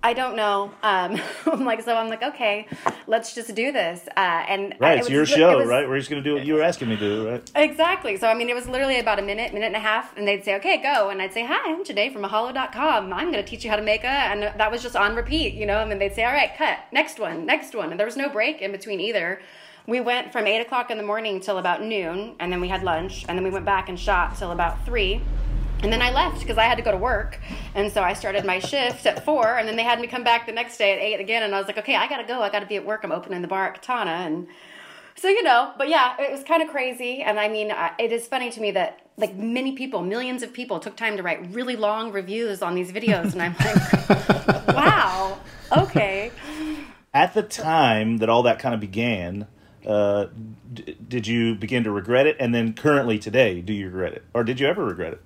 I 0.00 0.12
don't 0.12 0.36
know. 0.36 0.70
Um, 0.82 1.20
I'm 1.46 1.64
like, 1.64 1.82
so 1.82 1.96
I'm 1.96 2.08
like, 2.08 2.22
okay, 2.22 2.68
let's 3.08 3.34
just 3.34 3.52
do 3.54 3.72
this. 3.72 4.06
Uh, 4.16 4.20
and 4.20 4.74
Right, 4.78 4.92
it 4.92 4.98
it's 4.98 5.06
was 5.08 5.12
your 5.12 5.26
show, 5.26 5.54
it 5.54 5.58
was- 5.58 5.68
right? 5.68 5.88
We're 5.88 5.98
just 5.98 6.08
gonna 6.08 6.22
do 6.22 6.34
what 6.34 6.46
you 6.46 6.54
were 6.54 6.62
asking 6.62 6.88
me 6.88 6.96
to 6.96 7.00
do, 7.00 7.28
right? 7.28 7.50
Exactly. 7.56 8.16
So, 8.16 8.28
I 8.28 8.34
mean, 8.34 8.48
it 8.48 8.54
was 8.54 8.68
literally 8.68 9.00
about 9.00 9.18
a 9.18 9.22
minute, 9.22 9.52
minute 9.52 9.66
and 9.66 9.76
a 9.76 9.80
half, 9.80 10.16
and 10.16 10.26
they'd 10.26 10.44
say, 10.44 10.54
okay, 10.56 10.76
go. 10.80 11.10
And 11.10 11.20
I'd 11.20 11.32
say, 11.32 11.44
hi, 11.44 11.58
I'm 11.72 11.84
Janee 11.84 12.12
from 12.12 12.22
Mahalo.com. 12.22 13.12
I'm 13.12 13.32
going 13.32 13.42
to 13.44 13.48
teach 13.48 13.64
you 13.64 13.70
how 13.70 13.76
to 13.76 13.82
make 13.82 14.04
a, 14.04 14.06
and 14.06 14.42
that 14.44 14.70
was 14.70 14.82
just 14.82 14.94
on 14.94 15.16
repeat, 15.16 15.54
you 15.54 15.66
know, 15.66 15.80
and 15.80 15.90
then 15.90 15.98
they'd 15.98 16.14
say, 16.14 16.24
all 16.24 16.32
right, 16.32 16.50
cut, 16.56 16.78
next 16.92 17.18
one, 17.18 17.44
next 17.44 17.74
one. 17.74 17.90
And 17.90 17.98
there 17.98 18.06
was 18.06 18.16
no 18.16 18.28
break 18.28 18.62
in 18.62 18.70
between 18.70 19.00
either. 19.00 19.40
We 19.88 20.00
went 20.00 20.32
from 20.32 20.46
8 20.46 20.60
o'clock 20.60 20.90
in 20.90 20.98
the 20.98 21.02
morning 21.02 21.40
till 21.40 21.58
about 21.58 21.82
noon, 21.82 22.36
and 22.38 22.52
then 22.52 22.60
we 22.60 22.68
had 22.68 22.82
lunch, 22.84 23.24
and 23.28 23.36
then 23.36 23.42
we 23.42 23.50
went 23.50 23.64
back 23.64 23.88
and 23.88 23.98
shot 23.98 24.36
till 24.36 24.52
about 24.52 24.84
3. 24.84 25.20
And 25.82 25.92
then 25.92 26.02
I 26.02 26.10
left 26.10 26.40
because 26.40 26.58
I 26.58 26.64
had 26.64 26.76
to 26.76 26.82
go 26.82 26.90
to 26.90 26.96
work. 26.96 27.38
And 27.74 27.92
so 27.92 28.02
I 28.02 28.12
started 28.12 28.44
my 28.44 28.58
shift 28.58 29.06
at 29.06 29.24
four, 29.24 29.56
and 29.58 29.68
then 29.68 29.76
they 29.76 29.84
had 29.84 30.00
me 30.00 30.08
come 30.08 30.24
back 30.24 30.46
the 30.46 30.52
next 30.52 30.76
day 30.76 30.92
at 30.92 30.98
eight 30.98 31.20
again. 31.20 31.42
And 31.44 31.54
I 31.54 31.58
was 31.58 31.66
like, 31.68 31.78
okay, 31.78 31.94
I 31.96 32.08
gotta 32.08 32.24
go. 32.24 32.42
I 32.42 32.50
gotta 32.50 32.66
be 32.66 32.76
at 32.76 32.84
work. 32.84 33.04
I'm 33.04 33.12
opening 33.12 33.42
the 33.42 33.48
bar 33.48 33.66
at 33.68 33.74
Katana. 33.74 34.10
And 34.10 34.48
so, 35.14 35.28
you 35.28 35.42
know, 35.42 35.72
but 35.78 35.88
yeah, 35.88 36.14
it 36.20 36.30
was 36.32 36.42
kind 36.42 36.62
of 36.62 36.68
crazy. 36.68 37.22
And 37.22 37.38
I 37.38 37.48
mean, 37.48 37.70
I- 37.70 37.92
it 37.98 38.10
is 38.12 38.26
funny 38.26 38.50
to 38.50 38.60
me 38.60 38.72
that 38.72 39.00
like 39.16 39.36
many 39.36 39.72
people, 39.72 40.02
millions 40.02 40.42
of 40.42 40.52
people 40.52 40.80
took 40.80 40.96
time 40.96 41.16
to 41.16 41.22
write 41.22 41.52
really 41.52 41.76
long 41.76 42.10
reviews 42.12 42.60
on 42.62 42.74
these 42.74 42.90
videos. 42.92 43.32
And 43.32 43.42
I'm 43.42 43.54
like, 43.58 44.68
wow, 44.76 45.38
okay. 45.76 46.30
At 47.14 47.34
the 47.34 47.42
time 47.42 48.18
that 48.18 48.28
all 48.28 48.42
that 48.44 48.58
kind 48.58 48.74
of 48.74 48.80
began, 48.80 49.46
uh, 49.86 50.26
d- 50.74 50.96
did 51.08 51.26
you 51.26 51.54
begin 51.54 51.84
to 51.84 51.90
regret 51.90 52.26
it? 52.26 52.36
And 52.38 52.54
then 52.54 52.74
currently 52.74 53.18
today, 53.18 53.60
do 53.60 53.72
you 53.72 53.86
regret 53.86 54.12
it, 54.12 54.24
or 54.34 54.44
did 54.44 54.60
you 54.60 54.66
ever 54.66 54.84
regret 54.84 55.12
it? 55.14 55.20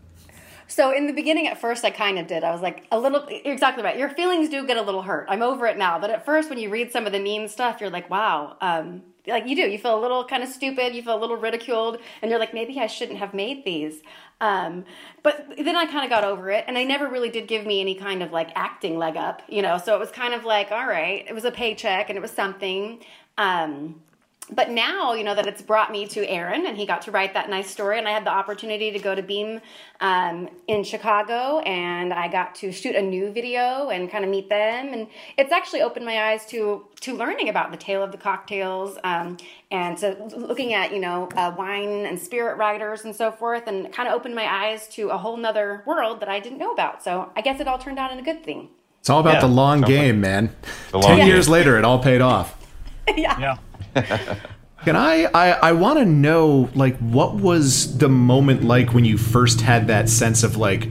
So 0.72 0.90
in 0.90 1.06
the 1.06 1.12
beginning, 1.12 1.46
at 1.48 1.60
first, 1.60 1.84
I 1.84 1.90
kind 1.90 2.18
of 2.18 2.26
did. 2.26 2.44
I 2.44 2.50
was 2.50 2.62
like 2.62 2.86
a 2.90 2.98
little. 2.98 3.28
You're 3.30 3.52
exactly 3.52 3.84
right. 3.84 3.98
Your 3.98 4.08
feelings 4.08 4.48
do 4.48 4.66
get 4.66 4.78
a 4.78 4.82
little 4.82 5.02
hurt. 5.02 5.26
I'm 5.28 5.42
over 5.42 5.66
it 5.66 5.76
now. 5.76 5.98
But 5.98 6.08
at 6.08 6.24
first, 6.24 6.48
when 6.48 6.58
you 6.58 6.70
read 6.70 6.90
some 6.90 7.04
of 7.04 7.12
the 7.12 7.20
mean 7.20 7.46
stuff, 7.48 7.78
you're 7.78 7.90
like, 7.90 8.08
wow. 8.08 8.56
Um, 8.62 9.02
like 9.26 9.46
you 9.46 9.54
do. 9.54 9.62
You 9.62 9.78
feel 9.78 9.98
a 9.98 10.00
little 10.00 10.24
kind 10.24 10.42
of 10.42 10.48
stupid. 10.48 10.94
You 10.94 11.02
feel 11.02 11.16
a 11.16 11.20
little 11.20 11.36
ridiculed, 11.36 11.98
and 12.22 12.30
you're 12.30 12.40
like, 12.40 12.54
maybe 12.54 12.80
I 12.80 12.86
shouldn't 12.86 13.18
have 13.18 13.34
made 13.34 13.66
these. 13.66 14.00
Um, 14.40 14.86
but 15.22 15.46
then 15.58 15.76
I 15.76 15.84
kind 15.84 16.04
of 16.04 16.10
got 16.10 16.24
over 16.24 16.50
it, 16.50 16.64
and 16.66 16.74
they 16.74 16.86
never 16.86 17.06
really 17.06 17.28
did 17.28 17.48
give 17.48 17.66
me 17.66 17.82
any 17.82 17.94
kind 17.94 18.22
of 18.22 18.32
like 18.32 18.50
acting 18.54 18.96
leg 18.96 19.18
up, 19.18 19.42
you 19.48 19.60
know. 19.60 19.76
So 19.76 19.94
it 19.94 20.00
was 20.00 20.10
kind 20.10 20.32
of 20.32 20.44
like, 20.44 20.72
all 20.72 20.86
right, 20.86 21.24
it 21.28 21.34
was 21.34 21.44
a 21.44 21.52
paycheck, 21.52 22.08
and 22.08 22.16
it 22.16 22.22
was 22.22 22.30
something. 22.30 23.04
Um, 23.36 24.00
but 24.50 24.70
now 24.70 25.14
you 25.14 25.24
know 25.24 25.34
that 25.34 25.46
it's 25.46 25.62
brought 25.62 25.90
me 25.92 26.06
to 26.08 26.26
Aaron, 26.28 26.66
and 26.66 26.76
he 26.76 26.84
got 26.86 27.02
to 27.02 27.10
write 27.10 27.34
that 27.34 27.48
nice 27.48 27.70
story, 27.70 27.98
and 27.98 28.08
I 28.08 28.10
had 28.12 28.24
the 28.26 28.30
opportunity 28.32 28.90
to 28.90 28.98
go 28.98 29.14
to 29.14 29.22
Beam 29.22 29.60
um, 30.00 30.48
in 30.66 30.84
Chicago, 30.84 31.60
and 31.60 32.12
I 32.12 32.28
got 32.28 32.54
to 32.56 32.72
shoot 32.72 32.94
a 32.96 33.02
new 33.02 33.30
video 33.32 33.88
and 33.90 34.10
kind 34.10 34.24
of 34.24 34.30
meet 34.30 34.48
them, 34.48 34.92
and 34.92 35.06
it's 35.38 35.52
actually 35.52 35.82
opened 35.82 36.04
my 36.04 36.30
eyes 36.32 36.44
to 36.46 36.84
to 37.00 37.14
learning 37.14 37.48
about 37.48 37.70
the 37.70 37.76
tale 37.76 38.02
of 38.02 38.12
the 38.12 38.18
cocktails, 38.18 38.98
um, 39.04 39.36
and 39.70 39.96
to 39.98 40.16
looking 40.36 40.74
at 40.74 40.92
you 40.92 41.00
know 41.00 41.28
uh, 41.36 41.54
wine 41.56 42.04
and 42.06 42.18
spirit 42.18 42.56
writers 42.56 43.04
and 43.04 43.14
so 43.14 43.30
forth, 43.30 43.66
and 43.68 43.92
kind 43.92 44.08
of 44.08 44.14
opened 44.14 44.34
my 44.34 44.46
eyes 44.52 44.88
to 44.88 45.08
a 45.10 45.18
whole 45.18 45.36
nother 45.36 45.82
world 45.86 46.20
that 46.20 46.28
I 46.28 46.40
didn't 46.40 46.58
know 46.58 46.72
about. 46.72 47.02
So 47.02 47.30
I 47.36 47.40
guess 47.42 47.60
it 47.60 47.68
all 47.68 47.78
turned 47.78 47.98
out 47.98 48.10
in 48.12 48.18
a 48.18 48.22
good 48.22 48.42
thing. 48.44 48.68
It's 49.00 49.08
all 49.10 49.20
about 49.20 49.34
Yeah. 49.34 49.40
the 49.40 49.46
long 49.48 49.78
Sounds 49.80 49.82
like- 49.82 50.00
game, 50.00 50.20
man. 50.20 50.54
The 50.92 51.00
Ten 51.00 51.18
long 51.18 51.26
years 51.28 51.48
later, 51.48 51.76
it 51.78 51.84
all 51.84 51.98
paid 51.98 52.20
off. 52.20 52.56
Yeah. 53.16 53.56
Yeah. 53.94 54.36
Can 54.84 54.96
I? 54.96 55.24
I, 55.32 55.50
I 55.52 55.72
want 55.72 55.98
to 56.00 56.04
know, 56.04 56.68
like, 56.74 56.96
what 56.98 57.34
was 57.34 57.98
the 57.98 58.08
moment 58.08 58.64
like 58.64 58.92
when 58.92 59.04
you 59.04 59.16
first 59.16 59.60
had 59.60 59.86
that 59.86 60.08
sense 60.08 60.42
of 60.42 60.56
like, 60.56 60.88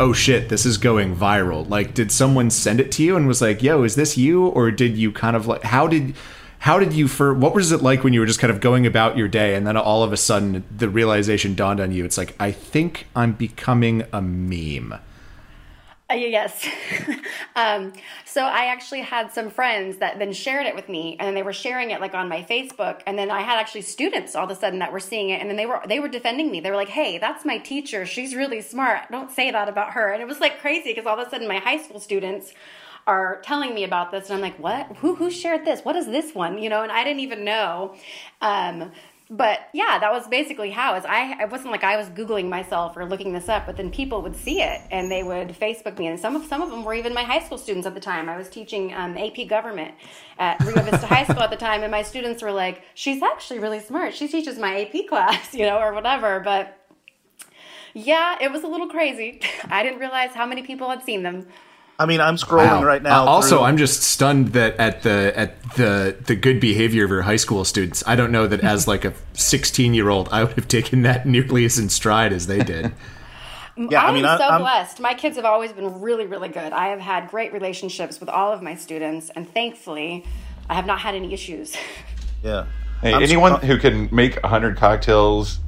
oh 0.00 0.12
shit, 0.12 0.48
this 0.48 0.66
is 0.66 0.76
going 0.76 1.14
viral? 1.14 1.68
Like, 1.68 1.94
did 1.94 2.10
someone 2.10 2.50
send 2.50 2.80
it 2.80 2.90
to 2.92 3.02
you 3.04 3.16
and 3.16 3.28
was 3.28 3.40
like, 3.40 3.62
yo, 3.62 3.84
is 3.84 3.94
this 3.94 4.16
you, 4.16 4.46
or 4.46 4.70
did 4.72 4.96
you 4.96 5.12
kind 5.12 5.36
of 5.36 5.46
like, 5.46 5.62
how 5.62 5.86
did, 5.86 6.16
how 6.60 6.80
did 6.80 6.92
you 6.92 7.06
for 7.06 7.32
what 7.32 7.54
was 7.54 7.70
it 7.70 7.80
like 7.80 8.02
when 8.02 8.12
you 8.12 8.18
were 8.20 8.26
just 8.26 8.40
kind 8.40 8.50
of 8.50 8.60
going 8.60 8.86
about 8.86 9.16
your 9.16 9.28
day 9.28 9.54
and 9.54 9.64
then 9.66 9.76
all 9.76 10.02
of 10.02 10.12
a 10.12 10.16
sudden 10.16 10.64
the 10.76 10.88
realization 10.88 11.54
dawned 11.54 11.78
on 11.80 11.92
you? 11.92 12.04
It's 12.04 12.18
like, 12.18 12.34
I 12.40 12.50
think 12.50 13.06
I'm 13.14 13.32
becoming 13.32 14.04
a 14.12 14.20
meme. 14.20 14.94
Uh, 16.10 16.14
yes. 16.14 16.66
um, 17.56 17.92
so 18.24 18.42
I 18.42 18.66
actually 18.66 19.02
had 19.02 19.30
some 19.30 19.50
friends 19.50 19.98
that 19.98 20.18
then 20.18 20.32
shared 20.32 20.64
it 20.66 20.74
with 20.74 20.88
me, 20.88 21.16
and 21.20 21.36
they 21.36 21.42
were 21.42 21.52
sharing 21.52 21.90
it 21.90 22.00
like 22.00 22.14
on 22.14 22.30
my 22.30 22.42
Facebook, 22.42 23.02
and 23.06 23.18
then 23.18 23.30
I 23.30 23.42
had 23.42 23.58
actually 23.58 23.82
students 23.82 24.34
all 24.34 24.44
of 24.44 24.50
a 24.50 24.54
sudden 24.54 24.78
that 24.78 24.90
were 24.90 25.00
seeing 25.00 25.28
it, 25.30 25.40
and 25.40 25.50
then 25.50 25.56
they 25.56 25.66
were 25.66 25.82
they 25.86 26.00
were 26.00 26.08
defending 26.08 26.50
me. 26.50 26.60
They 26.60 26.70
were 26.70 26.76
like, 26.76 26.88
"Hey, 26.88 27.18
that's 27.18 27.44
my 27.44 27.58
teacher. 27.58 28.06
She's 28.06 28.34
really 28.34 28.62
smart. 28.62 29.10
Don't 29.10 29.30
say 29.30 29.50
that 29.50 29.68
about 29.68 29.92
her." 29.92 30.12
And 30.12 30.22
it 30.22 30.26
was 30.26 30.40
like 30.40 30.60
crazy 30.60 30.90
because 30.94 31.04
all 31.04 31.18
of 31.18 31.26
a 31.26 31.30
sudden 31.30 31.46
my 31.46 31.58
high 31.58 31.78
school 31.82 32.00
students 32.00 32.54
are 33.06 33.40
telling 33.42 33.74
me 33.74 33.84
about 33.84 34.10
this, 34.10 34.30
and 34.30 34.36
I'm 34.36 34.40
like, 34.40 34.58
"What? 34.58 34.86
Who 34.98 35.14
who 35.16 35.30
shared 35.30 35.66
this? 35.66 35.84
What 35.84 35.94
is 35.96 36.06
this 36.06 36.34
one?" 36.34 36.56
You 36.56 36.70
know, 36.70 36.82
and 36.82 36.90
I 36.90 37.04
didn't 37.04 37.20
even 37.20 37.44
know. 37.44 37.94
Um, 38.40 38.92
but 39.30 39.68
yeah, 39.74 39.98
that 39.98 40.10
was 40.10 40.26
basically 40.26 40.70
how. 40.70 40.94
Is 40.94 41.04
I 41.04 41.42
it 41.42 41.50
wasn't 41.50 41.70
like 41.70 41.84
I 41.84 41.96
was 41.96 42.08
googling 42.08 42.48
myself 42.48 42.96
or 42.96 43.04
looking 43.04 43.32
this 43.34 43.48
up, 43.48 43.66
but 43.66 43.76
then 43.76 43.90
people 43.90 44.22
would 44.22 44.34
see 44.34 44.62
it 44.62 44.80
and 44.90 45.10
they 45.10 45.22
would 45.22 45.48
Facebook 45.48 45.98
me, 45.98 46.06
and 46.06 46.18
some 46.18 46.34
of 46.34 46.46
some 46.46 46.62
of 46.62 46.70
them 46.70 46.82
were 46.82 46.94
even 46.94 47.12
my 47.12 47.24
high 47.24 47.40
school 47.40 47.58
students 47.58 47.86
at 47.86 47.94
the 47.94 48.00
time. 48.00 48.28
I 48.28 48.38
was 48.38 48.48
teaching 48.48 48.94
um, 48.94 49.18
AP 49.18 49.46
Government 49.48 49.94
at 50.38 50.58
Rio 50.64 50.82
Vista 50.82 51.06
High 51.06 51.24
School 51.24 51.42
at 51.42 51.50
the 51.50 51.56
time, 51.56 51.82
and 51.82 51.90
my 51.90 52.02
students 52.02 52.42
were 52.42 52.52
like, 52.52 52.82
"She's 52.94 53.22
actually 53.22 53.58
really 53.58 53.80
smart. 53.80 54.14
She 54.14 54.28
teaches 54.28 54.58
my 54.58 54.82
AP 54.82 55.08
class, 55.08 55.52
you 55.54 55.66
know, 55.66 55.78
or 55.78 55.92
whatever." 55.92 56.40
But 56.40 56.78
yeah, 57.92 58.36
it 58.40 58.50
was 58.50 58.62
a 58.62 58.68
little 58.68 58.88
crazy. 58.88 59.42
I 59.70 59.82
didn't 59.82 59.98
realize 59.98 60.30
how 60.30 60.46
many 60.46 60.62
people 60.62 60.88
had 60.88 61.02
seen 61.02 61.22
them. 61.22 61.48
I 62.00 62.06
mean, 62.06 62.20
I'm 62.20 62.36
scrolling 62.36 62.68
Wow. 62.80 62.84
right 62.84 63.02
now. 63.02 63.24
Uh, 63.24 63.26
also, 63.26 63.56
through- 63.56 63.64
I'm 63.66 63.76
just 63.76 64.02
stunned 64.02 64.52
that 64.52 64.76
at 64.78 65.02
the 65.02 65.32
at 65.36 65.60
the 65.74 66.16
the 66.26 66.36
good 66.36 66.60
behavior 66.60 67.04
of 67.04 67.10
your 67.10 67.22
high 67.22 67.36
school 67.36 67.64
students. 67.64 68.04
I 68.06 68.14
don't 68.14 68.30
know 68.30 68.46
that 68.46 68.60
as 68.60 68.86
like 68.86 69.04
a 69.04 69.12
16 69.32 69.94
year 69.94 70.08
old, 70.08 70.28
I 70.30 70.44
would 70.44 70.54
have 70.54 70.68
taken 70.68 71.02
that 71.02 71.26
nearly 71.26 71.64
as 71.64 71.78
in 71.78 71.88
stride 71.88 72.32
as 72.32 72.46
they 72.46 72.62
did. 72.62 72.92
Yeah, 73.80 74.02
I 74.02 74.08
I 74.08 74.12
mean, 74.12 74.24
am 74.24 74.38
so 74.38 74.44
I'm- 74.44 74.60
blessed. 74.60 74.98
My 74.98 75.14
kids 75.14 75.36
have 75.36 75.44
always 75.44 75.72
been 75.72 76.00
really, 76.00 76.26
really 76.26 76.48
good. 76.48 76.72
I 76.72 76.88
have 76.88 76.98
had 76.98 77.28
great 77.30 77.52
relationships 77.52 78.18
with 78.18 78.28
all 78.28 78.52
of 78.52 78.60
my 78.60 78.74
students, 78.74 79.30
and 79.36 79.48
thankfully, 79.54 80.24
I 80.68 80.74
have 80.74 80.84
not 80.84 80.98
had 80.98 81.14
any 81.14 81.32
issues. 81.32 81.76
Yeah. 82.42 82.64
Hey, 83.02 83.14
I'm 83.14 83.22
anyone 83.22 83.52
surpri- 83.52 83.62
who 83.64 83.78
can 83.78 84.08
make 84.10 84.44
hundred 84.44 84.76
cocktails, 84.78 85.60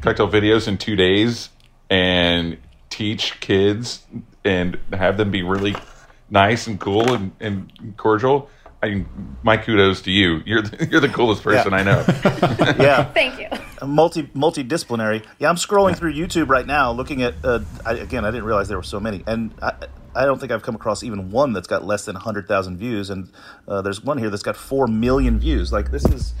cocktail 0.00 0.28
videos 0.28 0.66
in 0.66 0.78
two 0.78 0.96
days, 0.96 1.48
and 1.90 2.56
teach 2.90 3.38
kids 3.38 4.02
and 4.44 4.78
have 4.92 5.16
them 5.16 5.30
be 5.30 5.42
really 5.42 5.74
nice 6.30 6.66
and 6.66 6.80
cool 6.80 7.12
and, 7.12 7.32
and 7.40 7.94
cordial. 7.96 8.48
I 8.82 8.88
mean, 8.90 9.36
my 9.42 9.56
kudos 9.56 10.02
to 10.02 10.10
you. 10.10 10.42
You're 10.44 10.62
the, 10.62 10.86
you're 10.90 11.00
the 11.00 11.08
coolest 11.08 11.42
person 11.42 11.72
Yeah. 11.72 11.78
I 11.78 11.82
know. 11.82 12.04
yeah. 12.84 13.04
Thank 13.14 13.40
you. 13.40 13.48
multi 13.86 14.24
multidisciplinary. 14.24 15.24
Yeah, 15.38 15.48
I'm 15.48 15.56
scrolling 15.56 15.96
through 15.96 16.12
YouTube 16.12 16.48
right 16.48 16.66
now, 16.66 16.92
looking 16.92 17.22
at. 17.22 17.34
Uh, 17.42 17.60
I, 17.86 17.94
again, 17.94 18.24
I 18.24 18.30
didn't 18.30 18.44
realize 18.44 18.68
there 18.68 18.76
were 18.76 18.82
so 18.82 19.00
many, 19.00 19.24
and 19.26 19.54
I, 19.62 19.72
I 20.14 20.26
don't 20.26 20.38
think 20.38 20.52
I've 20.52 20.62
come 20.62 20.74
across 20.74 21.02
even 21.02 21.30
one 21.30 21.54
that's 21.54 21.66
got 21.66 21.84
less 21.86 22.04
than 22.04 22.14
hundred 22.14 22.46
thousand 22.46 22.76
views. 22.76 23.08
And 23.08 23.30
uh, 23.66 23.80
there's 23.80 24.02
one 24.04 24.18
here 24.18 24.28
that's 24.28 24.42
got 24.42 24.56
four 24.56 24.86
million 24.86 25.38
views. 25.38 25.72
Like 25.72 25.90
this 25.90 26.04
is 26.04 26.34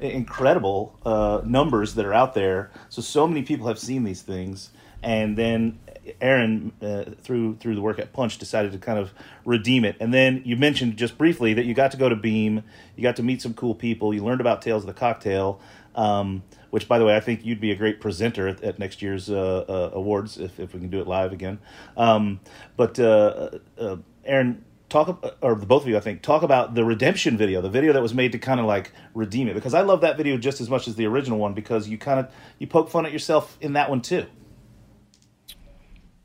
incredible 0.00 0.96
uh, 1.04 1.40
numbers 1.44 1.94
that 1.96 2.04
are 2.04 2.14
out 2.14 2.34
there. 2.34 2.70
So 2.90 3.02
so 3.02 3.26
many 3.26 3.42
people 3.42 3.66
have 3.66 3.78
seen 3.78 4.04
these 4.04 4.22
things, 4.22 4.70
and 5.02 5.36
then 5.36 5.80
Aaron, 6.20 6.72
uh, 6.82 7.04
through 7.22 7.56
through 7.56 7.74
the 7.74 7.80
work 7.80 7.98
at 7.98 8.12
Punch, 8.12 8.38
decided 8.38 8.72
to 8.72 8.78
kind 8.78 8.98
of 8.98 9.12
redeem 9.44 9.84
it. 9.84 9.96
And 10.00 10.12
then 10.12 10.42
you 10.44 10.56
mentioned 10.56 10.96
just 10.96 11.18
briefly 11.18 11.54
that 11.54 11.64
you 11.64 11.74
got 11.74 11.90
to 11.92 11.96
go 11.96 12.08
to 12.08 12.16
Beam, 12.16 12.62
you 12.96 13.02
got 13.02 13.16
to 13.16 13.22
meet 13.22 13.42
some 13.42 13.54
cool 13.54 13.74
people, 13.74 14.14
you 14.14 14.24
learned 14.24 14.40
about 14.40 14.62
Tales 14.62 14.82
of 14.82 14.86
the 14.86 14.94
Cocktail. 14.94 15.60
Um, 15.94 16.44
which, 16.70 16.86
by 16.86 16.98
the 16.98 17.04
way, 17.04 17.16
I 17.16 17.20
think 17.20 17.44
you'd 17.44 17.60
be 17.60 17.72
a 17.72 17.74
great 17.74 17.98
presenter 18.00 18.46
at, 18.46 18.62
at 18.62 18.78
next 18.78 19.00
year's 19.00 19.30
uh, 19.30 19.64
uh, 19.68 19.90
awards 19.94 20.38
if, 20.38 20.60
if 20.60 20.74
we 20.74 20.80
can 20.80 20.90
do 20.90 21.00
it 21.00 21.06
live 21.06 21.32
again. 21.32 21.58
Um, 21.96 22.40
but 22.76 23.00
uh, 23.00 23.50
uh, 23.78 23.96
Aaron, 24.24 24.64
talk 24.88 25.36
or 25.42 25.54
both 25.54 25.82
of 25.82 25.88
you, 25.88 25.96
I 25.96 26.00
think, 26.00 26.22
talk 26.22 26.42
about 26.42 26.74
the 26.74 26.84
redemption 26.84 27.36
video, 27.36 27.60
the 27.60 27.70
video 27.70 27.92
that 27.92 28.02
was 28.02 28.14
made 28.14 28.32
to 28.32 28.38
kind 28.38 28.60
of 28.60 28.66
like 28.66 28.92
redeem 29.14 29.48
it, 29.48 29.54
because 29.54 29.74
I 29.74 29.82
love 29.82 30.00
that 30.02 30.16
video 30.16 30.36
just 30.36 30.60
as 30.60 30.68
much 30.68 30.88
as 30.88 30.96
the 30.96 31.06
original 31.06 31.38
one 31.38 31.54
because 31.54 31.88
you 31.88 31.98
kind 31.98 32.20
of 32.20 32.32
you 32.58 32.66
poke 32.66 32.90
fun 32.90 33.06
at 33.06 33.12
yourself 33.12 33.56
in 33.60 33.74
that 33.74 33.90
one 33.90 34.00
too. 34.00 34.26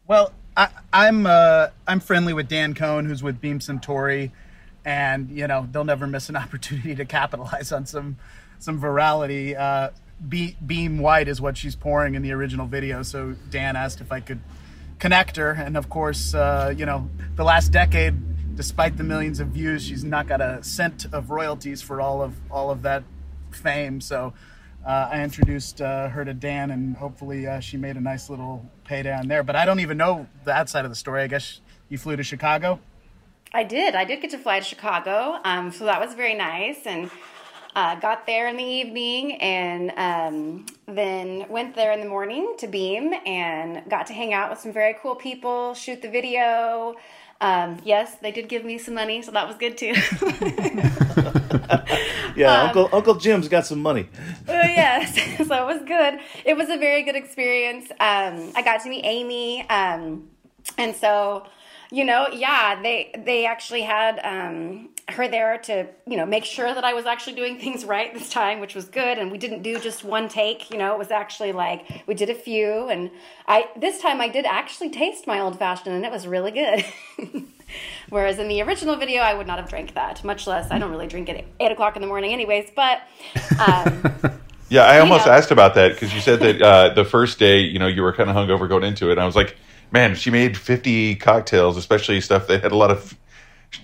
Well, 0.08 0.34
I, 0.58 0.70
I'm 0.92 1.26
uh, 1.26 1.68
I'm 1.88 2.00
friendly 2.00 2.34
with 2.34 2.50
Dan 2.50 2.74
Cohn, 2.74 3.06
who's 3.06 3.24
with 3.24 3.40
Beam 3.40 3.60
Suntory, 3.60 4.32
and 4.84 5.30
you 5.32 5.48
know 5.48 5.68
they'll 5.72 5.86
never 5.86 6.08
miss 6.08 6.30
an 6.30 6.36
opportunity 6.44 6.96
to 6.96 7.06
capitalize 7.06 7.72
on 7.72 7.86
some 7.86 8.18
some 8.60 8.82
virality. 8.82 9.58
Uh, 9.58 9.92
Be- 10.28 10.58
Beam 10.66 11.00
White 11.00 11.28
is 11.28 11.40
what 11.40 11.58
she's 11.58 11.76
pouring 11.76 12.16
in 12.16 12.22
the 12.22 12.32
original 12.34 12.68
video, 12.68 13.02
so 13.02 13.36
Dan 13.50 13.76
asked 13.76 14.02
if 14.02 14.12
I 14.12 14.20
could 14.20 14.42
connect 15.00 15.38
her, 15.38 15.52
and 15.52 15.78
of 15.78 15.90
course, 15.90 16.34
uh, 16.34 16.74
you 16.76 16.86
know, 16.86 17.10
the 17.36 17.44
last 17.44 17.72
decade, 17.72 18.56
despite 18.56 18.98
the 18.98 19.04
millions 19.04 19.40
of 19.40 19.48
views, 19.48 19.86
she's 19.86 20.04
not 20.04 20.28
got 20.28 20.42
a 20.42 20.62
cent 20.64 21.06
of 21.14 21.30
royalties 21.30 21.82
for 21.82 22.02
all 22.02 22.22
of 22.22 22.36
all 22.52 22.72
of 22.72 22.82
that 22.82 23.04
fame. 23.52 24.02
So. 24.02 24.34
Uh, 24.86 25.10
I 25.12 25.24
introduced 25.24 25.82
uh, 25.82 26.10
her 26.10 26.26
to 26.26 26.34
Dan, 26.34 26.72
and 26.72 26.98
hopefully 26.98 27.48
uh, 27.48 27.62
she 27.62 27.78
made 27.78 27.96
a 27.96 28.02
nice 28.02 28.30
little 28.30 28.70
pay 28.84 29.02
down 29.02 29.30
there. 29.30 29.42
But 29.42 29.56
I 29.56 29.64
don't 29.64 29.80
even 29.80 29.98
know 29.98 30.28
that 30.44 30.68
side 30.70 30.84
of 30.84 30.92
the 30.92 30.96
story. 30.96 31.22
I 31.22 31.28
guess 31.28 31.62
you 31.88 31.98
flew 31.98 32.18
to 32.18 32.24
Chicago. 32.24 32.80
I 33.54 33.64
did. 33.64 33.96
I 33.96 34.04
did 34.04 34.22
get 34.22 34.32
to 34.32 34.38
fly 34.38 34.60
to 34.60 34.66
Chicago, 34.66 35.40
um, 35.46 35.72
so 35.72 35.86
that 35.86 36.02
was 36.02 36.16
very 36.16 36.34
nice. 36.34 36.80
And 36.86 37.10
uh, 37.76 37.96
got 37.96 38.26
there 38.26 38.50
in 38.50 38.58
the 38.58 38.64
evening, 38.64 39.36
and 39.42 39.92
um, 39.96 40.66
then 40.86 41.46
went 41.50 41.76
there 41.76 41.94
in 41.94 42.02
the 42.02 42.10
morning 42.10 42.56
to 42.58 42.68
Beam, 42.68 43.14
and 43.26 43.90
got 43.90 44.08
to 44.08 44.14
hang 44.14 44.34
out 44.34 44.50
with 44.50 44.60
some 44.60 44.74
very 44.74 44.98
cool 45.02 45.16
people, 45.16 45.76
shoot 45.76 46.02
the 46.02 46.10
video. 46.10 46.96
Um, 47.44 47.78
yes, 47.84 48.16
they 48.22 48.32
did 48.32 48.48
give 48.48 48.64
me 48.64 48.78
some 48.78 48.94
money, 48.94 49.22
so 49.22 49.32
that 49.32 49.46
was 49.46 49.58
good 49.58 49.78
too. 49.78 49.94
Yeah, 52.36 52.62
Um, 52.62 52.68
Uncle 52.68 52.90
Uncle 52.94 53.16
Jim's 53.16 53.48
got 53.48 53.66
some 53.66 53.80
money. 53.82 54.10
Uh, 54.48 54.54
yes, 54.54 55.14
so 55.38 55.70
it 55.70 55.76
was 55.76 55.84
good. 55.86 56.20
It 56.46 56.58
was 56.58 56.70
a 56.70 56.78
very 56.78 57.04
good 57.04 57.16
experience. 57.16 57.92
Um, 58.00 58.52
I 58.56 58.64
got 58.64 58.82
to 58.84 58.90
meet 58.90 59.04
Amy, 59.06 59.68
um, 59.70 60.30
and 60.78 60.96
so 60.96 61.46
you 61.92 62.06
know, 62.06 62.28
yeah, 62.34 62.82
they 62.82 63.12
they 63.24 63.46
actually 63.46 63.84
had 63.84 64.20
um, 64.24 64.90
her 65.10 65.28
there 65.28 65.58
to 65.58 65.88
you 66.08 66.18
know 66.18 66.26
make 66.26 66.46
sure 66.46 66.74
that 66.74 66.84
I 66.84 66.94
was 66.94 67.06
actually 67.06 67.36
doing 67.36 67.60
things 67.60 67.86
right 67.86 68.14
this 68.14 68.30
time, 68.30 68.60
which 68.60 68.76
was 68.76 68.86
good. 68.86 69.18
And 69.18 69.32
we 69.32 69.38
didn't 69.38 69.64
do 69.64 69.80
just 69.80 70.04
one 70.04 70.30
take. 70.30 70.70
You 70.72 70.78
know, 70.78 70.94
it 70.94 71.00
was 71.00 71.12
actually 71.12 71.52
like 71.52 72.04
we 72.08 72.14
did 72.14 72.30
a 72.30 72.36
few, 72.36 72.90
and 72.90 73.12
I 73.48 73.70
this 73.76 74.02
time 74.02 74.22
I 74.22 74.30
did 74.30 74.46
actually 74.46 74.90
taste 74.90 75.28
my 75.28 75.40
old 75.40 75.58
fashioned, 75.60 75.96
and 75.96 76.06
it 76.06 76.12
was 76.12 76.28
really 76.28 76.52
good. 76.52 76.86
Whereas 78.10 78.38
in 78.38 78.48
the 78.48 78.62
original 78.62 78.96
video, 78.96 79.22
I 79.22 79.34
would 79.34 79.48
not 79.48 79.58
have 79.58 79.68
drank 79.68 79.96
that, 79.96 80.24
much 80.24 80.46
less. 80.46 80.70
I 80.70 80.78
don't 80.78 80.92
really 80.92 81.08
drink 81.08 81.30
at 81.30 81.44
eight 81.60 81.72
o'clock 81.72 81.96
in 81.96 82.02
the 82.02 82.08
morning, 82.08 82.32
anyways. 82.32 82.70
But 82.76 83.02
um, 83.60 84.40
Yeah, 84.74 84.86
I 84.86 85.00
almost 85.00 85.28
know. 85.28 85.34
asked 85.34 85.52
about 85.52 85.76
that 85.76 85.94
because 85.94 86.16
you 86.16 86.20
said 86.20 86.40
that 86.40 86.60
uh, 86.60 86.94
the 86.96 87.06
first 87.06 87.38
day, 87.38 87.60
you 87.60 87.78
know, 87.78 87.86
you 87.86 88.02
were 88.02 88.12
kind 88.12 88.28
of 88.28 88.36
hungover 88.36 88.68
going 88.68 88.84
into 88.84 89.10
it. 89.10 89.14
And 89.14 89.22
I 89.22 89.26
was 89.28 89.36
like, 89.36 89.56
man, 89.92 90.16
she 90.16 90.32
made 90.32 90.58
50 90.58 91.14
cocktails, 91.18 91.78
especially 91.78 92.20
stuff 92.22 92.48
that 92.48 92.64
had 92.64 92.72
a 92.72 92.76
lot 92.76 92.90
of 92.90 93.16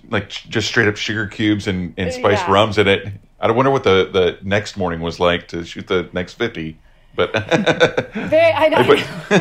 like 0.10 0.30
just 0.30 0.68
straight 0.68 0.88
up 0.88 0.96
sugar 0.96 1.28
cubes 1.28 1.68
and, 1.68 1.94
and 1.98 2.12
spiced 2.14 2.46
Yeah. 2.48 2.54
rums 2.54 2.78
in 2.78 2.88
it. 2.88 3.08
I 3.40 3.50
wonder 3.52 3.72
what 3.72 3.84
the, 3.84 4.10
the 4.12 4.38
next 4.44 4.76
morning 4.78 5.00
was 5.00 5.20
like 5.20 5.48
to 5.50 5.64
shoot 5.64 5.88
the 5.88 6.10
next 6.14 6.34
50. 6.34 6.78
But 7.16 7.32
very, 8.14 8.52
I 8.54 8.70
know. 8.70 8.80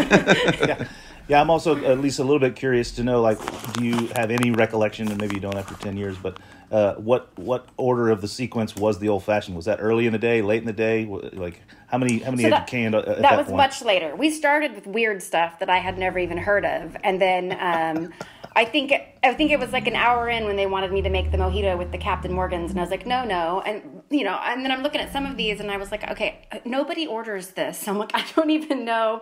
yeah. 0.66 0.84
yeah, 1.28 1.40
I'm 1.40 1.51
also 1.51 1.76
at 1.84 2.01
least 2.01 2.18
a 2.18 2.22
little 2.24 2.38
bit 2.38 2.57
curious 2.57 2.90
to 2.92 3.05
know, 3.05 3.20
like, 3.20 3.38
do 3.74 3.84
you 3.84 4.09
have 4.16 4.30
any 4.30 4.51
recollection, 4.51 5.09
and 5.09 5.20
maybe 5.20 5.34
you 5.34 5.40
don't 5.40 5.57
after 5.57 5.74
ten 5.74 5.96
years, 5.96 6.16
but 6.16 6.38
uh, 6.71 6.95
what 6.95 7.37
what 7.39 7.69
order 7.77 8.11
of 8.11 8.21
the 8.21 8.29
sequence 8.29 8.77
was 8.77 8.99
the 8.99 9.09
old 9.09 9.25
fashioned? 9.25 9.57
Was 9.57 9.64
that 9.64 9.79
early 9.81 10.07
in 10.07 10.12
the 10.12 10.19
day, 10.19 10.43
late 10.43 10.61
in 10.61 10.66
the 10.66 10.73
day? 10.73 11.07
Like, 11.07 11.62
how 11.87 11.99
many 11.99 12.19
how 12.19 12.31
many 12.31 12.43
So 12.43 12.51
had 12.51 12.53
that, 12.53 12.73
you 12.73 12.79
canned 12.79 12.95
at 12.95 13.07
that, 13.07 13.23
that 13.23 13.39
was 13.39 13.47
point? 13.47 13.57
much 13.57 13.83
later. 13.83 14.14
We 14.14 14.31
started 14.31 14.75
with 14.75 14.87
weird 14.87 15.23
stuff 15.23 15.59
that 15.61 15.71
I 15.71 15.79
had 15.79 15.99
never 15.99 16.19
even 16.19 16.39
heard 16.39 16.64
of, 16.64 16.97
and 17.03 17.21
then 17.21 17.53
um, 17.59 18.12
I 18.55 18.64
think 18.64 18.93
I 19.23 19.35
think 19.35 19.51
it 19.51 19.59
was 19.59 19.73
like 19.73 19.87
an 19.87 19.97
hour 19.97 20.29
in 20.29 20.45
when 20.45 20.57
they 20.57 20.66
wanted 20.66 20.93
me 20.93 21.01
to 21.03 21.11
make 21.11 21.31
the 21.31 21.39
mojito 21.39 21.79
with 21.79 21.91
the 21.93 21.99
Captain 21.99 22.33
Morgans, 22.33 22.71
and 22.71 22.79
I 22.79 22.83
was 22.83 22.91
like, 22.91 23.07
no, 23.07 23.25
no, 23.25 23.62
and 23.62 23.97
you 24.11 24.24
know, 24.24 24.38
and 24.42 24.64
then 24.64 24.72
I'm 24.72 24.82
looking 24.82 25.00
at 25.02 25.12
some 25.12 25.26
of 25.26 25.36
these, 25.36 25.61
and 25.61 25.70
I 25.70 25.76
was 25.76 25.90
like, 25.90 26.11
okay, 26.11 26.46
nobody 26.64 27.06
orders 27.06 27.48
this. 27.50 27.86
I'm 27.88 27.98
like, 27.98 28.12
I 28.14 28.24
don't 28.34 28.50
even 28.50 28.84
know. 28.84 29.20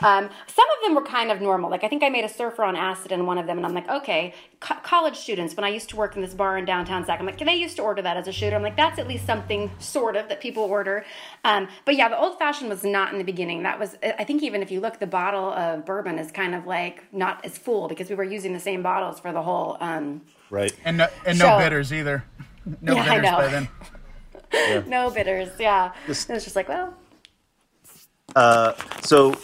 Um, 0.00 0.28
some 0.46 0.66
of 0.68 0.84
them 0.84 0.94
were 0.94 1.02
kind 1.04 1.30
of 1.32 1.40
normal. 1.40 1.70
Like 1.70 1.84
I 1.84 1.88
think 1.88 2.02
I 2.02 2.08
made 2.10 2.24
a 2.24 2.28
surfer 2.28 2.62
on 2.64 2.76
acid 2.76 3.12
in 3.12 3.24
one 3.26 3.38
of 3.38 3.46
them, 3.46 3.56
and 3.56 3.64
I'm 3.66 3.72
like, 3.74 3.88
okay, 3.88 4.34
co- 4.60 4.74
college 4.82 5.16
students. 5.16 5.56
When 5.56 5.64
I 5.64 5.68
used 5.70 5.88
to 5.90 5.96
work 5.96 6.16
in 6.16 6.22
this 6.22 6.34
bar 6.34 6.58
in 6.58 6.64
downtown 6.66 7.04
Sac, 7.06 7.18
I'm 7.18 7.26
like, 7.26 7.38
Can 7.38 7.46
they 7.46 7.56
used 7.56 7.76
to 7.76 7.82
order 7.82 8.02
that 8.02 8.16
as 8.18 8.28
a 8.28 8.32
shooter. 8.32 8.56
I'm 8.56 8.62
like, 8.62 8.76
that's 8.76 8.98
at 8.98 9.08
least 9.08 9.24
something 9.26 9.70
sort 9.78 10.16
of 10.16 10.28
that 10.28 10.40
people 10.40 10.64
order. 10.64 11.04
Um, 11.44 11.68
but 11.84 11.96
yeah, 11.96 12.08
the 12.08 12.18
old 12.18 12.38
fashioned 12.38 12.68
was 12.68 12.84
not 12.84 13.12
in 13.12 13.18
the 13.18 13.24
beginning. 13.24 13.62
That 13.62 13.78
was, 13.78 13.96
I 14.02 14.24
think, 14.24 14.42
even 14.42 14.60
if 14.62 14.70
you 14.70 14.80
look, 14.80 14.98
the 14.98 15.06
bottle 15.06 15.50
of 15.52 15.86
bourbon 15.86 16.18
is 16.18 16.30
kind 16.30 16.54
of 16.54 16.66
like 16.66 17.04
not 17.12 17.42
as 17.44 17.56
full 17.56 17.88
because 17.88 18.10
we 18.10 18.14
were 18.16 18.24
using 18.24 18.52
the 18.52 18.60
same 18.60 18.82
bottles 18.82 19.18
for 19.18 19.32
the 19.32 19.42
whole. 19.42 19.78
Um, 19.80 20.20
right. 20.50 20.72
And 20.84 20.98
no, 20.98 21.08
and 21.24 21.38
no 21.38 21.46
So- 21.46 21.58
bitters 21.58 21.90
either. 21.92 22.24
No 22.82 22.94
Yeah, 22.96 23.02
I 23.02 23.08
bitters 23.20 23.22
know. 23.30 23.36
by 23.36 23.46
then. 23.46 23.68
No 24.86 25.10
bitters, 25.10 25.50
yeah. 25.58 25.92
This- 26.06 26.28
it 26.28 26.32
was 26.32 26.44
just 26.44 26.56
like, 26.56 26.68
well, 26.68 26.94
Uh, 28.34 28.72
so 29.02 29.34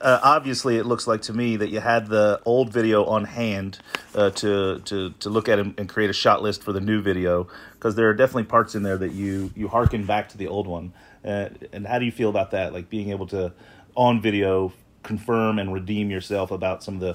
uh, 0.00 0.20
obviously, 0.22 0.76
it 0.76 0.84
looks 0.84 1.06
like 1.06 1.22
to 1.22 1.32
me 1.32 1.56
that 1.56 1.70
you 1.70 1.80
had 1.80 2.08
the 2.08 2.40
old 2.44 2.72
video 2.72 3.04
on 3.04 3.24
hand 3.24 3.78
uh, 4.14 4.30
to 4.30 4.80
to 4.80 5.10
to 5.20 5.30
look 5.30 5.48
at 5.48 5.58
and, 5.58 5.78
and 5.78 5.88
create 5.88 6.10
a 6.10 6.14
shot 6.14 6.42
list 6.42 6.62
for 6.62 6.72
the 6.72 6.80
new 6.80 7.00
video 7.00 7.46
because 7.74 7.94
there 7.94 8.08
are 8.08 8.14
definitely 8.14 8.44
parts 8.44 8.74
in 8.74 8.82
there 8.82 8.98
that 8.98 9.12
you 9.12 9.50
you 9.56 9.68
harken 9.68 10.04
back 10.04 10.28
to 10.30 10.36
the 10.38 10.48
old 10.48 10.66
one. 10.66 10.92
Uh, 11.24 11.48
and 11.72 11.86
how 11.86 11.98
do 11.98 12.04
you 12.04 12.12
feel 12.12 12.28
about 12.28 12.50
that? 12.50 12.72
Like 12.74 12.90
being 12.90 13.10
able 13.10 13.26
to 13.28 13.52
on 13.94 14.20
video 14.20 14.72
confirm 15.02 15.58
and 15.58 15.72
redeem 15.72 16.10
yourself 16.10 16.50
about 16.50 16.82
some 16.82 16.94
of 16.94 17.00
the 17.00 17.14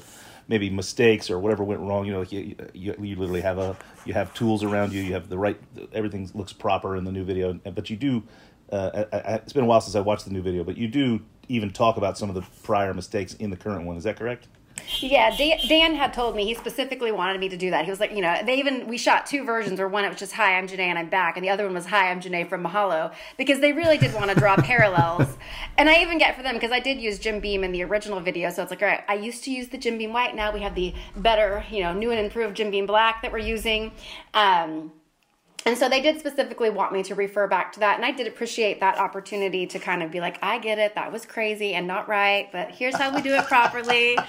maybe 0.49 0.69
mistakes 0.69 1.29
or 1.29 1.39
whatever 1.39 1.63
went 1.63 1.79
wrong. 1.79 2.05
You 2.05 2.11
know, 2.11 2.19
like 2.19 2.33
you, 2.33 2.55
you, 2.73 2.95
you 2.99 3.15
literally 3.15 3.41
have 3.41 3.57
a 3.57 3.77
you 4.03 4.13
have 4.13 4.33
tools 4.33 4.63
around 4.63 4.91
you. 4.91 5.01
You 5.01 5.13
have 5.13 5.29
the 5.29 5.37
right 5.37 5.57
everything 5.93 6.29
looks 6.33 6.51
proper 6.51 6.97
in 6.97 7.05
the 7.05 7.11
new 7.11 7.23
video, 7.23 7.53
but 7.53 7.89
you 7.89 7.95
do 7.95 8.23
uh, 8.71 9.05
I, 9.11 9.17
I, 9.17 9.33
it's 9.35 9.53
been 9.53 9.63
a 9.63 9.67
while 9.67 9.81
since 9.81 9.95
I 9.95 10.01
watched 10.01 10.25
the 10.25 10.31
new 10.31 10.41
video, 10.41 10.63
but 10.63 10.77
you 10.77 10.87
do 10.87 11.21
even 11.47 11.71
talk 11.71 11.97
about 11.97 12.17
some 12.17 12.29
of 12.29 12.35
the 12.35 12.43
prior 12.63 12.93
mistakes 12.93 13.33
in 13.35 13.49
the 13.49 13.57
current 13.57 13.85
one. 13.85 13.97
Is 13.97 14.03
that 14.03 14.17
correct? 14.17 14.47
Yeah, 14.99 15.35
Dan, 15.35 15.57
Dan 15.67 15.95
had 15.95 16.13
told 16.13 16.35
me 16.35 16.45
he 16.45 16.53
specifically 16.53 17.11
wanted 17.11 17.39
me 17.39 17.49
to 17.49 17.57
do 17.57 17.69
that. 17.71 17.85
He 17.85 17.91
was 17.91 17.99
like, 17.99 18.11
you 18.11 18.21
know, 18.21 18.37
they 18.45 18.57
even 18.57 18.87
we 18.87 18.97
shot 18.97 19.25
two 19.25 19.43
versions 19.43 19.79
or 19.79 19.87
one 19.87 20.05
it 20.05 20.09
was 20.09 20.17
just 20.17 20.33
"Hi, 20.33 20.57
I'm 20.57 20.67
Janee 20.67 20.79
and 20.87 20.99
I'm 20.99 21.09
back," 21.09 21.37
and 21.37 21.43
the 21.43 21.49
other 21.49 21.65
one 21.65 21.73
was 21.73 21.85
"Hi, 21.85 22.09
I'm 22.11 22.21
Janee 22.21 22.47
from 22.47 22.63
Mahalo," 22.63 23.13
because 23.37 23.59
they 23.59 23.73
really 23.73 23.97
did 23.97 24.13
want 24.13 24.29
to 24.29 24.35
draw 24.35 24.55
parallels. 24.57 25.37
And 25.77 25.89
I 25.89 26.01
even 26.01 26.17
get 26.17 26.35
for 26.35 26.43
them 26.43 26.55
because 26.55 26.71
I 26.71 26.79
did 26.79 26.99
use 26.99 27.19
Jim 27.19 27.39
Beam 27.39 27.63
in 27.63 27.71
the 27.71 27.83
original 27.83 28.19
video, 28.19 28.49
so 28.49 28.61
it's 28.61 28.71
like, 28.71 28.81
all 28.81 28.87
right, 28.87 29.03
I 29.07 29.15
used 29.15 29.43
to 29.45 29.51
use 29.51 29.69
the 29.69 29.77
Jim 29.77 29.97
Beam 29.97 30.13
white, 30.13 30.35
now 30.35 30.51
we 30.51 30.61
have 30.61 30.75
the 30.75 30.93
better, 31.15 31.63
you 31.69 31.81
know, 31.81 31.93
new 31.93 32.11
and 32.11 32.19
improved 32.19 32.57
Jim 32.57 32.71
Beam 32.71 32.85
black 32.85 33.21
that 33.21 33.31
we're 33.31 33.39
using. 33.39 33.91
Um, 34.33 34.91
and 35.65 35.77
so 35.77 35.87
they 35.89 36.01
did 36.01 36.19
specifically 36.19 36.69
want 36.69 36.91
me 36.93 37.03
to 37.03 37.15
refer 37.15 37.47
back 37.47 37.71
to 37.73 37.79
that. 37.81 37.95
And 37.97 38.05
I 38.05 38.11
did 38.11 38.27
appreciate 38.27 38.79
that 38.79 38.97
opportunity 38.97 39.67
to 39.67 39.79
kind 39.79 40.01
of 40.01 40.11
be 40.11 40.19
like, 40.19 40.37
I 40.41 40.57
get 40.59 40.79
it, 40.79 40.95
that 40.95 41.11
was 41.11 41.25
crazy 41.25 41.73
and 41.73 41.85
not 41.87 42.07
right, 42.07 42.49
but 42.51 42.71
here's 42.71 42.95
how 42.95 43.13
we 43.13 43.21
do 43.21 43.33
it 43.35 43.45
properly. 43.45 44.17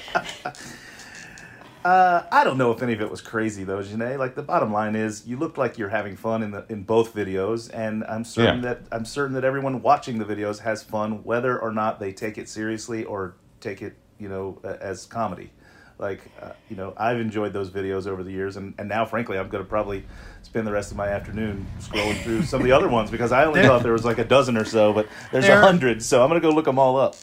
Uh, 1.83 2.25
I 2.31 2.45
don't 2.45 2.59
know 2.59 2.73
if 2.73 2.83
any 2.83 2.93
of 2.93 3.01
it 3.01 3.11
was 3.11 3.23
crazy 3.23 3.65
though, 3.65 3.79
Janee. 3.79 4.19
Like 4.19 4.35
the 4.35 4.43
bottom 4.43 4.71
line 4.71 4.95
is, 4.95 5.27
you 5.27 5.39
looked 5.39 5.57
like 5.57 5.79
you're 5.79 5.89
having 5.89 6.15
fun 6.15 6.43
in 6.43 6.51
the 6.51 6.67
in 6.69 6.83
both 6.83 7.15
videos, 7.15 7.71
and 7.73 8.05
I'm 8.05 8.23
certain 8.23 8.63
Yeah. 8.63 8.75
that 8.75 8.83
I'm 8.93 9.07
certain 9.07 9.35
that 9.35 9.45
everyone 9.45 9.81
watching 9.81 10.19
the 10.19 10.27
videos 10.27 10.59
has 10.61 10.83
fun, 10.83 11.25
whether 11.25 11.59
or 11.59 11.73
not 11.73 11.99
they 11.99 12.13
take 12.13 12.37
it 12.37 12.51
seriously 12.51 13.05
or 13.05 13.35
take 13.61 13.81
it, 13.81 13.97
you 14.19 14.29
know, 14.29 14.61
as 14.63 15.07
comedy. 15.07 15.53
Like, 16.01 16.21
uh, 16.41 16.53
you 16.71 16.77
know, 16.77 16.95
I've 16.97 17.19
enjoyed 17.21 17.53
those 17.53 17.69
videos 17.71 18.07
over 18.07 18.23
the 18.23 18.31
years, 18.33 18.57
and, 18.57 18.73
and 18.79 18.89
now, 18.89 19.05
frankly, 19.05 19.37
I'm 19.39 19.51
going 19.51 19.63
to 19.63 19.69
probably 19.69 20.03
spend 20.43 20.67
the 20.67 20.73
rest 20.73 20.91
of 20.91 20.97
my 20.97 21.09
afternoon 21.09 21.67
scrolling 21.79 22.19
through 22.23 22.45
some 22.45 22.59
of 22.61 22.65
the 22.65 22.73
other 22.73 22.89
ones 22.89 23.11
because 23.11 23.33
I 23.33 23.45
only 23.45 23.61
thought 23.61 23.83
there 23.83 23.93
was 23.93 24.05
like 24.07 24.17
a 24.17 24.25
dozen 24.25 24.57
or 24.57 24.65
so, 24.65 24.95
but 24.95 25.07
there's 25.31 25.45
a 25.45 25.49
There- 25.49 25.61
hundred, 25.61 26.03
so 26.03 26.23
I'm 26.23 26.31
going 26.31 26.41
to 26.41 26.49
go 26.49 26.55
look 26.55 26.65
them 26.65 26.79
all 26.79 26.97
up. 26.97 27.17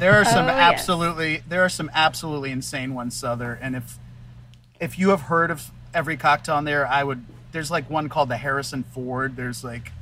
There 0.00 0.14
are 0.14 0.24
some 0.24 0.46
Oh, 0.46 0.48
yes. 0.48 0.56
absolutely 0.80 1.42
there 1.46 1.62
are 1.62 1.68
some 1.68 1.90
absolutely 1.94 2.50
insane 2.52 2.94
ones, 2.94 3.14
Sother. 3.20 3.58
And 3.60 3.76
if 3.76 3.98
if 4.80 4.98
you 4.98 5.10
have 5.10 5.22
heard 5.22 5.50
of 5.50 5.70
every 5.92 6.16
cocktail 6.16 6.54
on 6.56 6.64
there, 6.64 6.86
I 6.86 7.04
would. 7.04 7.22
There's 7.52 7.70
like 7.70 7.88
one 7.90 8.08
called 8.08 8.28
the 8.30 8.36
Harrison 8.38 8.82
Ford. 8.82 9.36
There's 9.36 9.62
like 9.62 9.92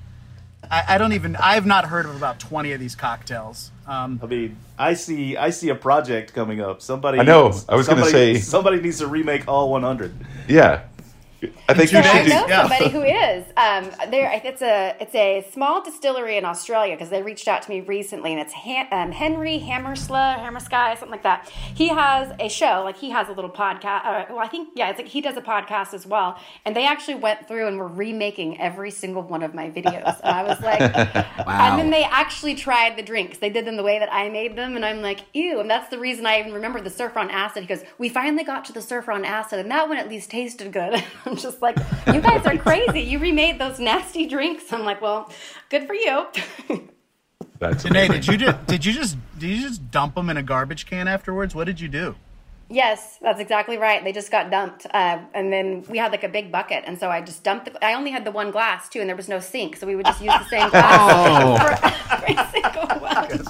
I, 0.71 0.85
I 0.95 0.99
don't 0.99 1.13
even 1.15 1.35
I 1.37 1.55
have 1.55 1.67
not 1.67 1.87
heard 1.87 2.07
of 2.07 2.15
about 2.17 2.39
twenty 2.39 2.71
of 2.73 2.79
these 2.81 2.95
cocktails. 2.97 3.71
Um, 3.87 4.19
I 4.23 4.27
mean, 4.27 4.57
I 4.79 4.95
see, 4.95 5.37
I 5.37 5.51
see 5.51 5.69
a 5.69 5.75
project 5.75 6.33
coming 6.33 6.61
up. 6.61 6.81
Somebody, 6.81 7.19
I 7.19 7.23
know. 7.23 7.53
I 7.69 7.77
was 7.77 7.87
gonna 7.87 8.05
say- 8.07 8.37
somebody 8.39 8.81
needs 8.81 8.99
to 8.99 9.07
remake 9.07 9.47
all 9.47 9.71
100. 9.71 10.15
Yeah. 10.49 10.81
I 11.69 11.75
think 11.75 11.91
So 11.91 11.99
you 11.99 12.03
should 12.05 12.13
I 12.13 12.23
do. 12.25 12.29
know 12.31 12.47
somebody 12.49 12.89
who 12.91 13.03
is. 13.03 13.45
Um, 13.57 14.11
there, 14.11 14.41
it's 14.45 14.63
a 14.63 14.97
it's 15.01 15.15
a 15.15 15.47
small 15.53 15.83
distillery 15.83 16.37
in 16.37 16.45
Australia 16.45 16.95
because 16.95 17.11
they 17.11 17.23
reached 17.23 17.49
out 17.49 17.63
to 17.63 17.71
me 17.71 17.81
recently, 17.81 18.33
and 18.33 18.41
it's 18.41 18.53
Han, 18.53 18.87
um, 18.93 19.13
Henry 19.13 19.59
Hammersla, 19.59 20.39
Hammersky, 20.39 20.99
something 20.99 21.11
like 21.11 21.23
that. 21.23 21.49
He 21.75 21.89
has 21.89 22.33
a 22.41 22.49
show, 22.49 22.83
like 22.85 22.97
he 22.97 23.11
has 23.11 23.29
a 23.29 23.33
little 23.33 23.51
podcast. 23.51 24.05
Uh, 24.05 24.25
well, 24.31 24.39
I 24.39 24.49
think 24.49 24.71
yeah, 24.75 24.91
it's 24.91 24.99
like 24.99 25.09
he 25.09 25.21
does 25.21 25.37
a 25.37 25.43
podcast 25.43 25.95
as 25.95 26.07
well, 26.07 26.39
and 26.65 26.75
they 26.75 26.87
actually 26.87 27.17
went 27.17 27.47
through 27.49 27.67
and 27.69 27.79
were 27.79 27.89
remaking 27.89 28.61
every 28.61 28.91
single 28.91 29.23
one 29.23 29.43
of 29.43 29.55
my 29.55 29.71
videos. 29.71 30.21
And 30.23 30.35
I 30.37 30.43
was 30.43 30.61
like, 30.61 30.81
and 31.47 31.79
then 31.79 31.91
they 31.91 32.05
actually 32.05 32.55
tried 32.55 32.97
the 32.97 33.03
drinks. 33.03 33.39
They 33.39 33.51
did 33.51 33.65
them 33.67 33.77
the 33.77 33.83
way 33.83 33.99
that 33.99 34.13
I 34.13 34.29
made 34.29 34.57
them, 34.57 34.77
and 34.77 34.85
I'm 34.85 35.03
like, 35.03 35.21
ew. 35.33 35.61
And 35.61 35.71
that's 35.71 35.89
the 35.91 35.99
reason 35.99 36.27
I 36.27 36.41
even 36.41 36.53
remember 36.53 36.81
the 36.81 36.91
surfer 36.91 37.19
on 37.19 37.31
acid 37.31 37.63
because 37.67 37.83
we 37.99 38.09
finally 38.09 38.45
got 38.45 38.65
to 38.67 38.73
the 38.73 38.83
surfer 38.83 39.13
on 39.13 39.25
acid, 39.25 39.59
and 39.61 39.71
that 39.71 39.89
one 39.89 39.99
at 39.99 40.09
least 40.09 40.31
tasted 40.31 40.73
good. 40.73 41.03
I'm 41.35 41.41
just 41.41 41.61
like, 41.61 41.77
you 42.07 42.21
guys 42.21 42.47
are 42.47 42.57
crazy. 42.57 43.01
You 43.01 43.19
remade 43.19 43.59
those 43.59 43.81
nasty 43.81 44.27
drinks. 44.27 44.73
I'm 44.73 44.85
like, 44.85 45.03
well, 45.03 45.33
good 45.69 45.85
for 45.89 45.95
you. 45.95 46.29
That's 47.59 47.83
Janee, 47.83 48.09
did 48.09 48.27
you 48.29 48.37
just 48.37 48.67
did 48.67 48.85
you 48.85 48.93
just 48.93 49.17
did 49.37 49.51
you 49.51 49.61
just 49.61 49.91
dump 49.91 50.15
them 50.15 50.31
in 50.31 50.37
a 50.37 50.45
garbage 50.45 50.87
can 50.87 51.09
afterwards? 51.09 51.53
What 51.53 51.65
did 51.65 51.81
you 51.81 51.89
do? 51.89 52.15
yes, 52.71 53.19
that's 53.21 53.41
exactly 53.41 53.79
right. 53.79 54.03
They 54.03 54.13
just 54.13 54.31
got 54.31 54.51
dumped, 54.51 54.87
uh, 54.87 55.19
and 55.35 55.53
then 55.53 55.85
we 55.89 55.99
had 55.99 56.13
like 56.13 56.25
a 56.25 56.29
big 56.29 56.53
bucket, 56.53 56.85
and 56.87 56.99
so 56.99 57.11
I 57.11 57.21
just 57.21 57.43
dumped. 57.43 57.67
The, 57.67 57.85
I 57.85 57.95
only 57.95 58.11
had 58.11 58.25
the 58.25 58.31
one 58.31 58.51
glass 58.51 58.89
too, 58.89 59.01
and 59.01 59.09
there 59.09 59.17
was 59.17 59.29
no 59.29 59.41
sink, 59.41 59.77
so 59.77 59.87
we 59.87 59.97
would 59.97 60.07
just 60.07 60.21
use 60.21 60.33
the 60.33 60.49
same 60.49 60.71
glass 60.71 61.61
for 62.11 62.15
every 62.15 62.37
single 62.53 62.87
one. 63.01 63.45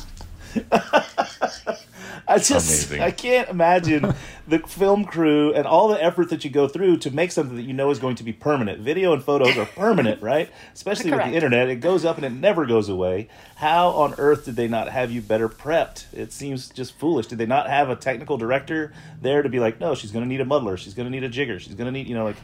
I 2.34 2.38
just, 2.38 2.88
Amazing. 2.88 3.00
I 3.00 3.10
can't 3.12 3.48
imagine 3.48 4.14
the 4.48 4.58
film 4.58 5.04
crew 5.04 5.54
and 5.54 5.66
all 5.66 5.88
the 5.88 6.02
effort 6.02 6.30
that 6.30 6.44
you 6.44 6.50
go 6.50 6.66
through 6.66 6.98
to 6.98 7.10
make 7.10 7.30
something 7.30 7.56
that 7.56 7.62
you 7.62 7.72
know 7.72 7.90
is 7.90 7.98
going 8.00 8.16
to 8.16 8.24
be 8.24 8.32
permanent. 8.32 8.80
Video 8.80 9.12
and 9.12 9.22
photos 9.22 9.56
are 9.56 9.66
permanent, 9.66 10.20
right? 10.22 10.50
Especially 10.72 11.10
with 11.12 11.20
the 11.20 11.32
internet, 11.32 11.68
it 11.68 11.76
goes 11.76 12.04
up 12.04 12.16
and 12.16 12.26
it 12.26 12.32
never 12.32 12.66
goes 12.66 12.88
away. 12.88 13.28
How 13.56 13.90
on 13.90 14.14
earth 14.18 14.44
did 14.44 14.56
they 14.56 14.66
not 14.66 14.88
have 14.88 15.12
you 15.12 15.20
better 15.20 15.48
prepped? 15.48 16.12
It 16.12 16.32
seems 16.32 16.68
just 16.68 16.98
foolish. 16.98 17.28
Did 17.28 17.38
they 17.38 17.46
not 17.46 17.68
have 17.68 17.88
a 17.88 17.96
technical 17.96 18.36
director 18.36 18.92
there 19.22 19.42
to 19.42 19.48
be 19.48 19.60
like, 19.60 19.78
no, 19.78 19.94
she's 19.94 20.10
going 20.10 20.24
to 20.24 20.28
need 20.28 20.40
a 20.40 20.44
muddler, 20.44 20.76
she's 20.76 20.94
going 20.94 21.06
to 21.06 21.10
need 21.10 21.24
a 21.24 21.28
jigger, 21.28 21.60
she's 21.60 21.74
going 21.74 21.86
to 21.86 21.92
need, 21.92 22.08
you 22.08 22.14
know, 22.14 22.24
like. 22.24 22.36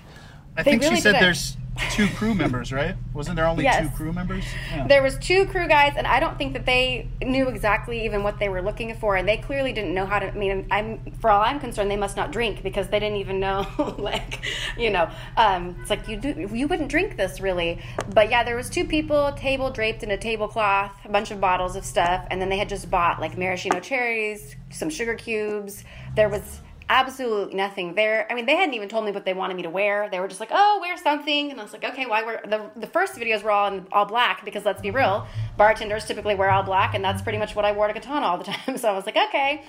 I 0.57 0.63
They 0.63 0.73
think 0.73 0.83
really 0.83 0.97
she 0.97 1.01
said 1.01 1.15
there's 1.17 1.57
two 1.93 2.09
crew 2.09 2.35
members, 2.35 2.73
right? 2.73 2.95
Wasn't 3.15 3.37
there 3.37 3.47
only 3.47 3.65
Yes. 3.65 3.83
two 3.83 3.97
crew 3.97 4.13
members? 4.13 4.45
Yeah. 4.75 4.87
There 4.87 5.03
was 5.03 5.17
two 5.19 5.47
crew 5.47 5.67
guys, 5.69 5.95
and 5.97 6.07
I 6.07 6.21
don't 6.21 6.37
think 6.37 6.53
that 6.53 6.67
they 6.67 7.09
knew 7.23 7.49
exactly 7.49 8.05
even 8.05 8.23
what 8.23 8.39
they 8.39 8.49
were 8.49 8.61
looking 8.61 8.95
for, 8.95 9.17
and 9.17 9.27
they 9.27 9.37
clearly 9.39 9.73
didn't 9.73 9.95
know 9.95 10.05
how 10.05 10.19
to. 10.19 10.27
I 10.29 10.33
mean, 10.33 10.67
I'm 10.71 11.01
for 11.21 11.31
all 11.31 11.43
I'm 11.43 11.61
concerned, 11.61 11.91
they 11.91 11.97
must 11.97 12.17
not 12.17 12.33
drink 12.33 12.63
because 12.63 12.89
they 12.89 12.99
didn't 13.01 13.17
even 13.19 13.41
know, 13.41 13.67
like, 13.99 14.45
you 14.77 14.91
know, 14.91 15.09
um, 15.37 15.77
it's 15.81 15.91
like 15.91 16.09
you 16.09 16.17
do 16.17 16.49
you 16.53 16.69
wouldn't 16.69 16.91
drink 16.91 17.17
this 17.17 17.41
really, 17.41 17.79
but 18.13 18.31
yeah, 18.31 18.45
there 18.45 18.57
was 18.57 18.69
two 18.69 18.85
people, 18.85 19.27
a 19.29 19.37
table 19.37 19.71
draped 19.71 20.03
in 20.03 20.11
a 20.11 20.19
tablecloth, 20.19 20.93
a 21.05 21.09
bunch 21.09 21.31
of 21.31 21.41
bottles 21.41 21.77
of 21.77 21.85
stuff, 21.85 22.27
and 22.31 22.41
then 22.43 22.49
they 22.49 22.59
had 22.59 22.69
just 22.69 22.91
bought 22.91 23.21
like 23.21 23.39
maraschino 23.39 23.81
cherries, 23.81 24.57
some 24.71 24.91
sugar 24.91 25.15
cubes. 25.15 25.85
There 26.15 26.29
was 26.29 26.61
absolutely 26.91 27.55
nothing 27.55 27.95
there. 27.95 28.27
I 28.31 28.35
mean, 28.35 28.45
they 28.45 28.57
hadn't 28.57 28.75
even 28.75 28.89
told 28.89 29.05
me 29.07 29.13
what 29.13 29.25
they 29.25 29.33
wanted 29.33 29.57
me 29.57 29.63
to 29.63 29.71
wear. 29.71 30.09
They 30.11 30.21
were 30.21 30.29
just 30.29 30.41
like, 30.41 30.51
"Oh, 30.53 30.79
wear 30.83 30.97
something," 30.99 31.51
and 31.51 31.59
I 31.59 31.63
was 31.63 31.73
like, 31.73 31.85
"Okay, 31.85 32.05
why 32.05 32.23
wear?" 32.23 32.43
The 32.47 32.71
the 32.79 32.87
first 32.87 33.15
videos 33.15 33.43
were 33.43 33.51
all 33.53 33.73
in 33.73 33.87
all 33.93 34.05
black 34.05 34.45
because 34.45 34.65
let's 34.67 34.83
be 34.83 34.91
real, 34.91 35.27
bartenders 35.57 36.05
typically 36.05 36.35
wear 36.35 36.51
all 36.51 36.63
black, 36.65 36.95
and 36.95 37.03
that's 37.03 37.23
pretty 37.23 37.39
much 37.39 37.55
what 37.57 37.65
I 37.65 37.73
wore 37.73 37.87
to 37.89 37.95
Katana 37.95 38.27
all 38.27 38.37
the 38.37 38.45
time. 38.53 38.77
So 38.77 38.91
I 38.91 38.93
was 38.93 39.07
like, 39.07 39.17
"Okay," 39.17 39.63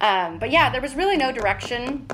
um, 0.00 0.38
but 0.38 0.50
yeah, 0.50 0.70
there 0.70 0.80
was 0.82 0.94
really 0.94 1.16
no 1.16 1.32
direction. 1.32 2.06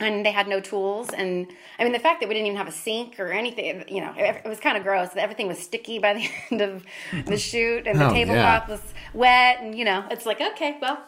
And 0.00 0.26
they 0.26 0.32
had 0.32 0.48
no 0.48 0.58
tools, 0.58 1.10
and 1.10 1.46
I 1.78 1.84
mean 1.84 1.92
the 1.92 2.00
fact 2.00 2.18
that 2.20 2.28
we 2.28 2.34
didn't 2.34 2.46
even 2.48 2.56
have 2.58 2.66
a 2.66 2.72
sink 2.72 3.20
or 3.20 3.28
anything, 3.30 3.84
you 3.86 4.00
know, 4.00 4.12
it, 4.16 4.42
it 4.44 4.48
was 4.48 4.58
kind 4.58 4.76
of 4.76 4.82
gross. 4.82 5.10
Everything 5.14 5.46
was 5.46 5.60
sticky 5.60 6.00
by 6.00 6.14
the 6.14 6.28
end 6.50 6.60
of 6.60 6.84
the 7.26 7.36
shoot, 7.50 7.86
and 7.86 8.00
the 8.00 8.06
Oh, 8.06 8.12
yeah. 8.12 8.24
tablecloth 8.24 8.68
was 8.68 8.94
wet, 9.14 9.60
and 9.60 9.78
you 9.78 9.84
know, 9.84 10.02
it's 10.10 10.26
like 10.26 10.40
okay, 10.40 10.76
well, 10.82 11.04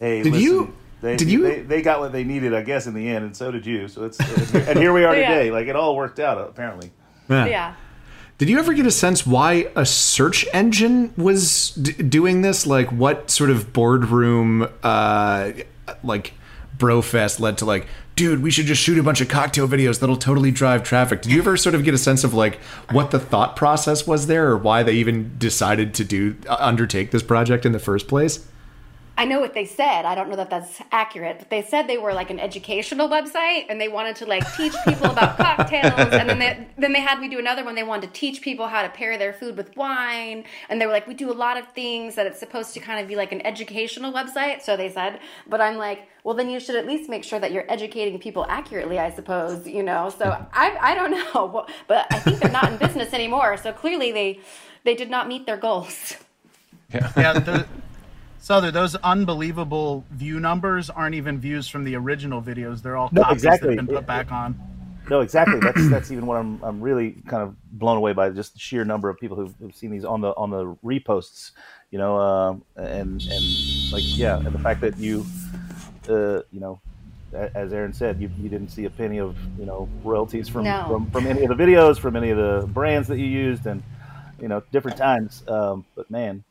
Hey, 0.00 0.22
Did 0.24 0.32
listen, 0.32 0.42
you- 0.42 0.74
They, 1.02 1.16
did 1.16 1.30
you- 1.30 1.42
They, 1.42 1.60
they 1.60 1.82
got 1.82 2.00
what 2.00 2.12
they 2.12 2.24
needed, 2.24 2.54
I 2.54 2.62
guess, 2.62 2.86
in 2.86 2.94
the 2.94 3.06
end, 3.08 3.24
and 3.26 3.36
so 3.36 3.50
did 3.50 3.66
you. 3.66 3.88
So 3.88 4.04
it's 4.04 4.18
and 4.54 4.78
here 4.78 4.92
we 4.94 5.04
are 5.04 5.14
Yeah. 5.18 5.28
today. 5.28 5.50
Like 5.50 5.66
it 5.66 5.76
all 5.76 5.94
worked 5.96 6.18
out, 6.20 6.38
apparently. 6.38 6.90
Yeah. 7.28 7.46
yeah. 7.46 7.74
Did 8.38 8.48
you 8.48 8.58
ever 8.58 8.72
get 8.72 8.86
a 8.86 8.90
sense 8.90 9.26
why 9.26 9.68
a 9.76 9.84
search 9.84 10.46
engine 10.52 11.12
was 11.16 11.70
d- 11.70 11.92
doing 12.02 12.42
this? 12.42 12.66
Like, 12.66 12.90
what 12.90 13.30
sort 13.30 13.50
of 13.50 13.72
boardroom, 13.72 14.68
uh, 14.82 15.52
like, 16.02 16.32
brofest 16.76 17.38
led 17.38 17.58
to 17.58 17.64
like, 17.64 17.86
dude, 18.16 18.42
we 18.42 18.50
should 18.50 18.66
just 18.66 18.82
shoot 18.82 18.98
a 18.98 19.02
bunch 19.02 19.20
of 19.20 19.28
cocktail 19.28 19.68
videos 19.68 20.00
that'll 20.00 20.16
totally 20.16 20.50
drive 20.50 20.82
traffic. 20.82 21.22
Did 21.22 21.30
you 21.32 21.38
ever 21.40 21.56
sort 21.56 21.74
of 21.76 21.84
get 21.84 21.94
a 21.94 21.98
sense 21.98 22.24
of 22.24 22.34
like 22.34 22.56
what 22.90 23.10
the 23.12 23.20
thought 23.20 23.54
process 23.54 24.06
was 24.06 24.26
there, 24.26 24.48
or 24.50 24.56
why 24.56 24.82
they 24.82 24.94
even 24.94 25.36
decided 25.38 25.94
to 25.94 26.04
do 26.04 26.34
uh, 26.48 26.56
undertake 26.58 27.10
this 27.12 27.22
project 27.22 27.64
in 27.64 27.70
the 27.72 27.78
first 27.78 28.08
place? 28.08 28.44
I 29.16 29.26
know 29.26 29.40
what 29.40 29.52
they 29.52 29.66
said. 29.66 30.06
I 30.06 30.14
don't 30.14 30.30
know 30.30 30.36
that 30.36 30.48
that's 30.48 30.80
accurate, 30.90 31.38
but 31.38 31.50
they 31.50 31.62
said 31.62 31.86
they 31.86 31.98
were 31.98 32.14
like 32.14 32.30
an 32.30 32.40
educational 32.40 33.08
website 33.08 33.66
and 33.68 33.78
they 33.78 33.88
wanted 33.88 34.16
to 34.16 34.26
like 34.26 34.42
teach 34.56 34.72
people 34.86 35.10
about 35.10 35.36
cocktails. 35.36 36.12
And 36.12 36.28
then 36.30 36.38
they, 36.38 36.66
then 36.78 36.92
they 36.92 37.00
had 37.00 37.20
me 37.20 37.28
do 37.28 37.38
another 37.38 37.62
one. 37.62 37.74
They 37.74 37.82
wanted 37.82 38.06
to 38.06 38.12
teach 38.18 38.40
people 38.40 38.68
how 38.68 38.82
to 38.82 38.88
pair 38.88 39.18
their 39.18 39.34
food 39.34 39.56
with 39.56 39.76
wine. 39.76 40.44
And 40.70 40.80
they 40.80 40.86
were 40.86 40.92
like, 40.92 41.06
we 41.06 41.12
do 41.12 41.30
a 41.30 41.34
lot 41.34 41.58
of 41.58 41.68
things 41.68 42.14
that 42.14 42.26
it's 42.26 42.40
supposed 42.40 42.72
to 42.74 42.80
kind 42.80 43.00
of 43.00 43.06
be 43.06 43.14
like 43.14 43.32
an 43.32 43.44
educational 43.46 44.12
website. 44.12 44.62
So 44.62 44.78
they 44.78 44.90
said, 44.90 45.20
but 45.46 45.60
I'm 45.60 45.76
like, 45.76 46.08
well, 46.24 46.34
then 46.34 46.48
you 46.48 46.58
should 46.58 46.76
at 46.76 46.86
least 46.86 47.10
make 47.10 47.22
sure 47.22 47.38
that 47.38 47.52
you're 47.52 47.70
educating 47.70 48.18
people 48.18 48.46
accurately, 48.48 48.98
I 48.98 49.10
suppose, 49.10 49.66
you 49.66 49.82
know? 49.82 50.08
So 50.08 50.24
I, 50.54 50.76
I 50.80 50.94
don't 50.94 51.10
know, 51.34 51.66
but 51.86 52.06
I 52.10 52.18
think 52.18 52.40
they're 52.40 52.50
not 52.50 52.72
in 52.72 52.78
business 52.78 53.12
anymore. 53.12 53.58
So 53.58 53.72
clearly 53.72 54.10
they, 54.10 54.40
they 54.84 54.94
did 54.94 55.10
not 55.10 55.28
meet 55.28 55.44
their 55.44 55.58
goals. 55.58 56.16
yeah, 56.94 57.32
the, 57.34 57.66
Sother, 58.42 58.72
those 58.72 58.96
unbelievable 58.96 60.04
view 60.10 60.40
numbers 60.40 60.90
aren't 60.90 61.14
even 61.14 61.38
views 61.38 61.68
from 61.68 61.84
the 61.84 61.94
original 61.94 62.42
videos. 62.42 62.82
They're 62.82 62.96
all 62.96 63.08
No, 63.12 63.22
copies 63.22 63.44
exactly. 63.44 63.68
that 63.68 63.76
have 63.78 63.86
been 63.86 63.96
put 63.96 64.06
back 64.06 64.32
on. 64.32 64.58
No, 65.08 65.20
exactly. 65.20 65.60
That's 65.60 65.88
that's 65.90 66.10
even 66.10 66.26
what 66.26 66.38
I'm 66.38 66.60
I'm 66.64 66.80
really 66.80 67.12
kind 67.28 67.42
of 67.44 67.54
blown 67.78 67.96
away 67.96 68.12
by 68.14 68.30
just 68.30 68.54
the 68.54 68.58
sheer 68.58 68.84
number 68.84 69.08
of 69.08 69.18
people 69.18 69.36
who've, 69.36 69.54
who've 69.60 69.74
seen 69.74 69.90
these 69.92 70.04
on 70.04 70.20
the 70.20 70.34
on 70.36 70.50
the 70.50 70.74
reposts, 70.84 71.52
you 71.92 71.98
know, 71.98 72.16
um, 72.18 72.64
and 72.76 73.22
and 73.22 73.92
like 73.92 74.02
yeah, 74.06 74.38
and 74.38 74.52
the 74.52 74.58
fact 74.58 74.80
that 74.80 74.98
you, 74.98 75.24
uh, 76.08 76.40
you 76.50 76.58
know, 76.60 76.80
as 77.32 77.72
Aaron 77.72 77.92
said, 77.92 78.20
you, 78.20 78.28
you 78.40 78.48
didn't 78.48 78.70
see 78.70 78.84
a 78.86 78.90
penny 78.90 79.18
of 79.18 79.36
you 79.58 79.66
know 79.66 79.88
royalties 80.02 80.48
from, 80.48 80.64
No. 80.64 80.84
from 80.88 81.10
from 81.12 81.26
any 81.28 81.44
of 81.44 81.56
the 81.56 81.62
videos, 81.62 81.96
from 81.98 82.16
any 82.16 82.30
of 82.30 82.38
the 82.38 82.66
brands 82.66 83.06
that 83.08 83.18
you 83.18 83.26
used, 83.26 83.66
and 83.66 83.82
you 84.40 84.48
know 84.48 84.62
different 84.72 84.96
times. 84.96 85.44
Um, 85.48 85.84
but 85.94 86.10
man, 86.10 86.42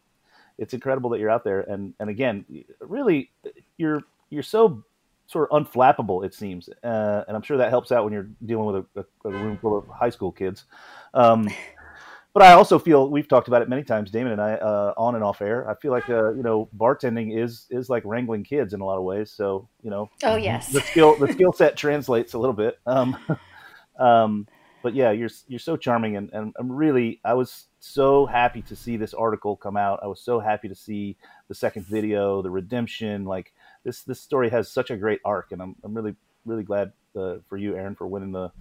it's 0.62 0.76
incredible 0.76 1.10
that 1.10 1.20
you're 1.20 1.30
out 1.30 1.44
there, 1.44 1.62
and 1.62 1.94
and 2.00 2.10
again, 2.10 2.46
really, 2.80 3.32
you're 3.78 4.04
you're 4.30 4.44
so 4.44 4.84
sort 5.26 5.50
of 5.50 5.66
unflappable 5.66 6.26
it 6.26 6.34
seems. 6.34 6.70
Uh, 6.84 7.24
and 7.28 7.38
i'm 7.38 7.42
sure 7.42 7.58
that 7.58 7.70
helps 7.70 7.92
out 7.92 8.04
when 8.04 8.12
you're 8.12 8.30
dealing 8.46 8.66
with 8.66 8.86
a, 8.96 9.00
a, 9.00 9.30
a 9.30 9.32
room 9.32 9.58
full 9.58 9.78
of 9.78 9.88
high 9.88 10.10
school 10.10 10.32
kids. 10.32 10.66
Um, 11.14 11.48
but 12.34 12.44
i 12.44 12.54
also 12.54 12.78
feel 12.80 13.10
we've 13.10 13.28
talked 13.28 13.48
about 13.48 13.62
it 13.62 13.68
many 13.68 13.84
times 13.84 14.10
damon 14.12 14.32
and 14.34 14.42
i 14.42 14.54
uh, 14.54 14.94
on 14.98 15.16
and 15.16 15.24
off 15.24 15.42
air. 15.42 15.70
I 15.70 15.76
feel 15.76 15.92
like 15.92 16.10
uh, 16.10 16.34
you 16.34 16.44
know 16.44 16.70
bartending 16.78 17.38
is 17.38 17.66
is 17.70 17.90
like 17.90 18.04
wrangling 18.06 18.44
kids 18.44 18.74
in 18.74 18.82
a 18.82 18.86
lot 18.86 18.98
of 18.98 19.04
ways. 19.04 19.32
So 19.32 19.68
you 19.82 19.90
know 19.90 20.10
Oh, 20.24 20.36
yes. 20.36 20.68
the 20.72 20.82
skill 20.82 21.16
the 21.16 21.32
skill 21.32 21.54
set 21.54 21.76
translates 21.78 22.34
a 22.34 22.38
little 22.38 22.54
bit. 22.56 22.78
Um, 22.86 23.18
um, 24.00 24.48
but 24.84 24.94
yeah 24.96 25.12
you're 25.12 25.30
you're 25.48 25.60
so 25.60 25.78
charming 25.78 26.18
and, 26.18 26.30
and 26.34 26.54
i'm 26.60 26.72
really 26.72 27.22
i 27.24 27.34
was 27.34 27.68
so 27.82 28.28
happy 28.28 28.62
to 28.62 28.76
see 28.76 28.96
this 28.96 29.14
article 29.14 29.56
come 29.56 29.76
out. 29.76 30.00
I 30.04 30.08
was 30.08 30.22
so 30.22 30.40
happy 30.40 30.70
to 30.70 30.76
see 30.76 31.18
the 31.48 31.56
second 31.56 31.86
video, 31.86 32.42
the 32.42 32.50
redemption. 32.50 33.26
Like 33.26 33.54
this, 33.84 34.04
this 34.04 34.22
story 34.22 34.50
has 34.52 34.70
such 34.70 34.92
a 34.92 34.98
great 34.98 35.20
arc, 35.26 35.52
and 35.52 35.62
I'm, 35.62 35.76
I'm 35.84 35.94
really, 35.94 36.16
really 36.46 36.64
glad 36.64 36.94
uh, 37.16 37.38
for 37.50 37.58
you, 37.58 37.76
Aaron, 37.76 37.96
for 37.96 38.08
winning 38.08 38.32
the, 38.32 38.52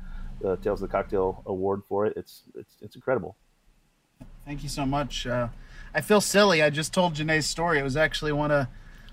the 0.40 0.56
Tales 0.56 0.82
of 0.82 0.88
the 0.88 0.92
Cocktail 0.92 1.42
award 1.46 1.82
for 1.86 2.06
it. 2.06 2.14
It's, 2.16 2.44
it's, 2.54 2.76
it's 2.80 2.96
incredible. 2.96 3.36
Thank 4.46 4.62
you 4.62 4.70
so 4.70 4.86
much. 4.86 5.26
Uh, 5.26 5.48
I 5.94 6.00
feel 6.00 6.20
silly. 6.22 6.62
I 6.62 6.70
just 6.70 6.94
told 6.94 7.14
Janee's 7.14 7.46
story. 7.46 7.78
It 7.78 7.84
was 7.84 7.96
actually 7.96 8.32
one 8.32 8.50
of 8.50 8.66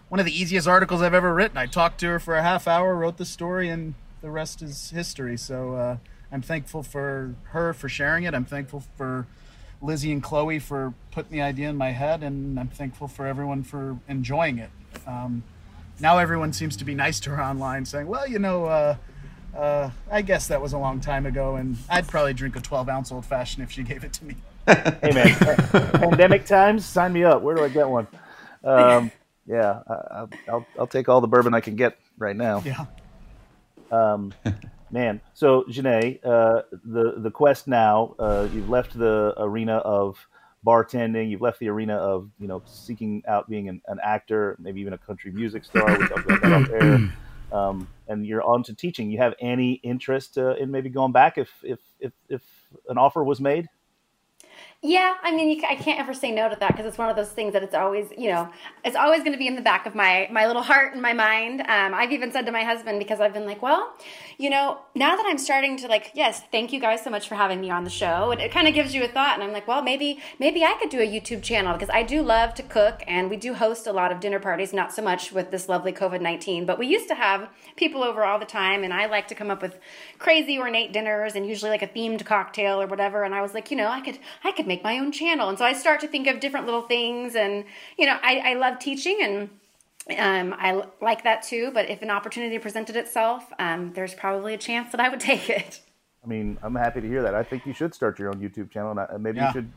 one 0.10 0.22
of 0.22 0.26
the 0.26 0.42
easiest 0.42 0.70
articles 0.70 1.02
I've 1.02 1.14
ever 1.14 1.34
written. 1.34 1.58
I 1.58 1.66
talked 1.66 2.00
to 2.00 2.08
her 2.08 2.20
for 2.20 2.36
a 2.36 2.42
half 2.42 2.66
hour, 2.66 2.96
wrote 2.96 3.18
the 3.18 3.26
story, 3.26 3.68
and 3.68 3.94
the 4.22 4.32
rest 4.32 4.62
is 4.62 4.92
history. 4.92 5.36
So 5.36 5.74
uh, 5.76 5.98
I'm 6.32 6.42
thankful 6.42 6.82
for 6.82 7.36
her 7.50 7.74
for 7.74 7.90
sharing 7.90 8.24
it. 8.24 8.34
I'm 8.34 8.46
thankful 8.46 8.86
for 8.96 9.28
Lizzie 9.82 10.12
and 10.12 10.24
Chloe 10.24 10.60
for 10.60 10.94
putting 11.12 11.32
the 11.32 11.42
idea 11.42 11.70
in 11.70 11.78
my 11.78 11.92
head, 11.92 12.24
and 12.24 12.60
I'm 12.60 12.68
thankful 12.68 13.08
for 13.08 13.26
everyone 13.26 13.64
for 13.64 13.98
enjoying 14.08 14.58
it. 14.58 14.70
Um, 15.06 15.44
now 16.00 16.18
everyone 16.18 16.54
seems 16.54 16.78
to 16.78 16.86
be 16.86 16.96
nice 16.96 17.20
to 17.22 17.32
her 17.32 17.44
online, 17.44 17.86
saying, 17.86 18.08
"Well, 18.08 18.28
you 18.28 18.40
know." 18.40 18.66
Uh, 18.66 18.96
uh, 19.56 19.90
I 20.12 20.22
guess 20.22 20.48
that 20.50 20.62
was 20.62 20.74
a 20.74 20.78
long 20.78 21.00
time 21.00 21.26
ago, 21.26 21.56
and 21.56 21.78
I'd 21.90 22.08
probably 22.08 22.34
drink 22.34 22.56
a 22.56 22.62
12 22.62 22.90
ounce 22.90 23.12
old 23.12 23.26
fashioned 23.26 23.64
if 23.64 23.72
she 23.72 23.82
gave 23.82 24.04
it 24.04 24.14
to 24.14 24.26
me. 24.26 24.36
hey 24.68 25.12
man, 25.14 25.34
pandemic 25.94 26.46
times, 26.46 26.86
sign 26.86 27.14
me 27.14 27.24
up. 27.24 27.42
Where 27.42 27.56
do 27.56 27.64
I 27.64 27.70
get 27.70 27.90
one? 27.90 28.06
Um, 28.64 29.12
yeah, 29.48 29.82
I, 29.88 30.28
will 30.52 30.66
I'll 30.78 30.88
take 30.88 31.10
all 31.10 31.22
the 31.22 31.28
bourbon 31.28 31.54
I 31.54 31.62
can 31.62 31.76
get 31.76 31.98
right 32.18 32.36
now. 32.36 32.62
Yeah. 32.66 32.86
Um, 33.92 34.34
man, 34.92 35.22
so 35.34 35.64
Janee, 35.70 36.20
uh, 36.24 36.64
the 36.72 37.16
the 37.18 37.32
quest 37.32 37.68
now. 37.68 38.16
Uh, 38.20 38.48
you've 38.54 38.70
left 38.70 38.98
the 38.98 39.34
arena 39.38 39.78
of 39.78 40.18
bartending. 40.66 41.30
You've 41.30 41.42
left 41.42 41.60
the 41.60 41.70
arena 41.70 41.96
of 41.96 42.30
you 42.40 42.48
know 42.48 42.62
seeking 42.66 43.24
out 43.28 43.50
being 43.50 43.70
an, 43.70 43.82
an 43.88 44.00
actor, 44.04 44.56
maybe 44.60 44.82
even 44.82 44.94
a 44.94 44.98
country 44.98 45.32
music 45.32 45.66
star. 45.66 45.86
We 45.98 46.08
talked 46.08 46.26
about 46.26 46.42
that 46.42 46.54
off 46.54 46.70
air. 46.70 47.14
Um, 47.52 47.88
and 48.08 48.26
you're 48.26 48.44
on 48.44 48.64
to 48.64 48.74
teaching. 48.74 49.10
You 49.10 49.20
have 49.20 49.34
any 49.40 49.74
interest 49.84 50.38
uh, 50.38 50.56
in 50.56 50.70
maybe 50.70 50.90
going 50.90 51.12
back 51.12 51.38
if 51.38 51.50
if 51.64 51.80
if, 52.00 52.12
if 52.30 52.42
an 52.90 52.98
offer 52.98 53.24
was 53.24 53.40
made? 53.40 53.70
Yeah, 54.84 55.16
I 55.24 55.36
mean, 55.36 55.50
you, 55.50 55.64
I 55.68 55.74
can't 55.76 56.00
ever 56.00 56.14
say 56.14 56.32
no 56.32 56.50
to 56.50 56.56
that 56.60 56.68
because 56.68 56.86
it's 56.86 57.00
one 57.00 57.10
of 57.10 57.16
those 57.16 57.32
things 57.32 57.54
that 57.54 57.64
it's 57.64 57.74
always, 57.74 58.12
you 58.16 58.30
know, 58.30 58.48
it's 58.86 58.96
always 58.96 59.22
going 59.22 59.32
to 59.32 59.38
be 59.38 59.48
in 59.48 59.56
the 59.56 59.62
back 59.64 59.88
of 59.88 59.96
my 59.96 60.30
my 60.32 60.46
little 60.46 60.62
heart 60.62 60.94
and 60.94 61.02
my 61.02 61.14
mind. 61.14 61.62
Um, 61.62 61.96
I've 61.96 62.12
even 62.12 62.32
said 62.32 62.46
to 62.46 62.52
my 62.52 62.64
husband 62.64 63.00
because 63.00 63.20
I've 63.20 63.34
been 63.34 63.48
like, 63.48 63.64
well, 63.64 63.92
you 64.38 64.52
know, 64.52 64.78
now 64.94 65.16
that 65.16 65.26
I'm 65.28 65.40
starting 65.40 65.78
to 65.78 65.88
like, 65.88 66.12
yes, 66.14 66.44
thank 66.52 66.72
you 66.72 66.80
guys 66.80 67.04
so 67.04 67.10
much 67.10 67.28
for 67.28 67.34
having 67.34 67.60
me 67.60 67.72
on 67.72 67.86
the 67.86 67.90
show. 67.90 68.30
It, 68.30 68.40
it 68.40 68.52
kind 68.52 68.68
of 68.68 68.76
gives 68.76 68.94
you 68.94 69.04
a 69.04 69.08
thought, 69.08 69.34
and 69.34 69.44
I'm 69.44 69.52
like, 69.52 69.68
well, 69.68 69.82
maybe 69.82 70.22
maybe 70.38 70.64
I 70.64 70.76
could 70.80 70.90
do 70.90 71.00
a 71.00 71.08
YouTube 71.08 71.42
channel 71.42 71.74
because 71.74 71.90
I 71.90 72.04
do 72.04 72.22
love 72.22 72.54
to 72.54 72.64
cook, 72.64 73.02
and 73.08 73.32
we 73.32 73.36
do 73.36 73.56
host 73.56 73.88
a 73.88 73.92
lot 73.92 74.12
of 74.12 74.20
dinner 74.20 74.40
parties. 74.40 74.74
Not 74.74 74.94
so 74.94 75.02
much 75.02 75.32
with 75.32 75.50
this 75.50 75.68
lovely 75.68 75.92
COVID 75.92 76.22
nineteen, 76.22 76.68
but 76.68 76.78
we 76.78 76.86
used 76.86 77.08
to 77.08 77.16
have 77.16 77.50
people 77.78 78.04
over 78.04 78.24
all 78.24 78.38
the 78.38 78.46
time, 78.46 78.84
and 78.84 78.94
I 78.94 79.08
like 79.08 79.28
to 79.30 79.36
come 79.36 79.50
up 79.50 79.64
with 79.64 79.80
crazy 80.20 80.60
ornate 80.60 80.94
dinners 80.94 81.34
and 81.34 81.48
usually 81.48 81.72
like 81.72 81.82
a 81.82 81.88
themed 81.88 82.24
cocktail 82.26 82.80
or 82.80 82.86
whatever. 82.86 83.24
And 83.24 83.34
I 83.34 83.42
was 83.42 83.56
like, 83.56 83.72
you 83.72 83.78
know, 83.78 83.88
I 83.88 84.02
could 84.02 84.20
I 84.44 84.52
could 84.52 84.67
make 84.68 84.84
my 84.84 85.00
own 85.00 85.12
channel. 85.12 85.50
And 85.50 85.58
so 85.58 85.66
I 85.66 85.74
start 85.74 86.02
to 86.02 86.08
think 86.08 86.28
of 86.28 86.40
different 86.40 86.66
little 86.66 86.84
things. 86.84 87.36
And, 87.36 87.64
you 87.98 88.06
know, 88.06 88.18
I, 88.22 88.52
I 88.52 88.54
love 88.56 88.80
teaching 88.80 89.20
and 89.22 89.50
um, 90.20 90.56
I 90.60 90.84
like 91.02 91.24
that 91.24 91.44
too. 91.44 91.72
But 91.74 91.90
if 91.90 92.02
an 92.02 92.10
opportunity 92.12 92.60
presented 92.60 92.96
itself, 92.96 93.46
um, 93.58 93.94
there's 93.94 94.14
probably 94.14 94.54
a 94.54 94.58
chance 94.58 94.92
that 94.92 95.00
I 95.02 95.10
would 95.10 95.20
take 95.32 95.50
it. 95.50 95.82
I 96.24 96.28
mean, 96.28 96.58
I'm 96.62 96.76
happy 96.76 97.02
to 97.02 97.08
hear 97.08 97.24
that. 97.24 97.34
I 97.34 97.44
think 97.44 97.66
you 97.66 97.74
should 97.74 97.96
start 97.96 98.20
your 98.20 98.30
own 98.30 98.42
YouTube 98.42 98.70
channel. 98.70 98.98
And 98.98 99.24
maybe 99.24 99.38
Yeah. 99.38 99.48
you 99.48 99.54
should 99.54 99.72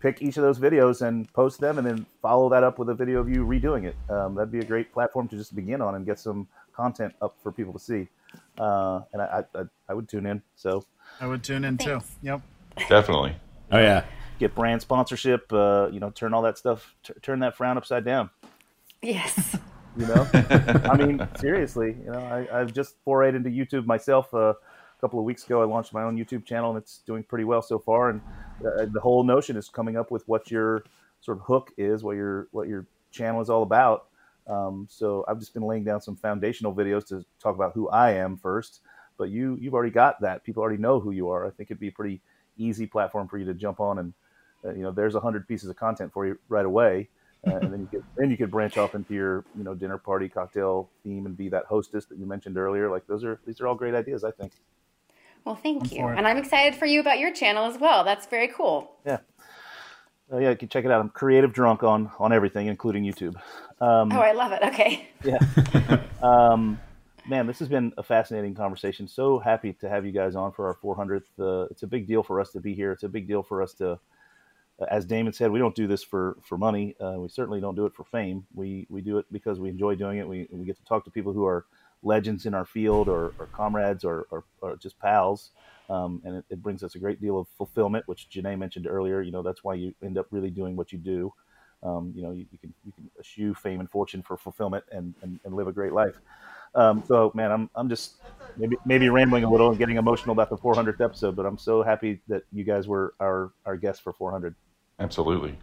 pick 0.00 0.22
each 0.22 0.38
of 0.38 0.42
those 0.42 0.58
videos 0.58 1.06
and 1.06 1.30
post 1.34 1.60
them 1.60 1.76
and 1.76 1.86
then 1.86 2.06
follow 2.22 2.48
that 2.48 2.64
up 2.64 2.78
with 2.78 2.88
a 2.88 2.94
video 2.94 3.20
of 3.20 3.28
you 3.28 3.44
redoing 3.44 3.84
it. 3.84 3.94
Um, 4.10 4.34
that'd 4.34 4.50
be 4.50 4.60
a 4.60 4.64
great 4.64 4.92
platform 4.94 5.28
to 5.28 5.36
just 5.36 5.54
begin 5.54 5.82
on 5.82 5.94
and 5.94 6.06
get 6.06 6.18
some 6.18 6.48
content 6.74 7.14
up 7.20 7.36
for 7.42 7.52
people 7.52 7.74
to 7.74 7.78
see. 7.78 8.08
Uh, 8.58 9.02
and 9.12 9.20
I, 9.20 9.44
I, 9.54 9.62
I 9.90 9.94
would 9.94 10.08
tune 10.08 10.24
in. 10.24 10.40
So 10.56 10.86
I 11.20 11.26
would 11.26 11.44
tune 11.44 11.64
in 11.64 11.76
too. 11.76 12.00
Yep. 12.22 12.40
Definitely. 12.88 13.36
Oh 13.70 13.78
yeah. 13.78 14.04
Get 14.40 14.54
brand 14.54 14.80
sponsorship. 14.80 15.52
Uh, 15.52 15.88
you 15.92 16.00
know, 16.00 16.10
turn 16.10 16.34
all 16.34 16.42
that 16.42 16.58
stuff, 16.58 16.96
t- 17.04 17.14
turn 17.22 17.38
that 17.40 17.56
frown 17.56 17.76
upside 17.76 18.04
down. 18.04 18.30
Yes. 19.02 19.56
You 19.96 20.06
know, 20.06 20.28
I 20.32 20.96
mean, 20.96 21.28
seriously. 21.38 21.96
You 22.04 22.12
know, 22.12 22.18
I, 22.18 22.60
I've 22.60 22.72
just 22.72 22.96
forayed 23.04 23.36
into 23.36 23.50
YouTube 23.50 23.86
myself. 23.86 24.32
Uh, 24.34 24.54
a 24.54 25.00
couple 25.00 25.18
of 25.18 25.24
weeks 25.24 25.44
ago, 25.44 25.62
I 25.62 25.64
launched 25.64 25.92
my 25.92 26.02
own 26.02 26.16
YouTube 26.16 26.44
channel, 26.44 26.70
and 26.70 26.78
it's 26.78 26.98
doing 27.06 27.22
pretty 27.22 27.44
well 27.44 27.62
so 27.62 27.78
far. 27.78 28.10
And 28.10 28.20
uh, 28.64 28.86
the 28.92 29.00
whole 29.00 29.24
notion 29.24 29.56
is 29.56 29.68
coming 29.68 29.96
up 29.96 30.10
with 30.10 30.26
what 30.28 30.50
your 30.50 30.84
sort 31.20 31.38
of 31.38 31.44
hook 31.44 31.72
is, 31.76 32.02
what 32.02 32.16
your 32.16 32.48
what 32.52 32.68
your 32.68 32.86
channel 33.10 33.40
is 33.40 33.50
all 33.50 33.62
about. 33.62 34.06
Um, 34.46 34.86
so 34.90 35.24
I've 35.28 35.38
just 35.38 35.54
been 35.54 35.62
laying 35.62 35.84
down 35.84 36.00
some 36.00 36.16
foundational 36.16 36.74
videos 36.74 37.06
to 37.08 37.24
talk 37.40 37.54
about 37.54 37.72
who 37.74 37.88
I 37.88 38.12
am 38.12 38.36
first. 38.36 38.80
But 39.16 39.30
you 39.30 39.58
you've 39.60 39.74
already 39.74 39.92
got 39.92 40.20
that. 40.20 40.44
People 40.44 40.62
already 40.62 40.80
know 40.80 41.00
who 41.00 41.10
you 41.10 41.28
are. 41.30 41.46
I 41.46 41.50
think 41.50 41.70
it'd 41.70 41.80
be 41.80 41.88
a 41.88 41.92
pretty 41.92 42.20
easy 42.56 42.86
platform 42.86 43.28
for 43.28 43.38
you 43.38 43.44
to 43.46 43.54
jump 43.54 43.80
on 43.80 43.98
and 43.98 44.12
uh, 44.64 44.72
you 44.72 44.82
know 44.82 44.90
there's 44.90 45.14
a 45.14 45.20
hundred 45.20 45.46
pieces 45.48 45.68
of 45.68 45.76
content 45.76 46.12
for 46.12 46.26
you 46.26 46.38
right 46.48 46.66
away. 46.66 47.08
Uh, 47.46 47.56
and 47.56 47.72
then 47.72 47.80
you 47.80 47.86
could 47.86 48.04
then 48.16 48.30
you 48.30 48.36
could 48.36 48.50
branch 48.50 48.76
off 48.76 48.94
into 48.94 49.14
your 49.14 49.44
you 49.56 49.64
know 49.64 49.74
dinner 49.74 49.96
party 49.96 50.28
cocktail 50.28 50.90
theme 51.02 51.24
and 51.24 51.36
be 51.36 51.48
that 51.48 51.64
hostess 51.64 52.04
that 52.04 52.18
you 52.18 52.26
mentioned 52.26 52.58
earlier. 52.58 52.90
Like 52.90 53.06
those 53.06 53.24
are 53.24 53.40
these 53.46 53.60
are 53.60 53.66
all 53.66 53.74
great 53.74 53.94
ideas. 53.94 54.24
I 54.24 54.30
think. 54.30 54.52
Well, 55.44 55.54
thank 55.54 55.84
I'm 55.84 55.90
you. 55.90 56.06
And 56.06 56.28
I'm 56.28 56.36
excited 56.36 56.74
for 56.74 56.84
you 56.84 57.00
about 57.00 57.18
your 57.18 57.32
channel 57.32 57.64
as 57.64 57.78
well. 57.78 58.04
That's 58.04 58.26
very 58.26 58.48
cool. 58.48 58.92
Yeah. 59.06 59.18
Uh, 60.30 60.36
yeah, 60.36 60.50
you 60.50 60.56
can 60.56 60.68
check 60.68 60.84
it 60.84 60.90
out. 60.90 61.00
I'm 61.00 61.08
creative 61.08 61.54
drunk 61.54 61.82
on 61.82 62.10
on 62.18 62.32
everything, 62.32 62.66
including 62.66 63.04
YouTube. 63.04 63.36
Um, 63.80 64.12
oh, 64.12 64.20
I 64.20 64.32
love 64.32 64.52
it. 64.52 64.62
Okay. 64.62 65.08
yeah. 65.24 65.38
um, 66.22 66.78
man, 67.26 67.46
this 67.46 67.58
has 67.58 67.68
been 67.68 67.92
a 67.96 68.02
fascinating 68.02 68.54
conversation. 68.54 69.08
So 69.08 69.38
happy 69.38 69.72
to 69.74 69.88
have 69.88 70.04
you 70.04 70.12
guys 70.12 70.36
on 70.36 70.52
for 70.52 70.66
our 70.66 70.74
400th. 70.74 71.24
Uh, 71.38 71.66
it's 71.70 71.82
a 71.82 71.86
big 71.86 72.06
deal 72.06 72.22
for 72.22 72.40
us 72.40 72.50
to 72.52 72.60
be 72.60 72.74
here. 72.74 72.92
It's 72.92 73.02
a 73.02 73.08
big 73.08 73.26
deal 73.26 73.42
for 73.42 73.62
us 73.62 73.72
to, 73.74 73.98
as 74.88 75.04
Damon 75.04 75.32
said, 75.32 75.50
we 75.50 75.58
don't 75.58 75.74
do 75.74 75.86
this 75.86 76.02
for 76.02 76.36
for 76.42 76.56
money. 76.56 76.94
Uh, 77.00 77.16
we 77.18 77.28
certainly 77.28 77.60
don't 77.60 77.74
do 77.74 77.86
it 77.86 77.94
for 77.94 78.04
fame. 78.04 78.46
We 78.54 78.86
we 78.88 79.00
do 79.00 79.18
it 79.18 79.26
because 79.30 79.60
we 79.60 79.68
enjoy 79.68 79.94
doing 79.94 80.18
it. 80.18 80.28
We 80.28 80.48
we 80.50 80.64
get 80.64 80.76
to 80.78 80.84
talk 80.84 81.04
to 81.04 81.10
people 81.10 81.32
who 81.32 81.44
are 81.44 81.66
legends 82.02 82.46
in 82.46 82.54
our 82.54 82.64
field, 82.64 83.08
or, 83.08 83.34
or 83.38 83.46
comrades, 83.52 84.04
or, 84.04 84.26
or 84.30 84.44
or 84.62 84.76
just 84.76 84.98
pals. 84.98 85.50
Um, 85.90 86.22
and 86.24 86.36
it, 86.36 86.44
it 86.50 86.62
brings 86.62 86.82
us 86.82 86.94
a 86.94 86.98
great 86.98 87.20
deal 87.20 87.38
of 87.38 87.48
fulfillment, 87.58 88.06
which 88.06 88.28
Janee 88.30 88.56
mentioned 88.56 88.86
earlier. 88.86 89.20
You 89.20 89.32
know, 89.32 89.42
that's 89.42 89.64
why 89.64 89.74
you 89.74 89.94
end 90.02 90.18
up 90.18 90.26
really 90.30 90.50
doing 90.50 90.76
what 90.76 90.92
you 90.92 90.98
do. 90.98 91.32
Um, 91.82 92.12
you 92.14 92.22
know, 92.22 92.30
you, 92.30 92.46
you 92.50 92.58
can 92.58 92.72
you 92.84 92.92
can 92.92 93.10
eschew 93.18 93.54
fame 93.54 93.80
and 93.80 93.90
fortune 93.90 94.22
for 94.22 94.36
fulfillment 94.36 94.84
and, 94.92 95.14
and, 95.22 95.40
and 95.44 95.54
live 95.54 95.66
a 95.66 95.72
great 95.72 95.92
life. 95.92 96.16
Um, 96.74 97.02
so, 97.06 97.32
man, 97.34 97.50
I'm 97.50 97.70
I'm 97.74 97.88
just 97.88 98.16
maybe 98.56 98.76
maybe 98.84 99.08
rambling 99.08 99.44
a 99.44 99.50
little 99.50 99.70
and 99.70 99.78
getting 99.78 99.96
emotional 99.96 100.32
about 100.32 100.50
the 100.50 100.56
400th 100.56 101.00
episode, 101.00 101.36
but 101.36 101.46
I'm 101.46 101.58
so 101.58 101.82
happy 101.82 102.20
that 102.28 102.44
you 102.52 102.64
guys 102.64 102.86
were 102.86 103.14
our 103.20 103.52
our 103.66 103.76
guests 103.76 104.00
for 104.00 104.12
400. 104.12 104.54
Absolutely. 105.00 105.58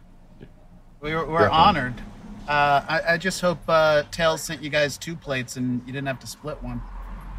We 1.00 1.14
were, 1.14 1.24
we're 1.26 1.48
honored. 1.48 1.94
Uh, 2.48 2.82
I, 2.88 3.02
I 3.10 3.16
just 3.18 3.40
hope 3.40 3.60
uh, 3.68 4.02
Tales 4.10 4.42
sent 4.42 4.62
you 4.62 4.70
guys 4.70 4.98
two 4.98 5.14
plates 5.14 5.56
and 5.56 5.80
you 5.86 5.92
didn't 5.92 6.08
have 6.08 6.18
to 6.20 6.26
split 6.26 6.62
one. 6.62 6.82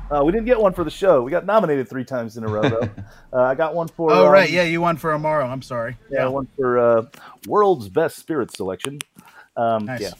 Uh, 0.10 0.24
we 0.24 0.32
didn't 0.32 0.46
get 0.46 0.60
one 0.60 0.74
for 0.74 0.84
the 0.84 0.90
show. 0.90 1.22
We 1.22 1.30
got 1.30 1.46
nominated 1.46 1.88
three 1.88 2.04
times 2.04 2.36
in 2.38 2.44
a 2.44 2.48
row, 2.48 2.64
though. 2.64 2.90
uh, 3.34 3.44
I 3.44 3.54
got 3.54 3.76
one 3.76 3.88
for. 3.88 4.12
oh, 4.12 4.26
um, 4.26 4.32
right. 4.32 4.50
Yeah, 4.50 4.64
you 4.64 4.82
won 4.82 4.98
for 4.98 5.12
Amaro. 5.12 5.48
I'm 5.48 5.62
sorry. 5.62 5.98
Yeah, 6.10 6.28
one 6.28 6.48
for 6.56 6.80
uh, 6.80 7.06
world's 7.48 7.90
best 7.90 8.18
spirit 8.18 8.52
selection. 8.52 9.00
Um, 9.56 9.86
Nice. 9.86 10.02
Yeah, 10.02 10.12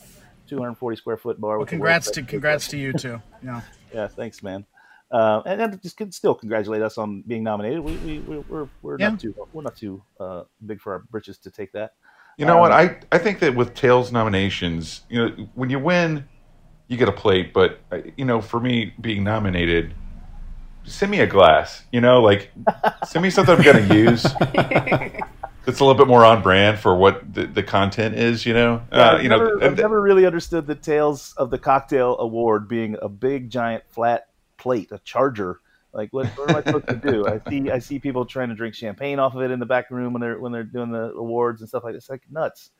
240 0.46 0.96
square 0.96 1.16
foot 1.16 1.40
bar. 1.40 1.56
Well, 1.58 1.66
congrats 1.66 2.10
to 2.12 2.22
congrats 2.22 2.68
to 2.68 2.76
you 2.76 2.92
too. 2.92 3.20
Yeah. 3.42 3.62
Yeah, 3.92 4.06
thanks, 4.06 4.40
man. 4.40 4.66
Uh, 5.10 5.42
and, 5.44 5.60
and 5.60 5.82
just 5.82 5.96
can 5.96 6.12
still 6.12 6.34
congratulate 6.34 6.82
us 6.82 6.96
on 6.96 7.22
being 7.26 7.42
nominated. 7.42 7.80
We, 7.80 7.96
we, 7.96 8.18
we 8.20 8.38
we're 8.48 8.68
we're 8.82 8.96
Yeah. 8.98 9.10
not 9.10 9.20
too 9.20 9.34
we're 9.52 9.62
not 9.62 9.76
too 9.76 10.02
uh, 10.20 10.44
big 10.64 10.80
for 10.80 10.92
our 10.92 10.98
britches 11.10 11.38
to 11.38 11.50
take 11.50 11.72
that. 11.72 11.94
You 12.36 12.46
know 12.46 12.56
what? 12.58 12.70
Um, 12.72 12.78
I, 12.78 12.96
I 13.16 13.18
think 13.18 13.40
that 13.40 13.54
with 13.54 13.74
Tales 13.74 14.12
nominations, 14.12 15.02
you 15.10 15.18
know, 15.28 15.48
when 15.54 15.68
you 15.68 15.78
win, 15.78 16.24
you 16.88 16.96
get 16.96 17.08
a 17.08 17.12
plate. 17.12 17.52
But 17.52 17.80
uh, 17.92 17.98
you 18.16 18.24
know, 18.24 18.40
for 18.40 18.60
me 18.60 18.94
being 19.00 19.24
nominated, 19.24 19.92
send 20.84 21.10
me 21.10 21.20
a 21.20 21.26
glass. 21.26 21.82
You 21.92 22.00
know, 22.00 22.22
like 22.22 22.50
send 23.06 23.22
me 23.24 23.30
something 23.30 23.56
I'm 23.56 23.62
going 23.62 23.88
to 23.88 23.94
use. 23.94 24.22
That's 25.66 25.78
a 25.78 25.84
little 25.84 25.94
bit 25.94 26.06
more 26.08 26.24
on 26.24 26.42
brand 26.42 26.78
for 26.78 26.96
what 26.96 27.34
the, 27.34 27.46
the 27.46 27.62
content 27.62 28.14
is. 28.14 28.46
You 28.46 28.54
know, 28.54 28.82
Yeah, 28.92 28.98
uh, 28.98 29.14
I've 29.16 29.22
you 29.22 29.28
know, 29.28 29.36
never, 29.36 29.54
and- 29.56 29.64
I've 29.64 29.76
never 29.76 30.00
really 30.00 30.24
understood 30.24 30.66
the 30.66 30.74
tales 30.74 31.34
of 31.36 31.50
the 31.50 31.58
cocktail 31.58 32.16
award 32.18 32.68
being 32.68 32.96
a 33.02 33.08
big 33.08 33.50
giant 33.50 33.84
flat 33.90 34.28
plate, 34.60 34.92
a 34.92 34.98
charger. 35.04 35.58
Like 35.92 36.12
what, 36.12 36.28
what 36.36 36.48
am 36.50 36.54
I 36.56 36.62
supposed 36.62 36.88
to 36.90 36.96
do? 36.96 37.26
I 37.26 37.40
see 37.48 37.70
I 37.70 37.78
see 37.80 37.98
people 37.98 38.24
trying 38.24 38.50
to 38.50 38.54
drink 38.54 38.74
champagne 38.76 39.18
off 39.18 39.34
of 39.34 39.42
it 39.42 39.50
in 39.50 39.58
the 39.58 39.66
back 39.66 39.90
room 39.90 40.12
when 40.12 40.20
they're 40.20 40.38
when 40.38 40.52
they're 40.52 40.62
doing 40.62 40.92
the 40.92 41.12
awards 41.12 41.60
and 41.62 41.68
stuff 41.68 41.82
like 41.84 41.94
this. 41.94 42.08
Like 42.08 42.22
nuts. 42.30 42.70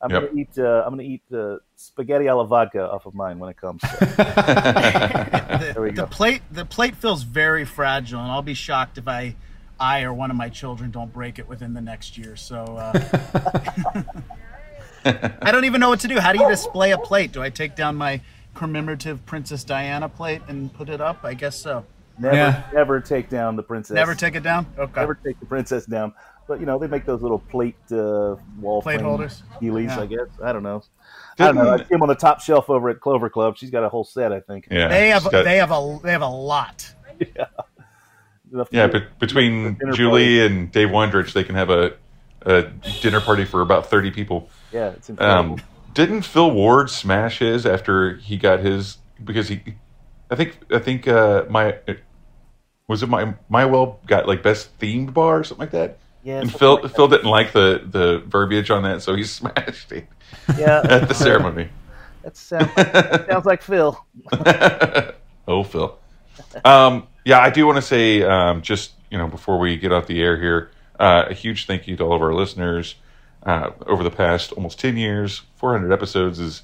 I'm 0.00 0.10
Yep. 0.10 0.22
gonna 0.22 0.40
eat 0.40 0.58
uh, 0.58 0.82
I'm 0.84 0.92
gonna 0.92 1.02
eat 1.02 1.22
the 1.30 1.60
spaghetti 1.76 2.28
alla 2.28 2.46
vodka 2.46 2.82
off 2.90 3.06
of 3.06 3.14
mine 3.14 3.38
when 3.38 3.50
it 3.50 3.56
comes. 3.56 3.80
the, 3.82 5.70
There 5.74 5.82
we 5.82 5.90
the 5.90 6.02
go. 6.02 6.06
plate 6.06 6.42
the 6.50 6.64
plate 6.64 6.96
feels 6.96 7.22
very 7.22 7.64
fragile, 7.64 8.20
and 8.20 8.30
I'll 8.30 8.42
be 8.42 8.54
shocked 8.54 8.98
if 8.98 9.08
I 9.08 9.36
I 9.78 10.02
or 10.02 10.12
one 10.12 10.30
of 10.30 10.36
my 10.36 10.48
children 10.48 10.90
don't 10.90 11.12
break 11.12 11.38
it 11.38 11.48
within 11.48 11.74
the 11.74 11.80
next 11.80 12.16
year. 12.18 12.36
So 12.36 12.64
uh, 12.64 12.92
I 15.42 15.52
don't 15.52 15.64
even 15.64 15.80
know 15.80 15.88
what 15.90 16.00
to 16.00 16.08
do. 16.08 16.18
How 16.18 16.32
do 16.32 16.38
you 16.38 16.48
display 16.48 16.92
a 16.92 16.98
plate? 16.98 17.32
Do 17.32 17.42
I 17.42 17.50
take 17.50 17.74
down 17.74 17.96
my 17.96 18.20
commemorative 18.54 19.24
Princess 19.26 19.64
Diana 19.64 20.08
plate 20.08 20.42
and 20.48 20.72
put 20.72 20.88
it 20.88 21.00
up? 21.00 21.24
I 21.24 21.34
guess 21.34 21.60
so. 21.60 21.84
Never, 22.18 22.36
Yeah. 22.36 22.62
never 22.72 23.00
take 23.00 23.28
down 23.28 23.56
the 23.56 23.62
princess. 23.62 23.94
Never 23.94 24.14
take 24.14 24.34
it 24.36 24.42
down. 24.42 24.66
Okay. 24.78 25.00
Never 25.00 25.14
take 25.16 25.38
the 25.40 25.46
princess 25.46 25.84
down. 25.86 26.12
But 26.46 26.60
you 26.60 26.66
know 26.66 26.78
they 26.78 26.86
make 26.86 27.06
those 27.06 27.22
little 27.22 27.38
plate 27.38 27.74
uh, 27.90 28.36
wall 28.60 28.82
Plate 28.82 28.96
frame 28.96 29.06
holders? 29.06 29.42
Heelys, 29.60 29.86
Yeah. 29.88 30.00
I 30.00 30.06
guess. 30.06 30.28
I 30.42 30.52
don't 30.52 30.62
know. 30.62 30.82
I 31.38 31.46
don't 31.46 31.56
know. 31.56 31.70
I 31.70 31.78
see 31.78 31.84
them 31.90 32.02
on 32.02 32.08
the 32.08 32.14
top 32.14 32.40
shelf 32.40 32.68
over 32.70 32.90
at 32.90 33.00
Clover 33.00 33.30
Club. 33.30 33.56
She's 33.56 33.70
got 33.70 33.82
a 33.82 33.88
whole 33.88 34.04
set, 34.04 34.30
I 34.32 34.40
think. 34.40 34.68
Yeah. 34.70 34.88
they 34.88 35.08
have 35.08 35.24
they 35.30 35.56
have 35.56 35.72
a 35.72 35.98
they 36.02 36.12
have 36.12 36.22
a 36.22 36.28
lot. 36.28 36.94
Enough 38.52 38.70
to 38.70 38.76
Yeah, 38.76 38.86
but 38.86 39.18
between 39.18 39.74
dinner 39.74 39.92
Julie 39.92 40.44
and 40.44 40.70
Dave 40.70 40.88
Wondrich, 40.88 41.32
they 41.32 41.42
can 41.44 41.54
have 41.56 41.70
a, 41.70 41.94
a 42.42 42.62
dinner 43.00 43.20
party 43.20 43.44
for 43.44 43.60
about 43.62 43.86
thirty 43.86 44.10
people. 44.10 44.48
Yeah, 44.70 44.90
it's 44.90 45.08
incredible. 45.10 45.54
Um, 45.54 45.60
didn't 45.94 46.22
Phil 46.22 46.50
Ward 46.50 46.90
smash 46.90 47.38
his 47.38 47.64
after 47.64 48.16
he 48.16 48.36
got 48.36 48.60
his 48.60 48.98
because 49.22 49.48
he, 49.48 49.62
I 50.30 50.36
think 50.36 50.58
I 50.70 50.78
think 50.78 51.08
uh, 51.08 51.44
my 51.48 51.76
was 52.86 53.02
it 53.02 53.08
my 53.08 53.34
Mayahuel 53.50 54.04
got 54.06 54.28
like 54.28 54.42
best 54.42 54.78
themed 54.78 55.14
bar 55.14 55.40
or 55.40 55.44
something 55.44 55.62
like 55.62 55.72
that. 55.72 55.98
Yeah, 56.22 56.40
and 56.40 56.52
Phil 56.52 56.80
like. 56.82 56.94
Phil 56.94 57.08
didn't 57.08 57.30
like 57.30 57.52
the 57.52 57.82
the 57.84 58.22
verbiage 58.26 58.70
on 58.70 58.82
that, 58.82 59.02
so 59.02 59.14
he 59.14 59.24
smashed 59.24 59.92
it. 59.92 60.06
Yeah. 60.58 60.82
at 60.84 61.08
the 61.08 61.14
ceremony. 61.14 61.68
That 62.22 62.36
sounds, 62.36 62.74
that 62.74 63.26
sounds 63.28 63.44
like 63.44 63.62
Phil. 63.62 64.02
oh, 65.46 65.62
Phil. 65.62 65.98
Um, 66.64 67.06
yeah, 67.24 67.38
I 67.38 67.50
do 67.50 67.66
want 67.66 67.76
to 67.76 67.82
say, 67.82 68.22
um, 68.22 68.62
just 68.62 68.92
you 69.10 69.18
know, 69.18 69.28
before 69.28 69.58
we 69.58 69.76
get 69.76 69.92
off 69.92 70.06
the 70.06 70.22
air 70.22 70.40
here, 70.40 70.70
uh, 70.98 71.26
a 71.28 71.34
huge 71.34 71.66
thank 71.66 71.86
you 71.86 71.96
to 71.96 72.04
all 72.04 72.14
of 72.14 72.22
our 72.22 72.32
listeners. 72.32 72.94
Uh, 73.44 73.70
over 73.86 74.02
the 74.02 74.10
past 74.10 74.52
almost 74.52 74.78
ten 74.80 74.96
years, 74.96 75.42
400 75.56 75.92
episodes 75.92 76.38
is. 76.38 76.62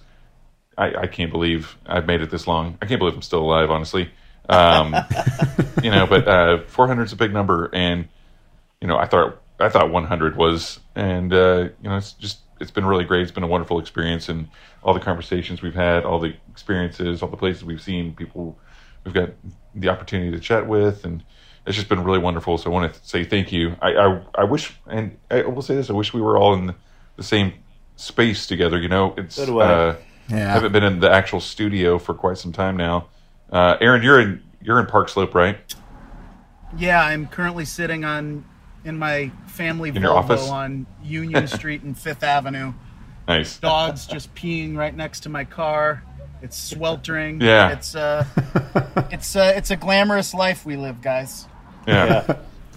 I, 0.79 1.03
I 1.03 1.07
can't 1.09 1.31
believe 1.31 1.77
I've 1.85 2.07
made 2.07 2.23
it 2.23 2.31
this 2.31 2.47
long. 2.47 2.79
I 2.81 2.87
can't 2.87 2.99
believe 2.99 3.15
I'm 3.15 3.21
still 3.21 3.43
alive, 3.43 3.71
honestly. 3.71 4.11
Um, 4.49 4.95
you 5.83 5.91
know, 5.91 6.07
but 6.07 6.27
uh, 6.27 6.63
400 6.67 7.03
is 7.03 7.13
a 7.13 7.17
big 7.17 7.33
number, 7.33 7.69
and 7.73 8.09
you 8.81 8.89
know, 8.89 8.97
I 8.97 9.07
thought 9.07 9.41
I 9.59 9.69
thought 9.69 9.91
100 9.91 10.37
was, 10.37 10.81
and 10.95 11.33
uh, 11.33 11.69
you 11.83 11.89
know, 11.89 11.97
it's 11.97 12.13
just 12.15 12.39
it's 12.61 12.71
been 12.71 12.85
really 12.85 13.05
great. 13.05 13.23
It's 13.23 13.31
been 13.31 13.45
a 13.45 13.49
wonderful 13.49 13.79
experience, 13.79 14.29
and 14.29 14.49
all 14.83 14.95
the 14.95 15.01
conversations 15.01 15.63
we've 15.63 15.75
had, 15.75 16.05
all 16.05 16.19
the 16.19 16.35
experiences, 16.51 17.23
all 17.23 17.29
the 17.29 17.37
places 17.37 17.65
we've 17.65 17.83
seen, 17.83 18.15
people 18.15 18.59
we've 19.05 19.15
got 19.15 19.31
the 19.75 19.89
opportunity 19.89 20.31
to 20.31 20.41
chat 20.41 20.67
with, 20.67 21.05
and 21.05 21.23
it's 21.67 21.77
just 21.77 21.89
been 21.89 22.03
really 22.05 22.19
wonderful. 22.19 22.59
So 22.59 22.71
I 22.71 22.75
want 22.75 22.93
to 22.95 23.01
say 23.03 23.25
thank 23.25 23.53
you. 23.53 23.77
I 23.83 23.93
I, 23.93 24.21
I 24.37 24.45
wish, 24.45 24.73
and 24.87 25.17
I 25.31 25.43
will 25.43 25.63
say 25.63 25.75
this: 25.77 25.91
I 25.91 25.93
wish 25.93 26.13
we 26.15 26.21
were 26.21 26.39
all 26.39 26.55
in 26.55 26.75
the 27.17 27.23
same 27.23 27.53
space 27.97 28.47
together. 28.47 28.79
You 28.79 28.89
know, 28.89 29.15
it's 29.17 29.35
So 29.37 29.47
do 29.47 29.61
I. 29.61 29.65
uh, 29.73 29.97
Yeah. 30.29 30.53
haven't 30.53 30.73
been 30.73 30.85
in 30.85 31.01
the 31.01 31.11
actual 31.11 31.41
studio 31.41 31.99
for 31.99 32.15
quite 32.15 32.39
some 32.39 32.53
time 32.53 32.77
now. 32.77 33.09
Uh, 33.53 33.77
Aaron, 33.81 34.03
you're 34.03 34.21
in 34.21 34.43
you're 34.63 34.79
in 34.81 34.87
Park 34.87 35.09
Slope, 35.09 35.35
right? 35.35 35.59
Yeah, 36.77 37.03
I'm 37.03 37.27
currently 37.27 37.65
sitting 37.65 38.05
on 38.05 38.45
in 38.85 38.97
my 38.99 39.31
family 39.47 39.89
In 39.91 39.97
your 39.97 40.13
Volvo 40.13 40.17
office? 40.17 40.49
on 40.49 40.87
Union 41.03 41.47
Street 41.59 41.83
and 41.83 41.99
Fifth 41.99 42.23
Avenue. 42.23 42.73
Nice. 43.29 43.59
Dogs 43.59 44.07
just 44.07 44.35
peeing 44.35 44.77
right 44.77 44.95
next 44.97 45.21
to 45.21 45.29
my 45.29 45.45
car. 45.45 46.03
It's 46.43 46.57
sweltering. 46.59 47.41
Yeah. 47.41 47.71
It's 47.71 47.95
uh 47.95 48.25
it's 49.11 49.37
uh 49.37 49.53
it's 49.57 49.71
a 49.71 49.77
glamorous 49.77 50.33
life 50.35 50.65
we 50.65 50.77
live, 50.77 51.03
guys. 51.03 51.47
Yeah. 51.87 52.37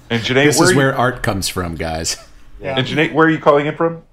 And 0.09 0.21
Janee, 0.21 0.45
this 0.45 0.59
where 0.59 0.65
is 0.65 0.71
are 0.71 0.73
you- 0.73 0.77
where 0.77 0.95
art 0.95 1.23
comes 1.23 1.47
from, 1.49 1.75
guys. 1.75 2.17
Yeah. 2.61 2.77
And 2.77 2.87
Janee, 2.87 3.13
where 3.13 3.27
are 3.27 3.29
you 3.29 3.39
calling 3.39 3.65
in 3.65 3.75
from? 3.75 4.03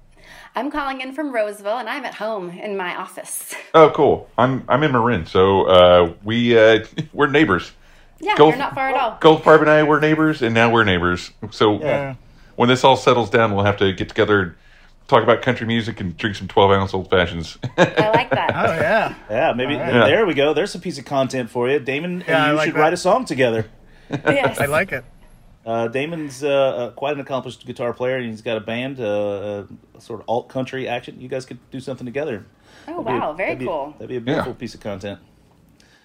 I'm 0.55 0.69
calling 0.69 0.99
in 0.99 1.13
from 1.13 1.33
Roseville, 1.33 1.77
and 1.77 1.87
I'm 1.87 2.03
at 2.03 2.15
home 2.15 2.49
in 2.49 2.75
my 2.75 2.95
office. 2.95 3.53
Oh, 3.73 3.89
cool. 3.95 4.29
I'm 4.37 4.63
I'm 4.67 4.83
in 4.83 4.91
Marin, 4.91 5.25
so 5.25 5.63
uh, 5.67 6.13
we 6.23 6.57
uh, 6.57 6.85
we're 7.13 7.27
neighbors. 7.27 7.71
Yeah, 8.19 8.35
Gulf- 8.35 8.51
you're 8.55 8.59
not 8.59 8.75
far 8.75 8.89
at 8.89 8.95
all. 8.99 9.17
Goldfarb 9.21 9.61
and 9.61 9.69
I 9.69 9.83
were 9.83 9.99
neighbors, 9.99 10.41
and 10.41 10.53
now 10.53 10.69
we're 10.69 10.83
neighbors. 10.83 11.31
So 11.51 11.79
Yeah. 11.79 12.15
when 12.55 12.67
this 12.69 12.83
all 12.83 12.97
settles 12.97 13.29
down, 13.29 13.55
we'll 13.55 13.63
have 13.65 13.77
to 13.77 13.93
get 13.93 14.09
together, 14.09 14.41
and 14.41 14.55
talk 15.11 15.23
about 15.23 15.41
country 15.43 15.67
music, 15.67 15.99
and 16.01 16.17
drink 16.17 16.35
some 16.35 16.47
twelve 16.47 16.71
ounce 16.71 16.93
old 16.93 17.09
fashions. 17.09 17.57
I 17.77 18.09
like 18.13 18.29
that. 18.31 18.51
Oh 18.55 18.73
yeah. 18.73 19.13
Yeah, 19.29 19.53
maybe 19.53 19.75
All 19.75 19.79
right. 19.81 19.93
Yeah. 19.93 20.05
there 20.07 20.25
we 20.25 20.33
go. 20.33 20.53
There's 20.55 20.73
a 20.73 20.79
piece 20.79 20.97
of 20.97 21.05
content 21.05 21.49
for 21.51 21.69
you, 21.69 21.79
Damon. 21.79 22.23
Yeah, 22.27 22.43
and 22.45 22.51
you 22.51 22.57
like 22.57 22.65
should 22.67 22.75
that. 22.75 22.79
write 22.79 22.93
a 22.93 22.97
song 22.97 23.25
together. 23.25 23.65
Yes. 24.25 24.59
I 24.59 24.65
like 24.65 24.91
it. 24.91 25.05
Uh, 25.65 25.87
Damon's 25.87 26.43
uh, 26.43 26.49
uh, 26.49 26.89
quite 26.91 27.13
an 27.13 27.21
accomplished 27.21 27.65
guitar 27.65 27.93
player, 27.93 28.17
and 28.17 28.25
he's 28.29 28.41
got 28.41 28.57
a 28.57 28.59
band, 28.59 28.99
uh, 28.99 29.05
uh, 29.05 29.65
sort 29.99 30.19
of 30.21 30.25
alt 30.27 30.49
country 30.49 30.87
action. 30.87 31.21
You 31.21 31.29
guys 31.29 31.45
could 31.45 31.59
do 31.69 31.79
something 31.79 32.05
together. 32.05 32.45
Oh 32.87 33.03
That'd 33.03 33.05
be 33.05 33.11
a- 33.13 33.19
wow, 33.19 33.33
very 33.33 33.49
that'd 33.51 33.59
be- 33.59 33.65
cool. 33.65 33.91
That'd 33.93 34.09
be 34.09 34.15
a 34.17 34.21
beautiful 34.21 34.51
Yeah. 34.53 34.57
piece 34.57 34.73
of 34.73 34.79
content. 34.81 35.19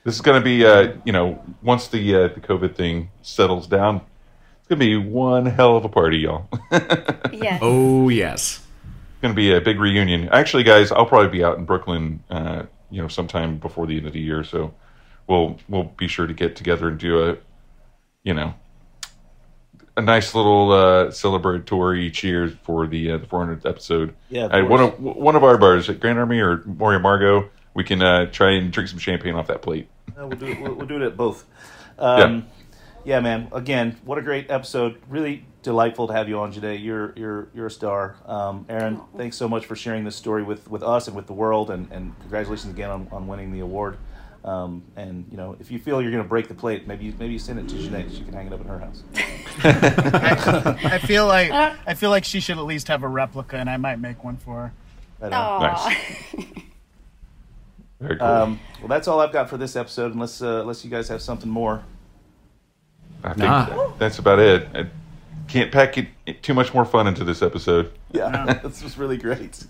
this 0.05 0.15
is 0.15 0.21
going 0.21 0.39
to 0.41 0.45
be, 0.45 0.65
uh, 0.65 0.93
you 1.05 1.13
know, 1.13 1.43
once 1.63 1.89
the 1.89 2.15
uh, 2.15 2.29
the 2.29 2.41
COVID 2.41 2.77
thing 2.77 3.09
settles 3.23 3.67
down, 3.67 4.03
it's 4.61 4.69
going 4.69 4.79
to 4.79 4.85
be 4.87 4.97
one 4.97 5.47
hell 5.47 5.77
of 5.77 5.85
a 5.85 5.89
party, 5.89 6.19
y'all. 6.19 6.49
Yes. 7.33 7.59
Oh 7.63 8.09
yes. 8.09 8.61
Going 9.23 9.33
to 9.33 9.37
be 9.37 9.55
a 9.55 9.61
big 9.61 9.81
reunion. 9.81 10.29
Actually, 10.29 10.63
guys, 10.63 10.93
I'll 10.93 11.07
probably 11.07 11.31
be 11.31 11.43
out 11.43 11.57
in 11.57 11.65
Brooklyn, 11.65 12.23
uh, 12.31 12.65
you 12.91 13.01
know, 13.01 13.09
sometime 13.09 13.59
before 13.59 13.87
the 13.87 13.97
end 13.97 14.07
of 14.07 14.13
the 14.13 14.21
year. 14.21 14.45
So 14.45 14.75
we'll 15.27 15.59
we'll 15.69 15.85
be 15.97 16.09
sure 16.09 16.27
to 16.27 16.35
get 16.35 16.57
together 16.57 16.89
and 16.89 16.99
do 16.99 17.31
a, 17.31 17.37
you 18.23 18.35
know, 18.35 18.55
a 19.97 20.03
nice 20.03 20.35
little 20.35 20.73
uh, 20.73 21.07
celebratory 21.07 22.13
cheers 22.13 22.53
for 22.63 22.87
the 22.87 23.13
uh, 23.13 23.19
the 23.19 23.27
400th 23.27 23.67
episode. 23.67 24.15
Yeah, 24.29 24.47
of 24.47 24.69
one 24.69 24.81
of 24.81 25.01
one 25.01 25.37
of 25.37 25.45
our 25.45 25.57
bars 25.57 25.89
at 25.89 26.01
Grand 26.01 26.19
Army 26.19 26.41
or 26.41 26.63
Amor 26.67 26.93
y 26.93 26.99
Amargo. 26.99 27.49
We 27.75 27.85
can 27.85 28.03
uh, 28.03 28.27
try 28.27 28.53
and 28.53 28.73
drink 28.73 28.89
some 28.89 28.99
champagne 28.99 29.35
off 29.35 29.49
that 29.49 29.63
plate. 29.63 29.89
Uh, 30.09 30.27
we'll 30.27 30.39
do 30.39 30.47
it. 30.47 30.61
We'll, 30.61 30.75
we'll 30.75 30.87
do 30.87 30.97
it 30.97 31.03
at 31.03 31.17
both. 31.17 31.45
Um, 31.99 32.47
yeah. 33.07 33.21
man. 33.21 33.49
Again, 33.53 33.97
what 34.05 34.19
a 34.19 34.21
great 34.21 34.51
episode. 34.51 35.01
Really 35.09 35.47
delightful 35.67 36.07
to 36.07 36.13
have 36.15 36.29
you 36.29 36.39
on 36.39 36.53
today. 36.53 36.77
You're 36.77 37.13
you're 37.17 37.49
you're 37.55 37.67
a 37.67 37.71
star, 37.71 38.15
um, 38.25 38.65
Aaron. 38.69 39.01
Thanks 39.17 39.37
so 39.37 39.49
much 39.49 39.67
for 39.67 39.75
sharing 39.77 40.05
this 40.05 40.15
story 40.17 40.43
with, 40.45 40.71
with 40.71 40.83
us 40.83 41.09
and 41.09 41.17
with 41.17 41.27
the 41.27 41.33
world, 41.35 41.71
and, 41.71 41.91
and 41.91 42.19
congratulations 42.21 42.73
again 42.73 42.89
on, 42.91 43.09
on 43.13 43.27
winning 43.27 43.53
the 43.53 43.61
award. 43.61 43.99
Um, 44.45 44.85
and 44.95 45.27
you 45.29 45.37
know, 45.37 45.57
if 45.59 45.73
you 45.73 45.79
feel 45.81 46.01
you're 46.01 46.13
going 46.13 46.23
to 46.23 46.29
break 46.29 46.47
the 46.47 46.55
plate, 46.55 46.87
maybe 46.87 47.07
you, 47.07 47.15
maybe 47.19 47.33
you 47.33 47.39
send 47.41 47.59
it 47.59 47.69
to 47.69 47.75
Jeanette. 47.77 48.13
She 48.13 48.23
can 48.23 48.33
hang 48.33 48.47
it 48.47 48.53
up 48.53 48.61
in 48.61 48.69
her 48.69 48.79
house. 48.79 49.03
I 49.65 50.99
feel 50.99 51.27
like 51.27 51.51
Uh, 51.51 51.75
I 51.87 51.95
feel 51.95 52.11
like 52.11 52.25
she 52.25 52.39
should 52.41 52.57
at 52.59 52.65
least 52.65 52.87
have 52.89 53.03
a 53.03 53.09
replica, 53.09 53.57
and 53.57 53.69
I 53.69 53.77
might 53.77 53.99
make 53.99 54.23
one 54.23 54.37
for 54.37 54.55
her. 54.55 54.73
Right 55.21 55.33
on. 55.33 55.63
Nice. 55.63 55.95
Very 58.01 58.19
cool. 58.19 58.27
Um, 58.27 58.61
well, 58.81 58.89
that's 58.89 59.09
all 59.09 59.21
I've 59.21 59.33
got 59.33 59.49
for 59.51 59.57
this 59.57 59.75
episode. 59.75 60.13
Unless 60.13 60.43
uh, 60.43 60.61
unless 60.61 60.85
you 60.85 60.91
guys 60.91 61.09
have 61.09 61.23
something 61.23 61.51
more. 61.51 61.83
I 63.25 63.29
think 63.31 63.39
Nah. 63.39 63.93
that's 63.99 64.19
about 64.21 64.39
it. 64.39 64.69
I 64.75 64.87
can't 65.49 65.73
pack 65.73 65.99
it, 65.99 66.43
too 66.43 66.55
much 66.55 66.75
more 66.75 66.85
fun 66.85 67.07
into 67.07 67.25
this 67.25 67.43
episode. 67.43 67.93
Yeah, 68.13 68.61
this 68.63 68.83
was 68.83 68.99
really 68.99 69.17
great. 69.17 69.65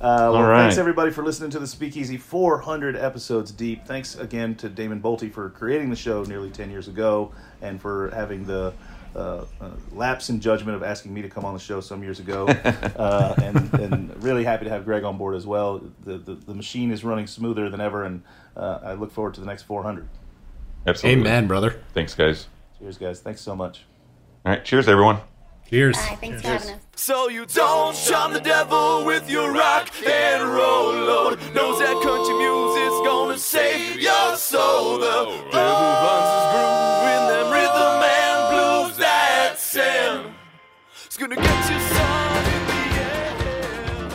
Uh, 0.00 0.28
well, 0.30 0.36
All 0.36 0.42
right. 0.42 0.64
thanks 0.64 0.76
everybody 0.76 1.10
for 1.10 1.24
listening 1.24 1.50
to 1.50 1.58
the 1.58 1.66
Speakeasy 1.66 2.16
400 2.16 2.96
episodes 2.96 3.50
deep. 3.50 3.86
Thanks 3.86 4.16
again 4.16 4.54
to 4.56 4.68
Damon 4.68 5.00
Boelte 5.00 5.32
for 5.32 5.48
creating 5.50 5.88
the 5.88 5.96
show 5.96 6.24
nearly 6.24 6.50
10 6.50 6.70
years 6.70 6.88
ago 6.88 7.32
and 7.62 7.80
for 7.80 8.10
having 8.10 8.44
the 8.44 8.74
uh, 9.16 9.44
uh, 9.60 9.70
lapse 9.92 10.28
in 10.28 10.40
judgment 10.40 10.76
of 10.76 10.82
asking 10.82 11.14
me 11.14 11.22
to 11.22 11.28
come 11.28 11.44
on 11.44 11.54
the 11.54 11.60
show 11.60 11.80
some 11.80 12.02
years 12.02 12.20
ago. 12.20 12.46
uh, 12.96 13.34
and, 13.42 13.72
and 13.74 14.22
really 14.22 14.44
happy 14.44 14.64
to 14.64 14.70
have 14.70 14.84
Greg 14.84 15.04
on 15.04 15.16
board 15.16 15.36
as 15.36 15.46
well. 15.46 15.80
The, 16.04 16.18
the, 16.18 16.34
the 16.34 16.54
machine 16.54 16.90
is 16.90 17.04
running 17.04 17.26
smoother 17.26 17.70
than 17.70 17.80
ever, 17.80 18.04
and 18.04 18.22
uh, 18.56 18.80
I 18.82 18.92
look 18.94 19.12
forward 19.12 19.34
to 19.34 19.40
the 19.40 19.46
next 19.46 19.62
400. 19.62 20.08
Absolutely. 20.86 21.20
Amen, 21.20 21.46
brother. 21.46 21.80
Thanks, 21.94 22.14
guys. 22.14 22.48
Cheers, 22.78 22.98
guys. 22.98 23.20
Thanks 23.20 23.40
so 23.40 23.54
much. 23.56 23.84
All 24.44 24.52
right. 24.52 24.64
Cheers, 24.64 24.88
everyone. 24.88 25.18
Cheers. 25.70 25.96
Bye. 25.96 26.18
Thanks 26.20 26.42
for 26.42 26.48
having 26.48 26.70
us. 26.70 26.80
So 26.96 27.28
you 27.28 27.46
don't 27.46 27.96
charm 27.96 28.32
the 28.32 28.40
devil 28.40 29.04
with 29.04 29.28
your 29.28 29.52
rock 29.52 29.90
and 30.06 30.42
roll, 30.44 30.92
Lord. 30.92 31.38
Knows 31.54 31.78
that 31.80 32.00
country 32.02 32.34
music's 32.34 33.00
gonna 33.08 33.38
save 33.38 34.00
your 34.00 34.36
soul. 34.36 34.98
The 34.98 35.26
devil 35.50 35.84
runs 36.04 36.30
his 36.30 36.44
groove 36.52 37.04
in 37.10 37.22
them 37.28 37.52
rhythm 37.52 38.02
and 38.04 38.38
blues 38.52 38.96
that 38.98 39.58
sound. 39.58 40.34
It's 41.04 41.16
gonna 41.16 41.36
get 41.36 41.70
you 41.70 41.80
some 41.80 42.36
in 42.36 42.66
the 42.66 42.78
end. 44.04 44.12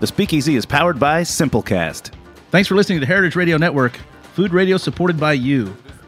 The 0.00 0.06
Speakeasy 0.06 0.56
is 0.56 0.64
powered 0.64 0.98
by 0.98 1.22
Simplecast. 1.22 2.12
Thanks 2.50 2.68
for 2.68 2.74
listening 2.76 3.00
to 3.00 3.06
Heritage 3.06 3.36
Radio 3.36 3.58
Network, 3.58 3.98
food 4.34 4.52
radio 4.52 4.76
supported 4.76 5.18
by 5.18 5.32
you. 5.34 5.76